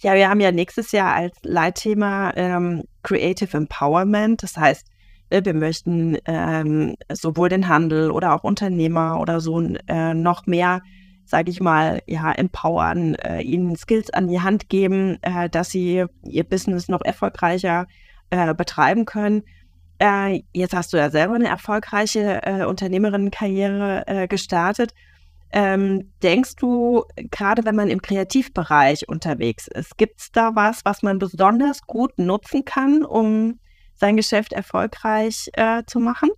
Ja, 0.00 0.14
wir 0.14 0.28
haben 0.28 0.40
ja 0.40 0.52
nächstes 0.52 0.92
Jahr 0.92 1.14
als 1.14 1.36
Leitthema 1.42 2.32
ähm, 2.36 2.84
Creative 3.02 3.56
Empowerment. 3.56 4.42
Das 4.42 4.56
heißt, 4.56 4.86
wir 5.30 5.54
möchten 5.54 6.16
ähm, 6.24 6.96
sowohl 7.12 7.48
den 7.48 7.68
Handel 7.68 8.10
oder 8.10 8.34
auch 8.34 8.44
Unternehmer 8.44 9.20
oder 9.20 9.40
so 9.40 9.60
äh, 9.60 10.14
noch 10.14 10.46
mehr, 10.46 10.82
sage 11.24 11.50
ich 11.50 11.60
mal, 11.60 12.02
ja, 12.06 12.32
empowern, 12.32 13.14
äh, 13.16 13.42
ihnen 13.42 13.76
Skills 13.76 14.10
an 14.10 14.28
die 14.28 14.40
Hand 14.40 14.68
geben, 14.68 15.18
äh, 15.22 15.50
dass 15.50 15.70
sie 15.70 16.04
ihr 16.24 16.44
Business 16.44 16.88
noch 16.88 17.02
erfolgreicher 17.02 17.86
äh, 18.30 18.54
betreiben 18.54 19.04
können. 19.04 19.42
Äh, 19.98 20.42
jetzt 20.52 20.74
hast 20.74 20.92
du 20.92 20.96
ja 20.96 21.10
selber 21.10 21.34
eine 21.34 21.48
erfolgreiche 21.48 22.66
Unternehmerinnenkarriere 22.66 24.26
gestartet. 24.28 24.94
Ähm, 25.50 26.12
denkst 26.22 26.56
du, 26.56 27.04
gerade 27.30 27.64
wenn 27.64 27.74
man 27.74 27.88
im 27.88 28.02
Kreativbereich 28.02 29.08
unterwegs 29.08 29.66
ist, 29.66 29.96
gibt 29.96 30.20
es 30.20 30.30
da 30.30 30.54
was, 30.54 30.84
was 30.84 31.02
man 31.02 31.18
besonders 31.18 31.82
gut 31.82 32.18
nutzen 32.18 32.66
kann, 32.66 33.02
um 33.02 33.58
sein 33.98 34.16
Geschäft 34.16 34.52
erfolgreich 34.52 35.50
äh, 35.54 35.82
zu 35.86 36.00
machen. 36.00 36.30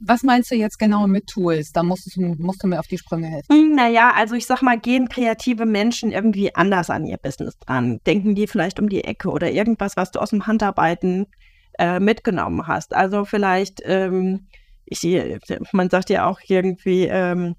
Was 0.00 0.22
meinst 0.22 0.50
du 0.50 0.54
jetzt 0.54 0.78
genau 0.78 1.06
mit 1.06 1.28
Tools? 1.28 1.72
Da 1.72 1.82
musst 1.82 2.14
du, 2.14 2.20
musst 2.38 2.62
du 2.62 2.66
mir 2.66 2.78
auf 2.78 2.86
die 2.86 2.98
Sprünge 2.98 3.28
helfen. 3.28 3.46
Hm, 3.50 3.74
naja, 3.74 4.12
also 4.14 4.34
ich 4.34 4.46
sag 4.46 4.62
mal, 4.62 4.78
gehen 4.78 5.08
kreative 5.08 5.66
Menschen 5.66 6.12
irgendwie 6.12 6.54
anders 6.54 6.90
an 6.90 7.06
ihr 7.06 7.16
Business 7.16 7.58
dran? 7.58 8.00
Denken 8.06 8.34
die 8.34 8.46
vielleicht 8.46 8.80
um 8.80 8.88
die 8.88 9.04
Ecke 9.04 9.30
oder 9.30 9.50
irgendwas, 9.50 9.96
was 9.96 10.10
du 10.10 10.20
aus 10.20 10.30
dem 10.30 10.46
Handarbeiten 10.46 11.26
äh, 11.78 12.00
mitgenommen 12.00 12.66
hast? 12.66 12.94
Also 12.94 13.24
vielleicht, 13.24 13.80
ähm, 13.84 14.48
ich, 14.84 15.02
man 15.72 15.90
sagt 15.90 16.10
ja 16.10 16.26
auch 16.26 16.40
irgendwie, 16.46 17.04
ähm, 17.04 17.54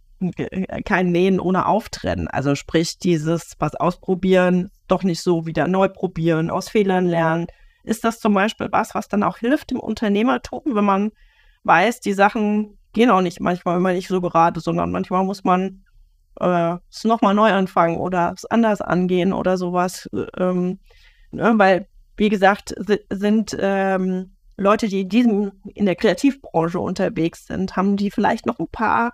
kein 0.84 1.12
Nähen 1.12 1.40
ohne 1.40 1.66
Auftrennen. 1.66 2.28
Also 2.28 2.56
sprich, 2.56 3.00
dieses 3.00 3.54
was 3.60 3.76
ausprobieren, 3.76 4.70
doch 4.90 5.04
nicht 5.04 5.22
so 5.22 5.46
wieder 5.46 5.68
neu 5.68 5.88
probieren, 5.88 6.50
aus 6.50 6.68
Fehlern 6.68 7.06
lernen 7.06 7.48
ist 7.90 8.04
das 8.04 8.20
zum 8.20 8.34
Beispiel 8.34 8.70
was, 8.72 8.96
was 8.96 9.08
dann 9.08 9.24
auch 9.24 9.38
hilft 9.38 9.72
im 9.72 9.80
Unternehmertum, 9.80 10.62
wenn 10.66 10.86
man 10.86 11.12
weiß, 11.64 12.00
die 12.00 12.14
Sachen 12.14 12.78
gehen 12.94 13.10
auch 13.10 13.22
nicht 13.22 13.40
manchmal 13.40 13.78
immer 13.78 13.94
nicht 13.94 14.08
so 14.08 14.22
gerade, 14.22 14.60
sondern 14.60 14.92
manchmal 14.92 15.24
muss 15.24 15.44
man 15.44 15.84
äh, 16.40 16.78
es 16.90 17.04
nochmal 17.04 17.34
neu 17.34 17.52
anfangen 17.52 17.98
oder 17.98 18.34
es 18.36 18.46
anders 18.46 18.82
angehen 18.82 19.34
oder 19.34 19.58
sowas. 19.58 20.10
Ähm, 20.38 20.80
ne, 21.32 21.54
weil, 21.58 21.88
wie 22.18 22.30
gesagt, 22.30 22.74
sind 23.10 23.56
ähm, 23.60 24.36
Leute, 24.58 24.88
die 24.88 25.02
in 25.02 25.10
diesem, 25.10 25.52
in 25.74 25.86
der 25.86 25.96
Kreativbranche 25.96 26.80
unterwegs 26.80 27.46
sind, 27.48 27.76
haben 27.76 27.98
die 27.98 28.12
vielleicht 28.12 28.46
noch 28.46 28.60
ein 28.60 28.68
paar, 28.68 29.14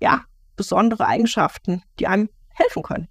ja, 0.00 0.22
besondere 0.56 1.06
Eigenschaften, 1.06 1.82
die 1.98 2.06
einem 2.06 2.28
helfen 2.48 2.82
können. 2.82 3.08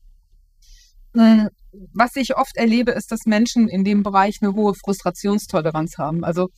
Was 1.93 2.15
ich 2.15 2.35
oft 2.35 2.55
erlebe, 2.55 2.91
ist, 2.91 3.11
dass 3.11 3.25
Menschen 3.25 3.67
in 3.67 3.83
dem 3.83 4.03
Bereich 4.03 4.39
eine 4.41 4.53
hohe 4.53 4.73
Frustrationstoleranz 4.75 5.97
haben. 5.97 6.23
Also 6.23 6.49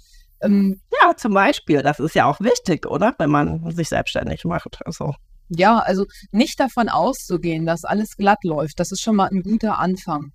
ähm, 0.42 0.82
ja, 1.02 1.16
zum 1.16 1.34
Beispiel, 1.34 1.82
das 1.82 2.00
ist 2.00 2.16
ja 2.16 2.26
auch 2.26 2.40
wichtig, 2.40 2.86
oder? 2.86 3.16
Wenn 3.18 3.30
man 3.30 3.72
sich 3.72 3.90
selbstständig 3.90 4.44
macht. 4.46 4.80
Also. 4.86 5.14
Ja, 5.50 5.80
also 5.80 6.06
nicht 6.32 6.60
davon 6.60 6.90
auszugehen, 6.90 7.66
dass 7.66 7.84
alles 7.84 8.18
glatt 8.18 8.44
läuft, 8.44 8.80
das 8.80 8.92
ist 8.92 9.02
schon 9.02 9.16
mal 9.16 9.30
ein 9.30 9.44
guter 9.44 9.80
Anfang. 9.80 10.32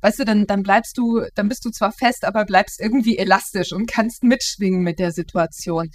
Weißt 0.00 0.20
du, 0.20 0.24
dann, 0.24 0.46
dann 0.46 0.62
bleibst 0.62 0.96
du, 0.96 1.22
dann 1.34 1.48
bist 1.48 1.64
du 1.64 1.70
zwar 1.70 1.90
fest, 1.90 2.24
aber 2.24 2.44
bleibst 2.44 2.80
irgendwie 2.80 3.18
elastisch 3.18 3.72
und 3.72 3.90
kannst 3.90 4.22
mitschwingen 4.22 4.82
mit 4.82 5.00
der 5.00 5.10
Situation. 5.10 5.90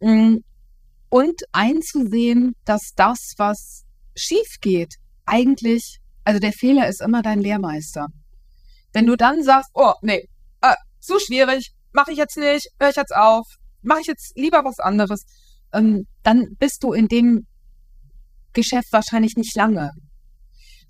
Hm, 0.00 0.42
und 1.08 1.42
einzusehen, 1.52 2.54
dass 2.64 2.94
das, 2.96 3.34
was 3.36 3.84
schief 4.16 4.56
geht, 4.60 4.96
eigentlich, 5.24 6.00
also 6.28 6.40
der 6.40 6.52
Fehler 6.52 6.86
ist 6.88 7.00
immer 7.00 7.22
dein 7.22 7.40
Lehrmeister. 7.40 8.08
Wenn 8.92 9.06
du 9.06 9.16
dann 9.16 9.42
sagst, 9.42 9.70
oh, 9.72 9.94
nee, 10.02 10.28
äh, 10.60 10.74
zu 11.00 11.18
schwierig, 11.18 11.72
mache 11.92 12.12
ich 12.12 12.18
jetzt 12.18 12.36
nicht, 12.36 12.68
höre 12.78 12.90
ich 12.90 12.96
jetzt 12.96 13.16
auf, 13.16 13.46
mache 13.80 14.02
ich 14.02 14.08
jetzt 14.08 14.36
lieber 14.36 14.62
was 14.62 14.78
anderes, 14.78 15.24
ähm, 15.72 16.06
dann 16.24 16.54
bist 16.58 16.84
du 16.84 16.92
in 16.92 17.08
dem 17.08 17.46
Geschäft 18.52 18.92
wahrscheinlich 18.92 19.36
nicht 19.36 19.56
lange. 19.56 19.92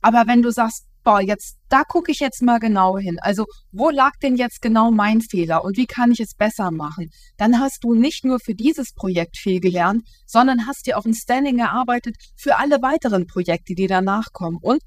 Aber 0.03 0.25
wenn 0.27 0.43
du 0.43 0.51
sagst, 0.51 0.89
boah, 1.05 1.21
jetzt, 1.21 1.57
da 1.69 1.85
gucke 1.85 2.11
ich 2.11 2.19
jetzt 2.19 2.43
mal 2.43 2.59
genau 2.59 2.99
hin. 2.99 3.19
Also, 3.21 3.47
wo 3.71 3.91
lag 3.91 4.15
denn 4.21 4.35
jetzt 4.35 4.61
genau 4.61 4.91
mein 4.91 5.21
Fehler 5.21 5.63
und 5.63 5.77
wie 5.77 5.87
kann 5.87 6.11
ich 6.11 6.19
es 6.19 6.35
besser 6.35 6.73
machen? 6.73 7.11
Dann 7.37 7.61
hast 7.61 7.85
du 7.85 7.95
nicht 7.95 8.25
nur 8.25 8.41
für 8.41 8.57
dieses 8.57 8.93
Projekt 8.93 9.39
viel 9.39 9.61
gelernt, 9.61 10.03
sondern 10.27 10.67
hast 10.67 10.87
dir 10.87 10.99
auch 10.99 11.05
ein 11.05 11.15
Standing 11.15 11.61
erarbeitet 11.61 12.17
für 12.37 12.59
alle 12.59 12.83
weiteren 12.83 13.29
Projekte, 13.29 13.77
die 13.77 13.87
danach 13.87 14.33
kommen. 14.33 14.59
Und 14.61 14.83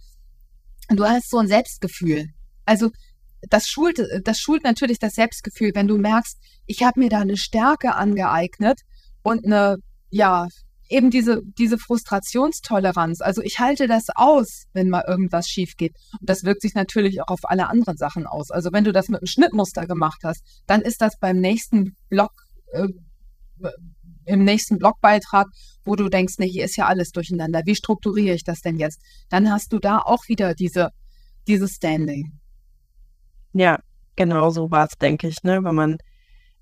du 0.98 1.06
hast 1.06 1.30
so 1.30 1.38
ein 1.38 1.48
Selbstgefühl. 1.48 2.28
Also, 2.66 2.92
das 3.50 3.66
schult, 3.68 4.00
das 4.24 4.38
schult 4.38 4.64
natürlich 4.64 5.00
das 5.00 5.14
Selbstgefühl, 5.14 5.72
wenn 5.74 5.88
du 5.88 5.98
merkst, 5.98 6.38
ich 6.68 6.84
habe 6.84 7.00
mir 7.00 7.10
da 7.10 7.20
eine 7.20 7.38
Stärke 7.38 7.96
angeeignet 7.96 8.80
und 9.24 9.46
eine, 9.46 9.78
ja, 10.10 10.48
eben 10.92 11.10
diese, 11.10 11.42
diese 11.58 11.78
Frustrationstoleranz. 11.78 13.22
Also 13.22 13.42
ich 13.42 13.60
halte 13.60 13.88
das 13.88 14.08
aus, 14.14 14.66
wenn 14.74 14.89
mal 14.89 15.04
irgendwas 15.08 15.48
schief 15.48 15.76
geht. 15.78 15.96
Und 16.20 16.30
das 16.30 16.44
wirkt 16.44 16.62
sich 16.62 16.76
natürlich 16.76 17.22
auch 17.22 17.30
auf 17.30 17.39
alle 17.44 17.70
anderen 17.70 17.98
Sachen 17.98 18.28
aus. 18.28 18.52
Also 18.52 18.72
wenn 18.74 18.84
du 18.84 18.92
das 18.92 19.08
mit 19.08 19.22
einem 19.22 19.28
Schnittmuster 19.28 19.88
gemacht 19.88 20.22
hast, 20.24 20.44
dann 20.68 20.82
ist 20.82 21.02
das 21.02 21.18
beim 21.18 21.38
nächsten 21.38 21.96
Blog, 22.10 22.32
äh, 22.74 22.88
im 24.26 24.44
nächsten 24.44 24.78
Blogbeitrag, 24.78 25.48
wo 25.84 25.95
du 25.95 26.09
denkst, 26.09 26.38
ne, 26.38 26.45
hier 26.45 26.65
ist 26.65 26.77
ja 26.77 26.86
alles 26.86 27.11
durcheinander. 27.11 27.61
Wie 27.65 27.75
strukturiere 27.75 28.36
ich 28.36 28.43
das 28.43 28.61
denn 28.61 28.77
jetzt? 28.77 29.01
Dann 29.29 29.51
hast 29.51 29.73
du 29.73 29.79
da 29.79 29.99
auch 29.99 30.27
wieder 30.27 30.53
diese, 30.53 30.89
dieses 31.47 31.75
Standing. 31.75 32.39
Ja, 33.53 33.79
genau 34.15 34.49
so 34.49 34.71
war 34.71 34.86
es, 34.86 34.97
denke 34.97 35.27
ich, 35.27 35.43
ne? 35.43 35.63
Wenn 35.63 35.75
man 35.75 35.97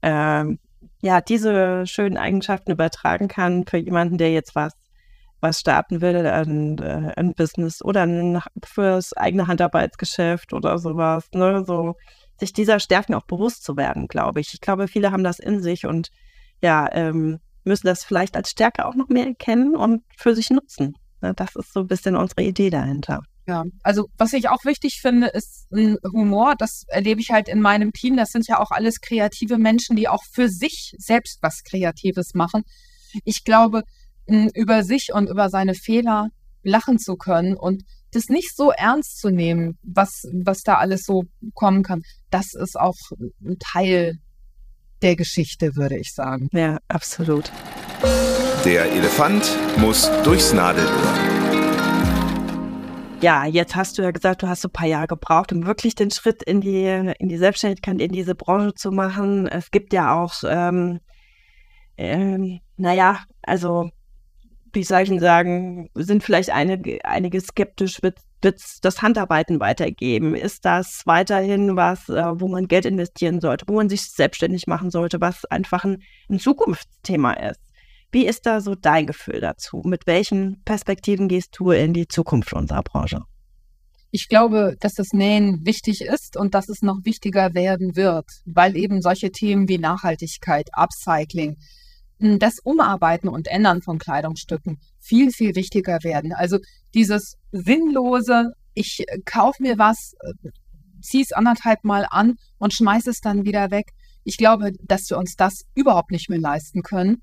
ähm, 0.02 0.60
ja 1.02 1.22
diese 1.22 1.86
schönen 1.86 2.18
Eigenschaften 2.18 2.72
übertragen 2.72 3.28
kann 3.28 3.66
für 3.66 3.78
jemanden, 3.78 4.18
der 4.18 4.32
jetzt 4.32 4.56
was 4.56 4.74
was 5.42 5.60
starten 5.60 6.02
will, 6.02 6.26
ein, 6.28 6.78
äh, 6.80 7.14
ein 7.16 7.34
Business 7.34 7.82
oder 7.82 8.04
ein, 8.04 8.42
fürs 8.64 9.14
eigene 9.14 9.48
Handarbeitsgeschäft 9.48 10.54
oder 10.54 10.78
sowas, 10.78 11.30
ne? 11.34 11.64
So 11.66 11.96
sich 12.40 12.54
dieser 12.54 12.80
Stärken 12.80 13.14
auch 13.14 13.26
bewusst 13.26 13.64
zu 13.64 13.78
werden, 13.78 14.08
glaube 14.08 14.40
ich. 14.40 14.54
Ich 14.54 14.62
glaube, 14.62 14.88
viele 14.88 15.12
haben 15.12 15.24
das 15.24 15.40
in 15.40 15.62
sich 15.62 15.86
und 15.86 16.10
ja, 16.62 16.90
ähm, 16.92 17.40
müssen 17.70 17.88
das 17.88 18.04
vielleicht 18.04 18.36
als 18.36 18.50
Stärke 18.50 18.86
auch 18.86 18.96
noch 18.96 19.08
mehr 19.08 19.28
erkennen 19.28 19.76
und 19.76 20.04
für 20.18 20.36
sich 20.36 20.50
nutzen. 20.50 20.96
Ne? 21.22 21.34
Das 21.36 21.56
ist 21.56 21.72
so 21.72 21.82
ein 21.82 21.88
bisschen 21.88 22.16
unsere 22.16 22.44
Idee 22.44 22.70
dahinter. 22.70 23.22
Ja, 23.48 23.64
also 23.84 24.10
was 24.18 24.34
ich 24.34 24.50
auch 24.50 24.64
wichtig 24.66 25.00
finde, 25.02 25.28
ist 25.28 25.68
ein 25.72 25.98
Humor. 26.14 26.56
Das 26.58 26.84
erlebe 26.88 27.22
ich 27.22 27.32
halt 27.32 27.48
in 27.48 27.62
meinem 27.62 27.94
Team. 27.94 28.18
Das 28.18 28.30
sind 28.30 28.48
ja 28.48 28.60
auch 28.60 28.72
alles 28.72 29.02
kreative 29.02 29.58
Menschen, 29.58 29.96
die 29.96 30.08
auch 30.08 30.24
für 30.34 30.50
sich 30.50 30.94
selbst 30.98 31.40
was 31.42 31.64
Kreatives 31.64 32.34
machen. 32.34 32.64
Ich 33.24 33.44
glaube, 33.44 33.84
über 34.28 34.84
sich 34.84 35.10
und 35.14 35.28
über 35.28 35.50
seine 35.50 35.74
Fehler 35.74 36.28
lachen 36.62 37.00
zu 37.00 37.16
können 37.16 37.56
und 37.56 37.84
das 38.12 38.26
nicht 38.28 38.56
so 38.56 38.72
ernst 38.72 39.20
zu 39.20 39.30
nehmen, 39.30 39.78
was, 39.82 40.24
was 40.44 40.62
da 40.62 40.76
alles 40.76 41.04
so 41.04 41.24
kommen 41.54 41.84
kann, 41.84 42.02
das 42.30 42.54
ist 42.54 42.80
auch 42.80 42.96
ein 43.44 43.58
Teil 43.60 44.20
der 45.02 45.16
Geschichte, 45.16 45.76
würde 45.76 45.98
ich 45.98 46.14
sagen. 46.14 46.50
Ja, 46.52 46.80
absolut. 46.88 47.52
Der 48.66 48.92
Elefant 48.92 49.58
muss 49.78 50.10
durchs 50.24 50.54
Nadelöhr. 50.54 51.40
Ja, 53.22 53.46
jetzt 53.46 53.76
hast 53.76 53.98
du 53.98 54.02
ja 54.02 54.12
gesagt, 54.12 54.44
du 54.44 54.48
hast 54.48 54.64
ein 54.64 54.72
paar 54.72 54.88
Jahre 54.88 55.08
gebraucht, 55.08 55.52
um 55.52 55.66
wirklich 55.66 55.94
den 55.94 56.10
Schritt 56.10 56.42
in 56.44 56.62
die, 56.62 56.86
in 57.20 57.28
die 57.28 57.38
Selbstständigkeit, 57.38 58.00
in 58.00 58.14
diese 58.14 58.34
Branche 58.34 58.74
zu 58.76 58.92
machen. 58.92 59.46
Es 59.48 59.72
gibt 59.72 59.92
ja 59.92 60.14
auch, 60.14 60.34
ähm, 60.48 61.00
ähm, 61.98 62.62
naja, 62.78 63.20
also, 63.42 63.90
wie 64.72 64.84
soll 64.84 65.02
ich 65.02 65.10
denn 65.10 65.20
sagen, 65.20 65.90
sind 65.96 66.24
vielleicht 66.24 66.52
einige, 66.52 67.04
einige 67.04 67.42
skeptisch, 67.42 68.02
wird 68.02 68.20
es 68.46 68.80
das 68.82 69.02
Handarbeiten 69.02 69.60
weitergeben? 69.60 70.36
Ist 70.36 70.66
das 70.66 71.04
weiterhin 71.06 71.76
was, 71.76 72.10
äh, 72.10 72.24
wo 72.40 72.48
man 72.48 72.68
Geld 72.68 72.86
investieren 72.86 73.42
sollte, 73.42 73.66
wo 73.68 73.74
man 73.74 73.90
sich 73.90 74.02
selbstständig 74.02 74.68
machen 74.68 74.92
sollte, 74.92 75.22
was 75.22 75.46
einfach 75.46 75.84
ein, 75.84 76.04
ein 76.30 76.40
Zukunftsthema 76.40 77.34
ist? 77.34 77.60
Wie 78.12 78.26
ist 78.26 78.46
da 78.46 78.60
so 78.60 78.76
dein 78.76 79.06
Gefühl 79.06 79.40
dazu? 79.40 79.82
Mit 79.86 80.08
welchen 80.08 80.64
Perspektiven 80.64 81.28
gehst 81.28 81.56
du 81.58 81.72
in 81.72 81.94
die 81.94 82.08
Zukunft 82.08 82.54
unserer 82.54 82.82
Branche? 82.82 83.22
Ich 84.12 84.28
glaube, 84.28 84.76
dass 84.80 84.94
das 84.94 85.14
Nähen 85.14 85.64
wichtig 85.66 86.02
ist 86.02 86.36
und 86.36 86.56
dass 86.56 86.68
es 86.68 86.82
noch 86.82 86.98
wichtiger 87.04 87.54
werden 87.54 87.96
wird, 87.96 88.26
weil 88.46 88.76
eben 88.76 89.02
solche 89.04 89.32
Themen 89.32 89.70
wie 89.70 89.78
Nachhaltigkeit, 89.78 90.70
Upcycling, 90.74 91.58
das 92.20 92.60
Umarbeiten 92.64 93.30
und 93.30 93.48
Ändern 93.48 93.82
von 93.82 93.98
Kleidungsstücken 93.98 94.80
viel, 95.00 95.32
viel 95.32 95.56
wichtiger 95.56 96.00
werden. 96.04 96.34
Also 96.34 96.60
dieses 96.94 97.38
sinnlose, 97.52 98.54
ich 98.74 99.04
äh, 99.08 99.20
kaufe 99.26 99.64
mir 99.64 99.78
was, 99.78 100.14
äh, 100.22 100.50
ziehe 101.02 101.24
es 101.24 101.32
anderthalb 101.32 101.84
Mal 101.84 102.06
an 102.10 102.36
und 102.58 102.74
schmeiße 102.74 103.10
es 103.10 103.22
dann 103.22 103.46
wieder 103.46 103.72
weg. 103.72 103.92
Ich 104.24 104.38
glaube, 104.38 104.74
dass 104.84 105.10
wir 105.10 105.18
uns 105.18 105.36
das 105.36 105.62
überhaupt 105.76 106.12
nicht 106.12 106.30
mehr 106.30 106.40
leisten 106.40 106.84
können 106.84 107.22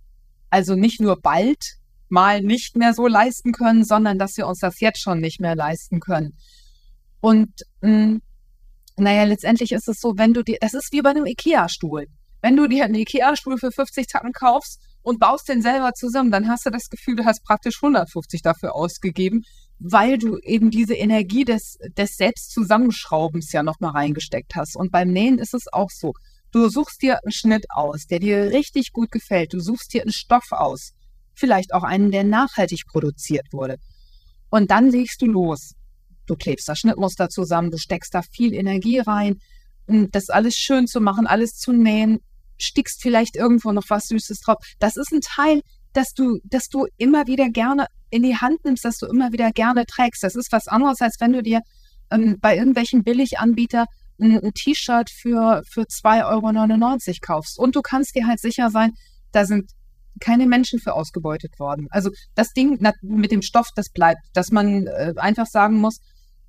also 0.50 0.74
nicht 0.74 1.00
nur 1.00 1.20
bald 1.20 1.76
mal 2.08 2.40
nicht 2.40 2.76
mehr 2.76 2.94
so 2.94 3.06
leisten 3.06 3.52
können, 3.52 3.84
sondern 3.84 4.18
dass 4.18 4.36
wir 4.36 4.46
uns 4.46 4.60
das 4.60 4.80
jetzt 4.80 5.02
schon 5.02 5.20
nicht 5.20 5.40
mehr 5.40 5.56
leisten 5.56 6.00
können. 6.00 6.36
Und 7.20 7.50
mh, 7.80 7.90
hm, 7.90 8.22
naja, 8.96 9.24
letztendlich 9.24 9.72
ist 9.72 9.88
es 9.88 10.00
so, 10.00 10.14
wenn 10.16 10.32
du 10.32 10.42
dir, 10.42 10.56
das 10.60 10.72
ist 10.72 10.92
wie 10.92 11.02
bei 11.02 11.10
einem 11.10 11.26
IKEA-Stuhl. 11.26 12.06
Wenn 12.42 12.56
du 12.56 12.66
dir 12.66 12.84
einen 12.84 12.94
IKEA-Stuhl 12.94 13.58
für 13.58 13.72
50 13.72 14.06
Tacken 14.06 14.32
kaufst 14.32 14.80
und 15.02 15.20
baust 15.20 15.48
den 15.48 15.62
selber 15.62 15.92
zusammen, 15.92 16.30
dann 16.30 16.48
hast 16.48 16.66
du 16.66 16.70
das 16.70 16.88
Gefühl, 16.88 17.16
du 17.16 17.24
hast 17.24 17.44
praktisch 17.44 17.76
150 17.82 18.42
dafür 18.42 18.74
ausgegeben, 18.74 19.42
weil 19.78 20.18
du 20.18 20.38
eben 20.38 20.70
diese 20.70 20.94
Energie 20.94 21.44
des, 21.44 21.78
des 21.96 22.16
Selbstzusammenschraubens 22.16 23.52
ja 23.52 23.62
nochmal 23.62 23.92
reingesteckt 23.92 24.54
hast. 24.54 24.76
Und 24.76 24.90
beim 24.90 25.10
Nähen 25.12 25.38
ist 25.38 25.54
es 25.54 25.66
auch 25.72 25.90
so. 25.90 26.12
Du 26.52 26.68
suchst 26.68 27.02
dir 27.02 27.18
einen 27.22 27.32
Schnitt 27.32 27.66
aus, 27.70 28.06
der 28.06 28.18
dir 28.18 28.50
richtig 28.50 28.92
gut 28.92 29.10
gefällt. 29.10 29.52
Du 29.52 29.60
suchst 29.60 29.92
dir 29.92 30.02
einen 30.02 30.12
Stoff 30.12 30.52
aus. 30.52 30.92
Vielleicht 31.34 31.74
auch 31.74 31.82
einen, 31.82 32.10
der 32.10 32.24
nachhaltig 32.24 32.82
produziert 32.86 33.46
wurde. 33.52 33.76
Und 34.48 34.70
dann 34.70 34.90
legst 34.90 35.20
du 35.20 35.26
los. 35.26 35.74
Du 36.26 36.34
klebst 36.34 36.68
das 36.68 36.78
Schnittmuster 36.78 37.28
zusammen, 37.28 37.70
du 37.70 37.78
steckst 37.78 38.14
da 38.14 38.22
viel 38.22 38.52
Energie 38.54 38.98
rein, 38.98 39.38
das 39.86 40.28
alles 40.28 40.54
schön 40.54 40.86
zu 40.86 41.00
machen, 41.00 41.26
alles 41.26 41.52
zu 41.52 41.72
nähen, 41.72 42.20
stickst 42.58 43.02
vielleicht 43.02 43.36
irgendwo 43.36 43.72
noch 43.72 43.84
was 43.88 44.08
Süßes 44.08 44.40
drauf. 44.40 44.56
Das 44.78 44.96
ist 44.96 45.12
ein 45.12 45.20
Teil, 45.20 45.60
dass 45.92 46.12
du, 46.12 46.38
dass 46.44 46.68
du 46.68 46.86
immer 46.96 47.26
wieder 47.26 47.48
gerne 47.48 47.86
in 48.10 48.22
die 48.22 48.36
Hand 48.36 48.64
nimmst, 48.64 48.84
dass 48.84 48.98
du 48.98 49.06
immer 49.06 49.32
wieder 49.32 49.50
gerne 49.52 49.86
trägst. 49.86 50.22
Das 50.22 50.34
ist 50.34 50.52
was 50.52 50.68
anderes, 50.68 51.00
als 51.00 51.16
wenn 51.20 51.32
du 51.32 51.42
dir 51.42 51.60
ähm, 52.10 52.38
bei 52.40 52.56
irgendwelchen 52.56 53.02
Billiganbietern 53.02 53.86
ein, 54.20 54.42
ein 54.42 54.52
T-Shirt 54.54 55.10
für, 55.10 55.62
für 55.70 55.82
2,99 55.82 57.08
Euro 57.08 57.16
kaufst. 57.20 57.58
Und 57.58 57.76
du 57.76 57.82
kannst 57.82 58.14
dir 58.14 58.26
halt 58.26 58.40
sicher 58.40 58.70
sein, 58.70 58.92
da 59.32 59.44
sind 59.44 59.70
keine 60.20 60.46
Menschen 60.46 60.78
für 60.78 60.94
ausgebeutet 60.94 61.58
worden. 61.58 61.88
Also 61.90 62.10
das 62.34 62.52
Ding 62.52 62.78
mit 63.02 63.32
dem 63.32 63.42
Stoff, 63.42 63.68
das 63.74 63.90
bleibt, 63.90 64.20
dass 64.32 64.50
man 64.50 64.86
äh, 64.86 65.14
einfach 65.16 65.46
sagen 65.46 65.76
muss, 65.76 65.98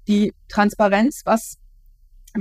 die 0.07 0.33
Transparenz, 0.47 1.21
was, 1.25 1.57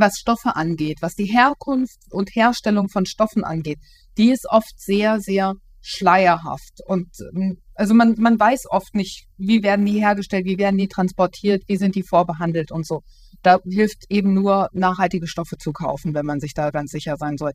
was 0.00 0.18
Stoffe 0.18 0.56
angeht, 0.56 0.98
was 1.00 1.14
die 1.14 1.24
Herkunft 1.26 1.98
und 2.10 2.34
Herstellung 2.34 2.88
von 2.88 3.06
Stoffen 3.06 3.44
angeht, 3.44 3.78
die 4.16 4.30
ist 4.30 4.46
oft 4.48 4.80
sehr, 4.80 5.20
sehr 5.20 5.54
schleierhaft. 5.80 6.80
Und 6.86 7.08
ähm, 7.34 7.58
also 7.74 7.94
man, 7.94 8.16
man 8.18 8.40
weiß 8.40 8.64
oft 8.70 8.94
nicht, 8.94 9.26
wie 9.36 9.62
werden 9.62 9.86
die 9.86 10.00
hergestellt, 10.00 10.44
wie 10.44 10.58
werden 10.58 10.78
die 10.78 10.88
transportiert, 10.88 11.62
wie 11.68 11.76
sind 11.76 11.94
die 11.94 12.02
vorbehandelt 12.02 12.72
und 12.72 12.86
so. 12.86 13.02
Da 13.42 13.58
hilft 13.64 14.04
eben 14.08 14.34
nur, 14.34 14.68
nachhaltige 14.72 15.28
Stoffe 15.28 15.56
zu 15.58 15.72
kaufen, 15.72 16.14
wenn 16.14 16.26
man 16.26 16.40
sich 16.40 16.54
da 16.54 16.70
ganz 16.70 16.90
sicher 16.90 17.16
sein 17.18 17.36
soll. 17.36 17.52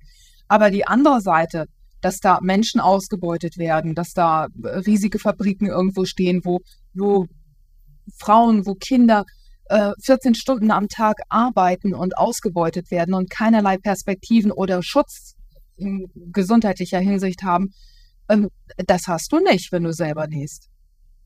Aber 0.48 0.70
die 0.70 0.88
andere 0.88 1.20
Seite, 1.22 1.66
dass 2.00 2.20
da 2.20 2.40
Menschen 2.42 2.80
ausgebeutet 2.80 3.58
werden, 3.58 3.96
dass 3.96 4.14
da 4.14 4.48
äh, 4.64 4.68
riesige 4.80 5.20
Fabriken 5.20 5.68
irgendwo 5.68 6.06
stehen, 6.06 6.42
wo, 6.44 6.60
wo 6.94 7.26
Frauen, 8.18 8.66
wo 8.66 8.76
Kinder 8.76 9.26
äh, 9.72 9.94
14 10.04 10.36
Stunden 10.36 10.70
am 10.70 10.90
Tag 10.90 11.22
arbeiten 11.30 11.94
und 11.94 12.18
ausgebeutet 12.18 12.92
werden 12.92 13.14
und 13.14 13.30
keinerlei 13.30 13.78
Perspektiven 13.78 14.52
oder 14.52 14.84
Schutz 14.84 15.36
in 15.78 16.12
gesundheitlicher 16.14 17.00
Hinsicht 17.00 17.44
haben, 17.44 17.74
ähm, 18.30 18.50
das 18.86 19.04
hast 19.08 19.32
du 19.32 19.40
nicht, 19.40 19.72
wenn 19.72 19.84
du 19.84 19.94
selber 19.94 20.28
nähst. 20.28 20.70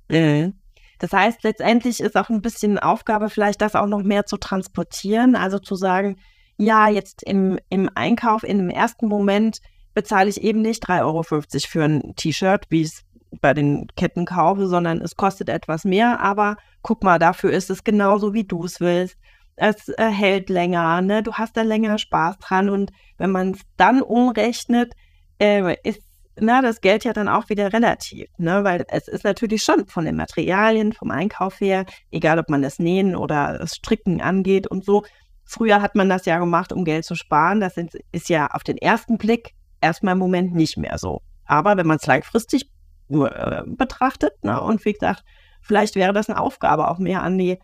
Mhm. 0.09 0.53
Das 0.99 1.11
heißt, 1.11 1.43
letztendlich 1.43 1.99
ist 1.99 2.15
auch 2.15 2.29
ein 2.29 2.41
bisschen 2.41 2.79
Aufgabe, 2.79 3.29
vielleicht 3.29 3.61
das 3.61 3.75
auch 3.75 3.87
noch 3.87 4.03
mehr 4.03 4.25
zu 4.25 4.37
transportieren. 4.37 5.35
Also 5.35 5.59
zu 5.59 5.75
sagen, 5.75 6.17
ja, 6.57 6.87
jetzt 6.87 7.23
im, 7.23 7.59
im 7.69 7.89
Einkauf, 7.95 8.43
in 8.43 8.59
dem 8.59 8.69
ersten 8.69 9.07
Moment 9.07 9.57
bezahle 9.93 10.29
ich 10.29 10.41
eben 10.41 10.61
nicht 10.61 10.87
3,50 10.87 11.01
Euro 11.01 11.23
für 11.23 11.83
ein 11.83 12.13
T-Shirt, 12.15 12.65
wie 12.69 12.83
es 12.83 13.01
bei 13.41 13.53
den 13.53 13.87
Ketten 13.95 14.25
kaufe, 14.25 14.67
sondern 14.67 15.01
es 15.01 15.15
kostet 15.15 15.49
etwas 15.49 15.85
mehr. 15.85 16.19
Aber 16.19 16.57
guck 16.81 17.03
mal, 17.03 17.19
dafür 17.19 17.51
ist 17.51 17.69
es 17.69 17.83
genauso, 17.83 18.33
wie 18.33 18.43
du 18.43 18.65
es 18.65 18.79
willst. 18.79 19.17
Es 19.55 19.89
äh, 19.89 20.09
hält 20.09 20.49
länger, 20.49 21.01
ne? 21.01 21.23
du 21.23 21.33
hast 21.33 21.55
da 21.55 21.61
länger 21.61 21.97
Spaß 21.97 22.39
dran. 22.39 22.69
Und 22.69 22.91
wenn 23.17 23.31
man 23.31 23.51
es 23.51 23.61
dann 23.77 24.01
umrechnet, 24.01 24.93
äh, 25.39 25.75
ist 25.83 26.01
na, 26.37 26.61
das 26.61 26.81
Geld 26.81 27.05
ja 27.05 27.13
dann 27.13 27.29
auch 27.29 27.49
wieder 27.49 27.71
relativ, 27.71 28.27
ne? 28.37 28.63
weil 28.63 28.85
es 28.89 29.07
ist 29.07 29.23
natürlich 29.23 29.63
schon 29.63 29.87
von 29.87 30.05
den 30.05 30.17
Materialien, 30.17 30.91
vom 30.91 31.11
Einkauf 31.11 31.61
her, 31.61 31.85
egal 32.11 32.39
ob 32.39 32.49
man 32.49 32.61
das 32.61 32.77
Nähen 32.77 33.15
oder 33.15 33.57
das 33.57 33.75
Stricken 33.75 34.21
angeht 34.21 34.67
und 34.67 34.83
so. 34.83 35.05
Früher 35.45 35.81
hat 35.81 35.95
man 35.95 36.09
das 36.09 36.25
ja 36.25 36.39
gemacht, 36.39 36.73
um 36.73 36.83
Geld 36.83 37.05
zu 37.05 37.15
sparen. 37.15 37.61
Das 37.61 37.75
ist 38.11 38.29
ja 38.29 38.47
auf 38.47 38.63
den 38.63 38.77
ersten 38.77 39.17
Blick 39.17 39.53
erstmal 39.79 40.13
im 40.13 40.19
Moment 40.19 40.53
nicht 40.53 40.77
mehr 40.77 40.97
so. 40.97 41.21
Aber 41.45 41.77
wenn 41.77 41.87
man 41.87 41.97
es 41.97 42.05
langfristig 42.07 42.69
betrachtet 43.07 44.43
ne? 44.43 44.59
und 44.61 44.83
wie 44.85 44.93
gesagt, 44.93 45.23
vielleicht 45.61 45.95
wäre 45.95 46.13
das 46.13 46.29
eine 46.29 46.39
Aufgabe 46.39 46.89
auch 46.89 46.97
mehr 46.97 47.21
an 47.21 47.37
die 47.37 47.59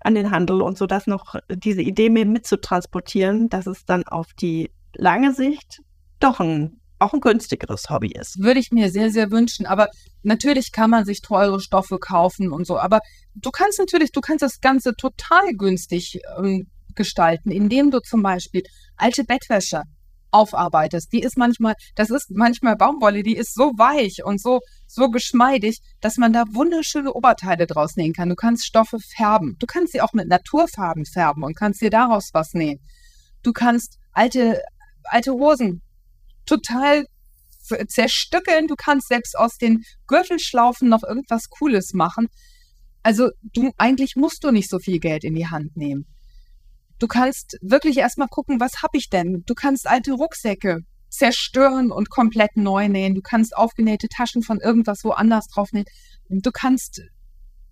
an 0.00 0.14
den 0.14 0.30
Handel 0.30 0.62
und 0.62 0.78
so, 0.78 0.86
dass 0.86 1.08
noch 1.08 1.34
diese 1.48 1.82
Idee 1.82 2.10
mehr 2.10 2.26
mitzutransportieren, 2.26 3.48
dass 3.48 3.66
es 3.66 3.84
dann 3.84 4.04
auf 4.04 4.32
die 4.34 4.70
lange 4.94 5.34
Sicht 5.34 5.82
doch 6.20 6.38
ein 6.38 6.80
auch 6.98 7.12
ein 7.12 7.20
günstigeres 7.20 7.90
Hobby 7.90 8.12
ist. 8.12 8.38
Würde 8.38 8.60
ich 8.60 8.70
mir 8.70 8.90
sehr, 8.90 9.10
sehr 9.10 9.30
wünschen. 9.30 9.66
Aber 9.66 9.88
natürlich 10.22 10.72
kann 10.72 10.90
man 10.90 11.04
sich 11.04 11.20
teure 11.20 11.60
Stoffe 11.60 11.98
kaufen 11.98 12.52
und 12.52 12.66
so. 12.66 12.78
Aber 12.78 13.00
du 13.34 13.50
kannst 13.50 13.78
natürlich, 13.78 14.12
du 14.12 14.20
kannst 14.20 14.42
das 14.42 14.60
Ganze 14.60 14.94
total 14.94 15.52
günstig 15.56 16.20
ähm, 16.38 16.68
gestalten, 16.94 17.50
indem 17.50 17.90
du 17.90 18.00
zum 18.00 18.22
Beispiel 18.22 18.62
alte 18.96 19.24
Bettwäsche 19.24 19.82
aufarbeitest. 20.30 21.12
Die 21.12 21.20
ist 21.20 21.36
manchmal, 21.36 21.74
das 21.94 22.10
ist 22.10 22.30
manchmal 22.30 22.76
Baumwolle, 22.76 23.22
die 23.22 23.36
ist 23.36 23.54
so 23.54 23.72
weich 23.76 24.24
und 24.24 24.40
so, 24.40 24.60
so 24.86 25.10
geschmeidig, 25.10 25.80
dass 26.00 26.16
man 26.16 26.32
da 26.32 26.44
wunderschöne 26.50 27.12
Oberteile 27.12 27.66
draus 27.66 27.96
nähen 27.96 28.12
kann. 28.12 28.28
Du 28.28 28.36
kannst 28.36 28.66
Stoffe 28.66 28.98
färben. 28.98 29.56
Du 29.58 29.66
kannst 29.66 29.92
sie 29.92 30.00
auch 30.00 30.12
mit 30.12 30.28
Naturfarben 30.28 31.04
färben 31.04 31.42
und 31.42 31.56
kannst 31.56 31.80
dir 31.80 31.90
daraus 31.90 32.30
was 32.32 32.54
nähen. 32.54 32.80
Du 33.42 33.52
kannst 33.52 33.98
alte, 34.12 34.62
alte 35.04 35.32
Hosen 35.32 35.82
total 36.46 37.06
zerstückeln. 37.88 38.68
Du 38.68 38.76
kannst 38.76 39.08
selbst 39.08 39.36
aus 39.36 39.56
den 39.58 39.82
Gürtelschlaufen 40.06 40.88
noch 40.88 41.02
irgendwas 41.02 41.48
Cooles 41.48 41.92
machen. 41.92 42.28
Also 43.02 43.30
du 43.42 43.72
eigentlich 43.78 44.16
musst 44.16 44.44
du 44.44 44.50
nicht 44.50 44.70
so 44.70 44.78
viel 44.78 44.98
Geld 44.98 45.24
in 45.24 45.34
die 45.34 45.48
Hand 45.48 45.76
nehmen. 45.76 46.06
Du 46.98 47.06
kannst 47.06 47.58
wirklich 47.60 47.98
erstmal 47.98 48.28
gucken, 48.28 48.58
was 48.58 48.82
habe 48.82 48.96
ich 48.96 49.10
denn? 49.10 49.42
Du 49.46 49.54
kannst 49.54 49.86
alte 49.86 50.12
Rucksäcke 50.12 50.80
zerstören 51.08 51.90
und 51.90 52.10
komplett 52.10 52.56
neu 52.56 52.88
nähen. 52.88 53.14
Du 53.14 53.22
kannst 53.22 53.56
aufgenähte 53.56 54.08
Taschen 54.08 54.42
von 54.42 54.60
irgendwas 54.60 55.04
woanders 55.04 55.48
draufnähen. 55.48 55.86
Du 56.28 56.50
kannst 56.50 57.00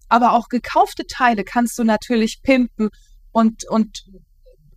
aber 0.09 0.32
auch 0.32 0.49
gekaufte 0.49 1.07
Teile 1.07 1.45
kannst 1.45 1.78
du 1.78 1.85
natürlich 1.85 2.41
pimpen 2.43 2.91
und, 3.32 3.68
und 3.68 4.05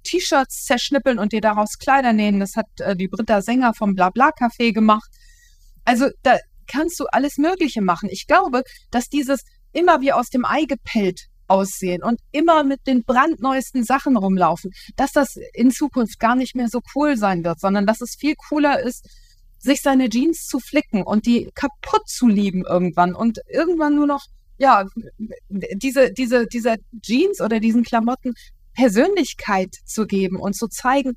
T-Shirts 0.04 0.64
zerschnippeln 0.64 1.20
und 1.20 1.34
dir 1.34 1.42
daraus 1.42 1.78
Kleider 1.78 2.14
nähen. 2.14 2.40
Das 2.40 2.56
hat 2.56 2.68
äh, 2.80 2.96
die 2.96 3.08
Britta 3.08 3.42
Sänger 3.42 3.74
vom 3.74 3.94
Blabla 3.94 4.30
Café 4.30 4.74
gemacht. 4.74 5.10
Also 5.84 6.10
da 6.24 6.38
kannst 6.66 7.00
du 7.00 7.06
alles 7.12 7.38
Mögliche 7.38 7.82
machen. 7.82 8.10
Ich 8.12 8.26
glaube, 8.26 8.64
dass 8.90 9.10
dieses 9.10 9.42
immer 9.74 10.02
wie 10.02 10.14
aus 10.14 10.30
dem 10.30 10.46
Ei 10.46 10.64
gepellt 10.66 11.28
aussehen 11.48 12.04
und 12.04 12.20
immer 12.32 12.64
mit 12.64 12.86
den 12.88 13.04
brandneuesten 13.04 13.84
Sachen 13.84 14.18
rumlaufen, 14.18 14.72
dass 14.96 15.12
das 15.12 15.38
in 15.54 15.72
Zukunft 15.72 16.20
gar 16.20 16.36
nicht 16.36 16.56
mehr 16.56 16.70
so 16.70 16.82
cool 16.96 17.18
sein 17.18 17.44
wird, 17.44 17.60
sondern 17.60 17.86
dass 17.86 18.02
es 18.02 18.16
viel 18.16 18.36
cooler 18.36 18.82
ist, 18.82 19.08
sich 19.60 19.82
seine 19.82 20.10
Jeans 20.10 20.46
zu 20.46 20.60
flicken 20.60 21.04
und 21.04 21.26
die 21.26 21.50
kaputt 21.56 22.08
zu 22.08 22.28
lieben 22.28 22.64
irgendwann 22.66 23.16
und 23.16 23.40
irgendwann 23.50 23.96
nur 23.96 24.08
noch 24.08 24.26
ja, 24.60 24.86
diese, 25.50 26.12
diese, 26.12 26.48
diese 26.48 26.78
Jeans 27.02 27.42
oder 27.42 27.60
diesen 27.60 27.84
Klamotten 27.84 28.34
Persönlichkeit 28.74 29.76
zu 29.86 30.06
geben 30.06 30.38
und 30.38 30.56
zu 30.56 30.68
zeigen, 30.68 31.14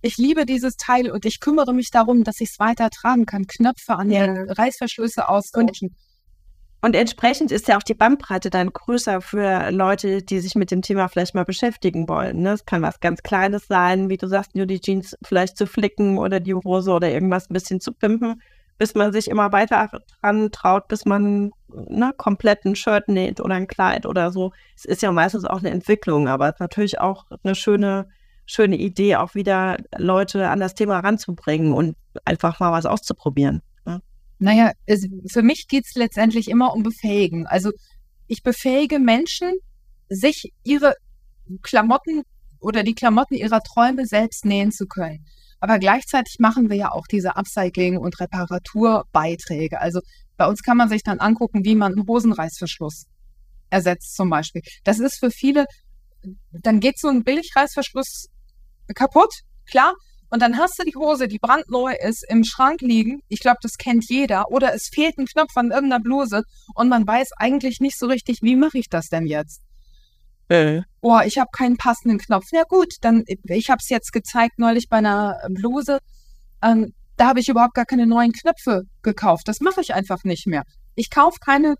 ich 0.00 0.16
liebe 0.16 0.46
dieses 0.46 0.76
Teil 0.76 1.10
und 1.10 1.24
ich 1.24 1.40
kümmere 1.40 1.74
mich 1.74 1.90
darum, 1.90 2.24
dass 2.24 2.40
ich 2.40 2.50
es 2.50 2.58
weiter 2.58 2.88
tragen 2.90 3.26
kann. 3.26 3.46
Knöpfe 3.46 3.96
an 3.96 4.10
ja. 4.10 4.26
den 4.26 4.50
Reißverschlüsse 4.50 5.28
austauschen. 5.28 5.88
Und 5.88 5.96
entsprechend 6.82 7.50
ist 7.50 7.68
ja 7.68 7.76
auch 7.76 7.82
die 7.82 7.94
Bandbreite 7.94 8.50
dann 8.50 8.72
größer 8.72 9.20
für 9.20 9.70
Leute, 9.70 10.22
die 10.22 10.38
sich 10.38 10.54
mit 10.54 10.70
dem 10.70 10.82
Thema 10.82 11.08
vielleicht 11.08 11.34
mal 11.34 11.44
beschäftigen 11.44 12.08
wollen. 12.08 12.42
Ne? 12.42 12.52
Es 12.52 12.66
kann 12.66 12.82
was 12.82 13.00
ganz 13.00 13.22
Kleines 13.22 13.66
sein, 13.66 14.08
wie 14.08 14.16
du 14.16 14.28
sagst, 14.28 14.54
nur 14.54 14.66
die 14.66 14.80
Jeans 14.80 15.16
vielleicht 15.22 15.56
zu 15.56 15.66
flicken 15.66 16.18
oder 16.18 16.40
die 16.40 16.54
Hose 16.54 16.92
oder 16.92 17.10
irgendwas 17.10 17.50
ein 17.50 17.54
bisschen 17.54 17.80
zu 17.80 17.92
pimpen 17.92 18.40
bis 18.78 18.94
man 18.94 19.12
sich 19.12 19.28
immer 19.28 19.52
weiter 19.52 19.90
dran 20.20 20.50
traut, 20.52 20.88
bis 20.88 21.04
man 21.04 21.50
ne, 21.68 22.12
komplett 22.16 22.64
ein 22.64 22.76
Shirt 22.76 23.08
näht 23.08 23.40
oder 23.40 23.56
ein 23.56 23.66
Kleid 23.66 24.06
oder 24.06 24.30
so. 24.30 24.52
Es 24.76 24.84
ist 24.84 25.02
ja 25.02 25.10
meistens 25.10 25.44
auch 25.44 25.58
eine 25.58 25.70
Entwicklung, 25.70 26.28
aber 26.28 26.48
ist 26.48 26.60
natürlich 26.60 27.00
auch 27.00 27.26
eine 27.42 27.56
schöne, 27.56 28.08
schöne 28.46 28.76
Idee, 28.76 29.16
auch 29.16 29.34
wieder 29.34 29.78
Leute 29.96 30.48
an 30.48 30.60
das 30.60 30.74
Thema 30.74 31.00
ranzubringen 31.00 31.72
und 31.72 31.96
einfach 32.24 32.60
mal 32.60 32.72
was 32.72 32.86
auszuprobieren. 32.86 33.62
Naja, 34.38 34.72
es, 34.86 35.06
für 35.30 35.42
mich 35.42 35.66
geht 35.68 35.84
es 35.86 35.94
letztendlich 35.94 36.48
immer 36.48 36.72
um 36.74 36.82
Befähigen. 36.82 37.46
Also 37.46 37.70
ich 38.26 38.42
befähige 38.42 38.98
Menschen, 38.98 39.52
sich 40.08 40.52
ihre 40.64 40.94
Klamotten 41.62 42.22
oder 42.60 42.82
die 42.82 42.94
Klamotten 42.94 43.34
ihrer 43.34 43.60
Träume 43.60 44.06
selbst 44.06 44.44
nähen 44.44 44.72
zu 44.72 44.86
können. 44.86 45.24
Aber 45.60 45.78
gleichzeitig 45.78 46.36
machen 46.38 46.70
wir 46.70 46.76
ja 46.76 46.92
auch 46.92 47.06
diese 47.06 47.36
Upcycling- 47.36 47.98
und 47.98 48.20
Reparaturbeiträge. 48.20 49.80
Also 49.80 50.00
bei 50.36 50.46
uns 50.46 50.62
kann 50.62 50.76
man 50.76 50.88
sich 50.88 51.02
dann 51.02 51.18
angucken, 51.18 51.64
wie 51.64 51.74
man 51.74 51.92
einen 51.92 52.06
Hosenreißverschluss 52.06 53.06
ersetzt 53.70 54.14
zum 54.14 54.30
Beispiel. 54.30 54.62
Das 54.84 54.98
ist 55.00 55.18
für 55.18 55.30
viele, 55.30 55.66
dann 56.52 56.80
geht 56.80 56.98
so 56.98 57.08
ein 57.08 57.24
Billigreißverschluss 57.24 58.28
kaputt, 58.94 59.32
klar. 59.66 59.94
Und 60.30 60.42
dann 60.42 60.58
hast 60.58 60.78
du 60.78 60.84
die 60.84 60.96
Hose, 60.96 61.28
die 61.28 61.38
brandneu 61.38 61.94
ist, 62.00 62.24
im 62.28 62.44
Schrank 62.44 62.80
liegen. 62.80 63.22
Ich 63.28 63.40
glaube, 63.40 63.58
das 63.62 63.78
kennt 63.78 64.08
jeder. 64.08 64.50
Oder 64.50 64.74
es 64.74 64.88
fehlt 64.88 65.18
ein 65.18 65.26
Knopf 65.26 65.56
an 65.56 65.70
irgendeiner 65.70 66.02
Bluse 66.02 66.42
und 66.74 66.88
man 66.88 67.06
weiß 67.06 67.30
eigentlich 67.38 67.80
nicht 67.80 67.98
so 67.98 68.06
richtig, 68.06 68.42
wie 68.42 68.56
mache 68.56 68.78
ich 68.78 68.88
das 68.88 69.08
denn 69.08 69.26
jetzt? 69.26 69.62
Äh. 70.48 70.82
Oh, 71.00 71.18
ich 71.24 71.38
habe 71.38 71.50
keinen 71.52 71.76
passenden 71.76 72.18
Knopf. 72.18 72.46
Na 72.52 72.62
gut, 72.62 72.94
dann 73.02 73.24
ich 73.26 73.70
habe 73.70 73.80
es 73.80 73.88
jetzt 73.88 74.12
gezeigt 74.12 74.58
neulich 74.58 74.88
bei 74.88 74.98
einer 74.98 75.38
Bluse. 75.50 75.98
Ähm, 76.62 76.92
da 77.16 77.28
habe 77.28 77.40
ich 77.40 77.48
überhaupt 77.48 77.74
gar 77.74 77.84
keine 77.84 78.06
neuen 78.06 78.32
Knöpfe 78.32 78.82
gekauft. 79.02 79.48
Das 79.48 79.60
mache 79.60 79.80
ich 79.80 79.94
einfach 79.94 80.24
nicht 80.24 80.46
mehr. 80.46 80.62
Ich 80.94 81.10
kaufe 81.10 81.38
keine 81.40 81.76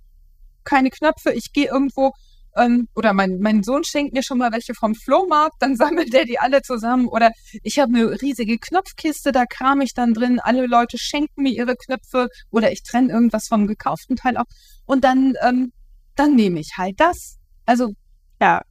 keine 0.65 0.91
Knöpfe. 0.91 1.33
Ich 1.33 1.53
gehe 1.53 1.67
irgendwo 1.67 2.13
ähm, 2.57 2.89
oder 2.95 3.13
mein, 3.13 3.39
mein 3.41 3.63
Sohn 3.63 3.85
schenkt 3.85 4.15
mir 4.15 4.23
schon 4.23 4.39
mal 4.39 4.53
welche 4.53 4.75
vom 4.75 4.95
Flohmarkt, 4.95 5.57
dann 5.61 5.77
sammelt 5.77 6.13
der 6.13 6.25
die 6.25 6.39
alle 6.39 6.63
zusammen. 6.63 7.09
Oder 7.09 7.31
ich 7.63 7.79
habe 7.79 7.95
eine 7.95 8.21
riesige 8.21 8.59
Knopfkiste, 8.59 9.33
da 9.33 9.47
kram 9.47 9.81
ich 9.81 9.95
dann 9.95 10.15
drin. 10.15 10.41
Alle 10.41 10.67
Leute 10.67 10.99
schenken 10.99 11.43
mir 11.43 11.53
ihre 11.53 11.77
Knöpfe 11.77 12.29
oder 12.51 12.73
ich 12.73 12.83
trenne 12.83 13.13
irgendwas 13.13 13.49
vom 13.49 13.67
gekauften 13.67 14.17
Teil 14.17 14.37
ab. 14.37 14.47
Und 14.87 15.05
dann, 15.05 15.35
ähm, 15.43 15.73
dann 16.17 16.35
nehme 16.35 16.61
ich 16.61 16.73
halt 16.77 16.99
das. 16.99 17.39
Also 17.67 17.93
ja, 18.41 18.63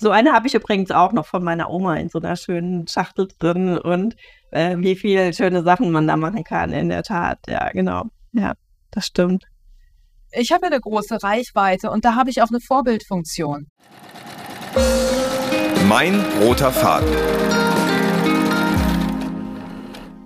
so 0.00 0.10
eine 0.10 0.32
habe 0.32 0.46
ich 0.46 0.54
übrigens 0.54 0.90
auch 0.90 1.12
noch 1.12 1.26
von 1.26 1.44
meiner 1.44 1.68
Oma 1.68 1.96
in 1.96 2.08
so 2.08 2.20
einer 2.20 2.36
schönen 2.36 2.86
Schachtel 2.88 3.28
drin 3.38 3.76
und 3.76 4.16
äh, 4.50 4.76
wie 4.78 4.96
viele 4.96 5.34
schöne 5.34 5.62
Sachen 5.62 5.90
man 5.90 6.06
da 6.06 6.16
machen 6.16 6.42
kann, 6.42 6.72
in 6.72 6.88
der 6.88 7.02
Tat. 7.02 7.38
Ja, 7.48 7.68
genau. 7.70 8.04
Ja, 8.32 8.54
das 8.90 9.06
stimmt. 9.06 9.44
Ich 10.32 10.52
habe 10.52 10.66
eine 10.66 10.80
große 10.80 11.20
Reichweite 11.24 11.90
und 11.90 12.04
da 12.04 12.14
habe 12.14 12.30
ich 12.30 12.40
auch 12.40 12.50
eine 12.50 12.60
Vorbildfunktion. 12.60 13.66
Mein 15.88 16.24
roter 16.40 16.70
Faden. 16.70 17.08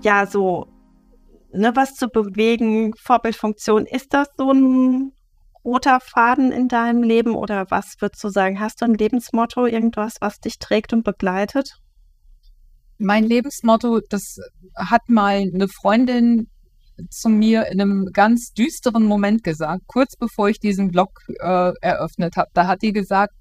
Ja, 0.02 0.26
so, 0.26 0.66
ne, 1.52 1.72
was 1.74 1.94
zu 1.94 2.08
bewegen, 2.08 2.92
Vorbildfunktion, 3.02 3.86
ist 3.86 4.12
das 4.12 4.28
so 4.36 4.52
ein 4.52 5.12
roter 5.64 6.00
Faden 6.00 6.52
in 6.52 6.68
deinem 6.68 7.02
Leben 7.02 7.34
oder 7.34 7.64
was 7.70 7.94
würdest 8.00 8.22
du 8.22 8.28
sagen? 8.28 8.60
Hast 8.60 8.82
du 8.82 8.84
ein 8.84 8.94
Lebensmotto, 8.94 9.64
irgendwas, 9.64 10.16
was 10.20 10.38
dich 10.38 10.58
trägt 10.58 10.92
und 10.92 11.04
begleitet? 11.04 11.78
Mein 12.98 13.24
Lebensmotto, 13.24 14.00
das 14.10 14.36
hat 14.76 15.08
mal 15.08 15.36
eine 15.54 15.68
Freundin 15.68 16.50
zu 17.10 17.28
mir 17.28 17.66
in 17.66 17.80
einem 17.80 18.10
ganz 18.12 18.52
düsteren 18.52 19.04
Moment 19.04 19.42
gesagt, 19.42 19.82
kurz 19.86 20.16
bevor 20.16 20.48
ich 20.48 20.60
diesen 20.60 20.90
Blog 20.90 21.20
äh, 21.40 21.72
eröffnet 21.80 22.36
habe. 22.36 22.50
Da 22.54 22.66
hat 22.66 22.82
die 22.82 22.92
gesagt, 22.92 23.34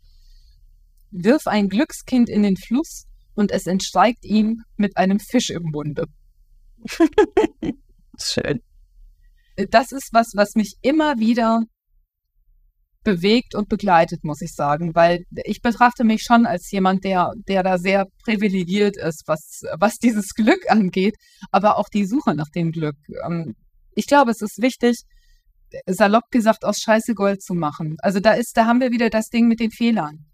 wirf 1.11 1.47
ein 1.47 1.69
Glückskind 1.69 2.29
in 2.29 2.43
den 2.43 2.57
Fluss 2.57 3.05
und 3.35 3.51
es 3.51 3.67
entsteigt 3.67 4.25
ihm 4.25 4.63
mit 4.77 4.97
einem 4.97 5.19
Fisch 5.19 5.49
im 5.49 5.63
Munde. 5.63 6.05
Schön. 8.19 8.61
Das 9.69 9.91
ist 9.91 10.09
was, 10.11 10.31
was 10.35 10.55
mich 10.55 10.77
immer 10.81 11.19
wieder 11.19 11.61
bewegt 13.03 13.55
und 13.55 13.69
begleitet, 13.69 14.23
muss 14.23 14.41
ich 14.41 14.53
sagen, 14.53 14.95
weil 14.95 15.23
ich 15.45 15.61
betrachte 15.61 16.03
mich 16.03 16.23
schon 16.23 16.45
als 16.45 16.71
jemand, 16.71 17.03
der, 17.03 17.31
der 17.47 17.63
da 17.63 17.77
sehr 17.77 18.07
privilegiert 18.23 18.97
ist, 18.97 19.23
was, 19.27 19.61
was 19.77 19.95
dieses 19.95 20.29
Glück 20.35 20.69
angeht, 20.69 21.15
aber 21.51 21.77
auch 21.77 21.89
die 21.89 22.05
Suche 22.05 22.35
nach 22.35 22.49
dem 22.55 22.71
Glück. 22.71 22.95
Ähm, 23.25 23.55
ich 23.95 24.07
glaube, 24.07 24.31
es 24.31 24.41
ist 24.41 24.61
wichtig, 24.61 25.03
salopp 25.87 26.29
gesagt, 26.31 26.65
aus 26.65 26.77
Scheiße 26.77 27.13
Gold 27.13 27.41
zu 27.41 27.53
machen. 27.53 27.97
Also 27.99 28.19
da 28.19 28.33
ist, 28.33 28.55
da 28.55 28.65
haben 28.65 28.79
wir 28.79 28.91
wieder 28.91 29.09
das 29.09 29.29
Ding 29.29 29.47
mit 29.47 29.59
den 29.59 29.71
Fehlern. 29.71 30.25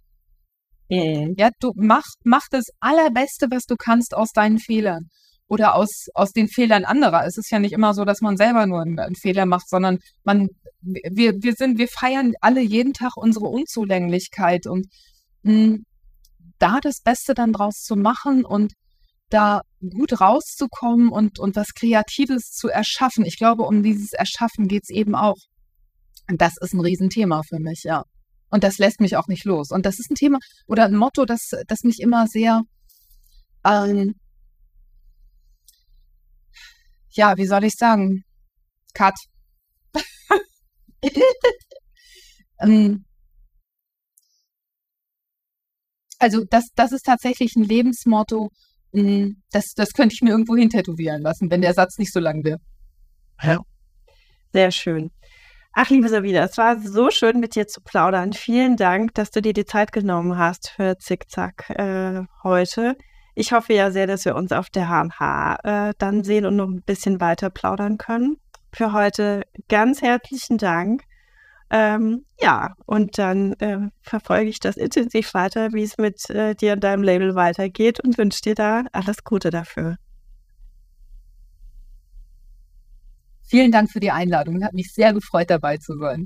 Mhm. 0.89 1.35
Ja, 1.37 1.49
du 1.59 1.71
mach, 1.75 2.05
mach 2.23 2.47
das 2.51 2.65
Allerbeste, 2.79 3.47
was 3.49 3.63
du 3.65 3.75
kannst 3.75 4.15
aus 4.15 4.31
deinen 4.31 4.59
Fehlern 4.59 5.09
oder 5.49 5.75
aus, 5.75 6.05
aus 6.13 6.31
den 6.31 6.47
Fehlern 6.47 6.85
anderer. 6.85 7.25
Es 7.25 7.37
ist 7.37 7.51
ja 7.51 7.59
nicht 7.59 7.73
immer 7.73 7.93
so, 7.93 8.05
dass 8.05 8.21
man 8.21 8.37
selber 8.37 8.67
nur 8.67 8.81
einen, 8.81 8.99
einen, 8.99 9.15
Fehler 9.15 9.45
macht, 9.45 9.67
sondern 9.67 9.97
man, 10.23 10.47
wir, 10.81 11.33
wir 11.41 11.53
sind, 11.53 11.79
wir 11.79 11.87
feiern 11.87 12.33
alle 12.39 12.61
jeden 12.61 12.93
Tag 12.93 13.17
unsere 13.17 13.47
Unzulänglichkeit 13.47 14.67
und 14.67 14.87
mh, 15.41 15.53
hm, 15.53 15.85
da 16.59 16.79
das 16.81 17.01
Beste 17.01 17.33
dann 17.33 17.51
draus 17.51 17.81
zu 17.81 17.95
machen 17.95 18.45
und 18.45 18.73
da 19.29 19.61
gut 19.81 20.21
rauszukommen 20.21 21.09
und, 21.09 21.39
und 21.39 21.55
was 21.55 21.73
Kreatives 21.73 22.51
zu 22.51 22.67
erschaffen. 22.67 23.25
Ich 23.25 23.37
glaube, 23.37 23.63
um 23.63 23.81
dieses 23.81 24.13
Erschaffen 24.13 24.67
geht 24.67 24.83
es 24.83 24.89
eben 24.89 25.15
auch. 25.15 25.37
Und 26.29 26.41
das 26.41 26.53
ist 26.61 26.73
ein 26.73 26.79
Riesenthema 26.79 27.41
für 27.47 27.59
mich, 27.59 27.83
ja. 27.83 28.03
Und 28.51 28.63
das 28.63 28.77
lässt 28.77 28.99
mich 28.99 29.15
auch 29.15 29.27
nicht 29.27 29.45
los. 29.45 29.71
Und 29.71 29.85
das 29.85 29.99
ist 29.99 30.11
ein 30.11 30.15
Thema 30.15 30.39
oder 30.67 30.85
ein 30.85 30.95
Motto, 30.95 31.25
das, 31.25 31.51
das 31.67 31.83
mich 31.83 31.99
immer 32.01 32.27
sehr 32.27 32.61
ähm, 33.65 34.15
ja, 37.11 37.37
wie 37.37 37.45
soll 37.45 37.63
ich 37.63 37.75
sagen? 37.75 38.23
Cut. 38.93 39.15
ähm, 42.61 43.05
also 46.19 46.43
das, 46.49 46.65
das 46.75 46.91
ist 46.91 47.05
tatsächlich 47.05 47.55
ein 47.55 47.63
Lebensmotto, 47.63 48.49
hm, 48.93 49.41
das, 49.51 49.73
das 49.75 49.93
könnte 49.93 50.13
ich 50.13 50.21
mir 50.21 50.31
irgendwo 50.31 50.55
hin 50.55 50.69
tätowieren 50.69 51.21
lassen, 51.21 51.49
wenn 51.49 51.61
der 51.61 51.73
Satz 51.73 51.97
nicht 51.97 52.13
so 52.13 52.19
lang 52.19 52.43
wäre. 52.43 52.59
Ja. 53.41 53.59
Sehr 54.51 54.71
schön. 54.71 55.11
Ach, 55.73 55.89
liebe 55.89 56.09
Sabine, 56.09 56.39
es 56.39 56.57
war 56.57 56.79
so 56.79 57.11
schön, 57.11 57.39
mit 57.39 57.55
dir 57.55 57.67
zu 57.67 57.81
plaudern. 57.81 58.33
Vielen 58.33 58.75
Dank, 58.75 59.13
dass 59.13 59.29
du 59.29 59.41
dir 59.41 59.53
die 59.53 59.65
Zeit 59.65 59.91
genommen 59.91 60.37
hast 60.37 60.69
für 60.69 60.97
Zickzack 60.97 61.69
äh, 61.69 62.23
heute. 62.43 62.97
Ich 63.39 63.53
hoffe 63.53 63.71
ja 63.73 63.89
sehr, 63.89 64.05
dass 64.05 64.25
wir 64.25 64.35
uns 64.35 64.51
auf 64.51 64.69
der 64.69 64.89
HMH 64.89 65.59
äh, 65.63 65.93
dann 65.97 66.25
sehen 66.25 66.45
und 66.45 66.57
noch 66.57 66.67
ein 66.67 66.81
bisschen 66.81 67.21
weiter 67.21 67.49
plaudern 67.49 67.97
können. 67.97 68.35
Für 68.73 68.91
heute 68.91 69.43
ganz 69.69 70.01
herzlichen 70.01 70.57
Dank. 70.57 71.03
Ähm, 71.69 72.25
ja, 72.41 72.73
und 72.85 73.17
dann 73.17 73.53
äh, 73.53 73.77
verfolge 74.01 74.49
ich 74.49 74.59
das 74.59 74.75
intensiv 74.75 75.33
weiter, 75.33 75.71
wie 75.71 75.83
es 75.83 75.97
mit 75.97 76.29
äh, 76.29 76.53
dir 76.53 76.73
und 76.73 76.83
deinem 76.83 77.01
Label 77.01 77.33
weitergeht 77.33 78.01
und 78.03 78.17
wünsche 78.17 78.41
dir 78.41 78.55
da 78.55 78.83
alles 78.91 79.23
Gute 79.23 79.51
dafür. 79.51 79.95
Vielen 83.43 83.71
Dank 83.71 83.89
für 83.89 84.01
die 84.01 84.11
Einladung. 84.11 84.65
Hat 84.65 84.73
mich 84.73 84.91
sehr 84.91 85.13
gefreut, 85.13 85.49
dabei 85.49 85.77
zu 85.77 85.97
sein. 85.97 86.25